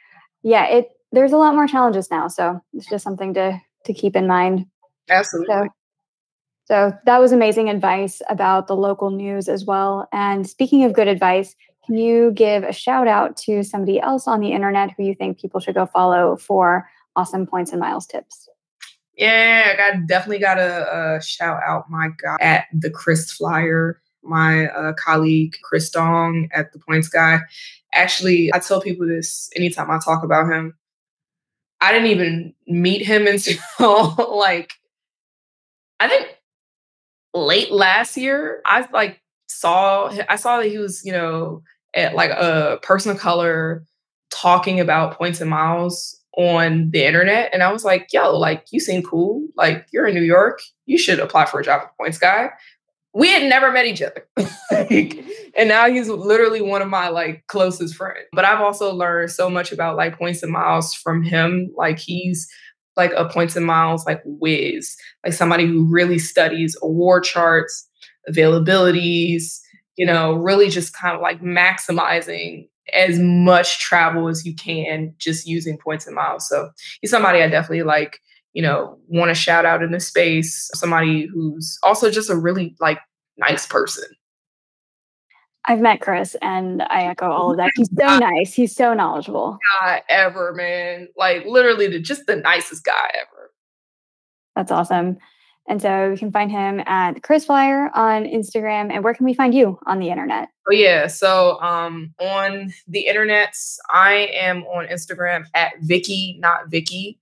Yeah, 0.43 0.65
it 0.65 0.89
there's 1.11 1.33
a 1.33 1.37
lot 1.37 1.55
more 1.55 1.67
challenges 1.67 2.09
now. 2.09 2.27
So 2.27 2.59
it's 2.73 2.89
just 2.89 3.03
something 3.03 3.33
to 3.35 3.59
to 3.85 3.93
keep 3.93 4.15
in 4.15 4.27
mind. 4.27 4.65
Absolutely. 5.09 5.53
So, 5.53 5.67
so 6.65 6.93
that 7.05 7.19
was 7.19 7.31
amazing 7.31 7.69
advice 7.69 8.21
about 8.29 8.67
the 8.67 8.75
local 8.75 9.09
news 9.09 9.49
as 9.49 9.65
well. 9.65 10.07
And 10.13 10.47
speaking 10.47 10.83
of 10.83 10.93
good 10.93 11.07
advice, 11.07 11.55
can 11.85 11.97
you 11.97 12.31
give 12.31 12.63
a 12.63 12.71
shout 12.71 13.07
out 13.07 13.35
to 13.37 13.63
somebody 13.63 13.99
else 13.99 14.27
on 14.27 14.39
the 14.39 14.51
internet 14.51 14.91
who 14.91 15.03
you 15.03 15.15
think 15.15 15.39
people 15.39 15.59
should 15.59 15.75
go 15.75 15.85
follow 15.87 16.37
for 16.37 16.87
awesome 17.15 17.45
points 17.45 17.71
and 17.71 17.79
miles 17.79 18.05
tips? 18.05 18.49
Yeah, 19.17 19.73
I 19.73 19.77
got 19.77 20.07
definitely 20.07 20.39
got 20.39 20.55
to 20.55 20.63
uh, 20.63 21.19
shout 21.19 21.61
out 21.65 21.89
my 21.89 22.09
guy 22.21 22.37
at 22.39 22.65
the 22.73 22.89
Chris 22.89 23.31
Flyer 23.31 24.01
my 24.23 24.67
uh, 24.67 24.93
colleague 24.93 25.55
Chris 25.63 25.89
Dong 25.89 26.49
at 26.53 26.71
the 26.73 26.79
Points 26.79 27.07
Guy. 27.07 27.39
Actually, 27.93 28.53
I 28.53 28.59
tell 28.59 28.81
people 28.81 29.07
this 29.07 29.49
anytime 29.55 29.89
I 29.91 29.99
talk 30.03 30.23
about 30.23 30.51
him. 30.51 30.77
I 31.79 31.91
didn't 31.91 32.09
even 32.09 32.53
meet 32.67 33.05
him 33.05 33.27
until 33.27 33.57
like 34.37 34.73
I 35.99 36.07
think 36.07 36.27
late 37.33 37.71
last 37.71 38.17
year. 38.17 38.61
I 38.65 38.87
like 38.91 39.19
saw 39.47 40.11
I 40.29 40.35
saw 40.35 40.57
that 40.57 40.69
he 40.69 40.77
was 40.77 41.03
you 41.05 41.11
know 41.11 41.63
at 41.93 42.15
like 42.15 42.31
a 42.31 42.79
person 42.81 43.11
of 43.11 43.19
color 43.19 43.85
talking 44.29 44.79
about 44.79 45.17
points 45.17 45.41
and 45.41 45.49
miles 45.49 46.20
on 46.37 46.89
the 46.91 47.05
internet 47.05 47.49
and 47.53 47.61
I 47.61 47.71
was 47.71 47.83
like, 47.83 48.07
yo, 48.13 48.37
like 48.37 48.65
you 48.71 48.79
seem 48.79 49.03
cool. 49.03 49.47
Like 49.55 49.87
you're 49.91 50.07
in 50.07 50.15
New 50.15 50.23
York. 50.23 50.61
You 50.85 50.97
should 50.97 51.19
apply 51.19 51.45
for 51.45 51.59
a 51.59 51.63
job 51.63 51.81
at 51.81 51.97
Points 51.97 52.17
Guy 52.17 52.51
we 53.13 53.29
had 53.29 53.43
never 53.43 53.71
met 53.71 53.85
each 53.85 54.01
other. 54.01 54.25
like, 54.71 55.23
and 55.57 55.67
now 55.69 55.89
he's 55.89 56.07
literally 56.07 56.61
one 56.61 56.81
of 56.81 56.87
my 56.87 57.09
like 57.09 57.45
closest 57.47 57.95
friends. 57.95 58.25
But 58.33 58.45
I've 58.45 58.61
also 58.61 58.93
learned 58.93 59.31
so 59.31 59.49
much 59.49 59.71
about 59.71 59.97
like 59.97 60.17
points 60.17 60.43
and 60.43 60.51
miles 60.51 60.93
from 60.93 61.23
him. 61.23 61.71
Like 61.75 61.99
he's 61.99 62.47
like 62.95 63.11
a 63.15 63.27
points 63.27 63.55
and 63.55 63.65
miles 63.65 64.05
like 64.05 64.21
whiz, 64.25 64.95
like 65.25 65.33
somebody 65.33 65.65
who 65.65 65.85
really 65.85 66.19
studies 66.19 66.77
award 66.81 67.23
charts, 67.23 67.87
availabilities, 68.29 69.59
you 69.97 70.05
know, 70.05 70.33
really 70.33 70.69
just 70.69 70.93
kind 70.93 71.15
of 71.15 71.21
like 71.21 71.41
maximizing 71.41 72.69
as 72.93 73.19
much 73.19 73.79
travel 73.79 74.27
as 74.27 74.45
you 74.45 74.55
can 74.55 75.13
just 75.17 75.47
using 75.47 75.77
points 75.77 76.05
and 76.05 76.15
miles. 76.15 76.47
So 76.47 76.69
he's 77.01 77.11
somebody 77.11 77.41
I 77.41 77.47
definitely 77.47 77.83
like 77.83 78.19
you 78.53 78.61
know, 78.61 78.97
want 79.07 79.29
to 79.29 79.35
shout 79.35 79.65
out 79.65 79.81
in 79.81 79.91
the 79.91 79.99
space, 79.99 80.69
somebody 80.73 81.25
who's 81.25 81.77
also 81.83 82.11
just 82.11 82.29
a 82.29 82.35
really 82.35 82.75
like 82.79 82.99
nice 83.37 83.65
person. 83.65 84.05
I've 85.65 85.79
met 85.79 86.01
Chris 86.01 86.35
and 86.41 86.81
I 86.81 87.03
echo 87.03 87.29
all 87.29 87.51
of 87.51 87.57
that. 87.57 87.71
He's 87.75 87.89
so 87.97 88.17
nice. 88.19 88.53
He's 88.53 88.75
so 88.75 88.93
knowledgeable. 88.93 89.57
Guy 89.79 90.01
ever, 90.09 90.53
man. 90.53 91.07
Like 91.15 91.45
literally 91.45 91.87
the 91.87 91.99
just 91.99 92.25
the 92.25 92.35
nicest 92.35 92.83
guy 92.83 93.11
ever. 93.15 93.51
That's 94.55 94.71
awesome. 94.71 95.17
And 95.71 95.81
so 95.81 96.11
you 96.11 96.17
can 96.17 96.33
find 96.33 96.51
him 96.51 96.81
at 96.85 97.23
Chris 97.23 97.45
Flyer 97.45 97.89
on 97.95 98.25
Instagram. 98.25 98.91
And 98.91 99.05
where 99.05 99.13
can 99.13 99.25
we 99.25 99.33
find 99.33 99.53
you 99.55 99.79
on 99.85 99.99
the 99.99 100.09
internet? 100.09 100.49
Oh 100.69 100.73
yeah. 100.73 101.07
So 101.07 101.61
um 101.61 102.13
on 102.19 102.73
the 102.89 103.07
internet, 103.07 103.55
I 103.89 104.29
am 104.33 104.63
on 104.63 104.87
Instagram 104.87 105.45
at 105.55 105.71
Vicky, 105.79 106.35
not 106.41 106.67
Vicky. 106.67 107.19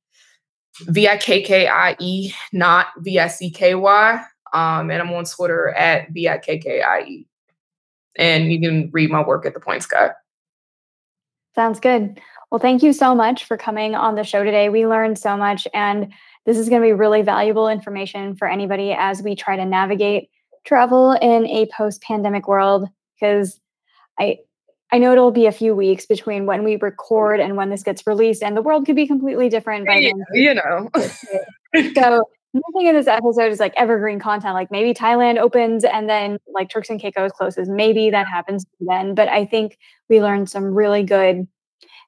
V 0.79 1.07
I 1.07 1.17
K 1.17 1.43
K 1.43 1.67
I 1.67 1.95
E, 1.99 2.33
not 2.51 2.87
V 2.97 3.19
I 3.19 3.27
C 3.27 3.51
K 3.51 3.75
Y. 3.75 4.25
Um, 4.51 4.89
and 4.89 4.99
I'm 4.99 5.13
on 5.13 5.25
Twitter 5.25 5.69
at 5.69 6.09
V 6.09 6.27
I 6.27 6.39
K 6.39 6.57
K 6.57 6.81
I 6.81 7.01
E. 7.01 7.27
And 8.17 8.51
you 8.51 8.59
can 8.59 8.89
read 8.91 9.11
my 9.11 9.23
work 9.23 9.45
at 9.45 9.53
the 9.53 9.59
Points 9.59 9.85
Guy. 9.85 10.09
Sounds 11.53 11.79
good. 11.79 12.19
Well, 12.49 12.59
thank 12.59 12.81
you 12.81 12.93
so 12.93 13.13
much 13.13 13.45
for 13.45 13.57
coming 13.57 13.93
on 13.93 14.15
the 14.15 14.23
show 14.23 14.43
today. 14.43 14.69
We 14.69 14.87
learned 14.87 15.19
so 15.19 15.37
much, 15.37 15.67
and 15.71 16.11
this 16.49 16.57
is 16.57 16.67
going 16.67 16.81
to 16.81 16.87
be 16.87 16.93
really 16.93 17.21
valuable 17.21 17.69
information 17.69 18.35
for 18.35 18.47
anybody 18.47 18.91
as 18.91 19.21
we 19.21 19.35
try 19.35 19.55
to 19.55 19.65
navigate 19.65 20.31
travel 20.65 21.11
in 21.11 21.45
a 21.45 21.67
post 21.77 22.01
pandemic 22.01 22.47
world. 22.47 22.89
Because 23.13 23.59
I, 24.19 24.39
I 24.91 24.97
know 24.97 25.11
it'll 25.11 25.29
be 25.29 25.45
a 25.45 25.51
few 25.51 25.75
weeks 25.75 26.07
between 26.07 26.47
when 26.47 26.63
we 26.63 26.77
record 26.77 27.39
and 27.39 27.55
when 27.55 27.69
this 27.69 27.83
gets 27.83 28.07
released, 28.07 28.41
and 28.41 28.57
the 28.57 28.63
world 28.63 28.87
could 28.87 28.95
be 28.95 29.05
completely 29.05 29.47
different 29.47 29.85
by 29.85 30.01
then. 30.01 30.25
You 30.33 30.55
know. 30.55 30.89
so 31.93 32.23
nothing 32.55 32.87
in 32.87 32.95
this 32.95 33.05
episode 33.05 33.51
is 33.51 33.59
like 33.59 33.75
evergreen 33.77 34.19
content. 34.19 34.55
Like 34.55 34.71
maybe 34.71 34.95
Thailand 34.95 35.37
opens 35.37 35.83
and 35.83 36.09
then 36.09 36.39
like 36.51 36.71
Turks 36.71 36.89
and 36.89 36.99
Caicos 36.99 37.31
closes. 37.33 37.69
Maybe 37.69 38.09
that 38.09 38.27
happens 38.27 38.65
then. 38.79 39.13
But 39.13 39.27
I 39.27 39.45
think 39.45 39.77
we 40.09 40.19
learned 40.19 40.49
some 40.49 40.73
really 40.73 41.03
good 41.03 41.47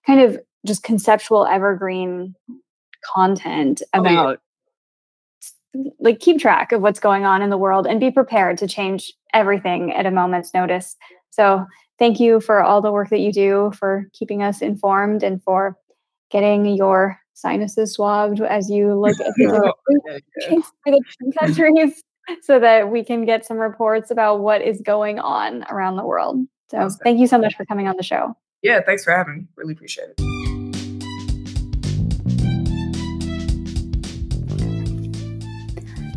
kind 0.07 0.19
of 0.19 0.39
just 0.65 0.81
conceptual 0.81 1.45
evergreen 1.45 2.33
content 3.14 3.82
about 3.93 4.39
oh, 5.76 5.80
yeah. 5.82 5.91
like 5.99 6.20
keep 6.20 6.39
track 6.39 6.72
of 6.72 6.82
what's 6.82 6.99
going 6.99 7.26
on 7.26 7.41
in 7.41 7.49
the 7.49 7.58
world 7.58 7.88
and 7.88 7.99
be 7.99 8.12
prepared 8.12 8.58
to 8.60 8.68
change 8.68 9.14
everything 9.34 9.93
at 9.93 10.06
a 10.06 10.12
moment's 10.12 10.54
notice. 10.54 10.95
So 11.30 11.66
thank 11.99 12.20
you 12.20 12.39
for 12.39 12.62
all 12.64 12.82
the 12.82 12.91
work 12.91 13.10
that 13.10 13.20
you 13.20 13.32
do 13.32 13.72
for 13.78 14.08
keeping 14.14 14.43
us 14.43 14.62
informed 14.62 15.24
and 15.24 15.41
for 15.43 15.78
getting 16.30 16.66
your 16.66 17.18
sinuses 17.34 17.93
swabbed 17.93 18.41
as 18.41 18.70
you 18.70 18.93
look 18.93 19.20
at 19.20 19.34
the 19.36 19.74
different 20.86 21.38
countries 21.39 22.04
so 22.41 22.60
that 22.60 22.89
we 22.89 23.04
can 23.04 23.26
get 23.26 23.45
some 23.45 23.58
reports 23.58 24.12
about 24.12 24.41
what 24.41 24.62
is 24.62 24.82
going 24.82 25.20
on 25.20 25.64
around 25.70 25.95
the 25.95 26.06
world. 26.06 26.38
So 26.70 26.80
awesome. 26.80 26.99
thank 27.04 27.20
you 27.20 27.28
so 27.28 27.38
much 27.38 27.56
for 27.56 27.66
coming 27.66 27.88
on 27.88 27.97
the 27.97 28.04
show. 28.04 28.36
Yeah, 28.62 28.82
thanks 28.86 29.04
for 29.04 29.12
having 29.12 29.36
me. 29.36 29.47
Really 29.58 29.74
appreciate 29.74 30.10
it. 30.18 30.30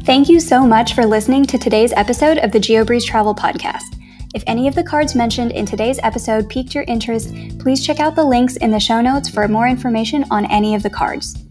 Thank 0.04 0.28
you 0.28 0.38
so 0.38 0.66
much 0.66 0.92
for 0.92 1.06
listening 1.06 1.46
to 1.46 1.56
today's 1.56 1.94
episode 1.94 2.36
of 2.36 2.52
the 2.52 2.58
GeoBreeze 2.58 3.06
Travel 3.06 3.34
Podcast. 3.34 3.98
If 4.34 4.44
any 4.46 4.68
of 4.68 4.74
the 4.74 4.84
cards 4.84 5.14
mentioned 5.14 5.52
in 5.52 5.64
today's 5.64 5.98
episode 6.02 6.50
piqued 6.50 6.74
your 6.74 6.84
interest, 6.84 7.34
please 7.58 7.84
check 7.84 8.00
out 8.00 8.14
the 8.14 8.22
links 8.22 8.56
in 8.56 8.70
the 8.70 8.78
show 8.78 9.00
notes 9.00 9.30
for 9.30 9.48
more 9.48 9.66
information 9.66 10.26
on 10.30 10.44
any 10.50 10.74
of 10.74 10.82
the 10.82 10.90
cards. 10.90 11.42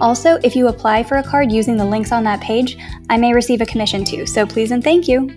Also, 0.00 0.38
if 0.42 0.56
you 0.56 0.68
apply 0.68 1.02
for 1.02 1.18
a 1.18 1.22
card 1.22 1.52
using 1.52 1.76
the 1.76 1.84
links 1.84 2.10
on 2.10 2.24
that 2.24 2.40
page, 2.40 2.78
I 3.10 3.18
may 3.18 3.34
receive 3.34 3.60
a 3.60 3.66
commission 3.66 4.02
too, 4.02 4.24
so 4.24 4.46
please 4.46 4.70
and 4.70 4.82
thank 4.82 5.06
you. 5.06 5.28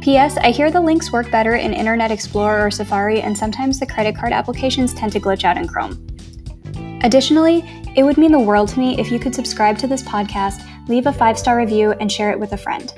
P.S. 0.00 0.36
I 0.38 0.50
hear 0.50 0.72
the 0.72 0.80
links 0.80 1.12
work 1.12 1.30
better 1.30 1.54
in 1.54 1.72
Internet 1.72 2.10
Explorer 2.10 2.66
or 2.66 2.72
Safari, 2.72 3.22
and 3.22 3.38
sometimes 3.38 3.78
the 3.78 3.86
credit 3.86 4.16
card 4.16 4.32
applications 4.32 4.94
tend 4.94 5.12
to 5.12 5.20
glitch 5.20 5.44
out 5.44 5.56
in 5.56 5.68
Chrome. 5.68 6.04
Additionally, 7.04 7.62
it 7.94 8.02
would 8.02 8.18
mean 8.18 8.32
the 8.32 8.38
world 8.40 8.70
to 8.70 8.80
me 8.80 8.98
if 8.98 9.12
you 9.12 9.20
could 9.20 9.34
subscribe 9.34 9.78
to 9.78 9.86
this 9.86 10.02
podcast, 10.02 10.68
leave 10.88 11.06
a 11.06 11.12
five 11.12 11.38
star 11.38 11.56
review, 11.56 11.92
and 11.92 12.10
share 12.10 12.30
it 12.30 12.38
with 12.38 12.52
a 12.52 12.56
friend. 12.56 12.92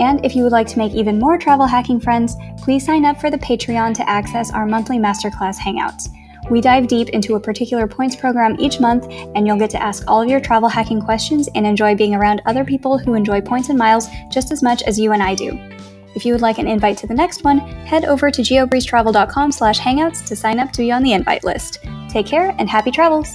And 0.00 0.24
if 0.24 0.34
you 0.34 0.42
would 0.42 0.52
like 0.52 0.66
to 0.68 0.78
make 0.78 0.92
even 0.92 1.18
more 1.18 1.38
travel 1.38 1.66
hacking 1.66 2.00
friends, 2.00 2.36
please 2.58 2.84
sign 2.84 3.04
up 3.04 3.20
for 3.20 3.30
the 3.30 3.38
Patreon 3.38 3.94
to 3.94 4.08
access 4.08 4.52
our 4.52 4.66
monthly 4.66 4.98
masterclass 4.98 5.58
hangouts. 5.58 6.08
We 6.50 6.60
dive 6.60 6.88
deep 6.88 7.10
into 7.10 7.34
a 7.34 7.40
particular 7.40 7.86
points 7.86 8.16
program 8.16 8.56
each 8.58 8.80
month, 8.80 9.06
and 9.34 9.46
you'll 9.46 9.58
get 9.58 9.70
to 9.70 9.82
ask 9.82 10.04
all 10.08 10.20
of 10.20 10.28
your 10.28 10.40
travel 10.40 10.68
hacking 10.68 11.00
questions 11.00 11.48
and 11.54 11.66
enjoy 11.66 11.94
being 11.94 12.14
around 12.14 12.42
other 12.46 12.64
people 12.64 12.98
who 12.98 13.14
enjoy 13.14 13.40
points 13.40 13.68
and 13.68 13.78
miles 13.78 14.08
just 14.30 14.50
as 14.50 14.62
much 14.62 14.82
as 14.82 14.98
you 14.98 15.12
and 15.12 15.22
I 15.22 15.34
do. 15.34 15.58
If 16.14 16.26
you 16.26 16.34
would 16.34 16.42
like 16.42 16.58
an 16.58 16.68
invite 16.68 16.98
to 16.98 17.06
the 17.06 17.14
next 17.14 17.44
one, 17.44 17.58
head 17.58 18.04
over 18.04 18.30
to 18.30 18.42
geobreezetravel.com 18.42 19.52
slash 19.52 19.80
hangouts 19.80 20.26
to 20.26 20.36
sign 20.36 20.58
up 20.58 20.72
to 20.72 20.78
be 20.78 20.92
on 20.92 21.02
the 21.02 21.12
invite 21.12 21.44
list. 21.44 21.78
Take 22.10 22.26
care 22.26 22.54
and 22.58 22.68
happy 22.68 22.90
travels! 22.90 23.32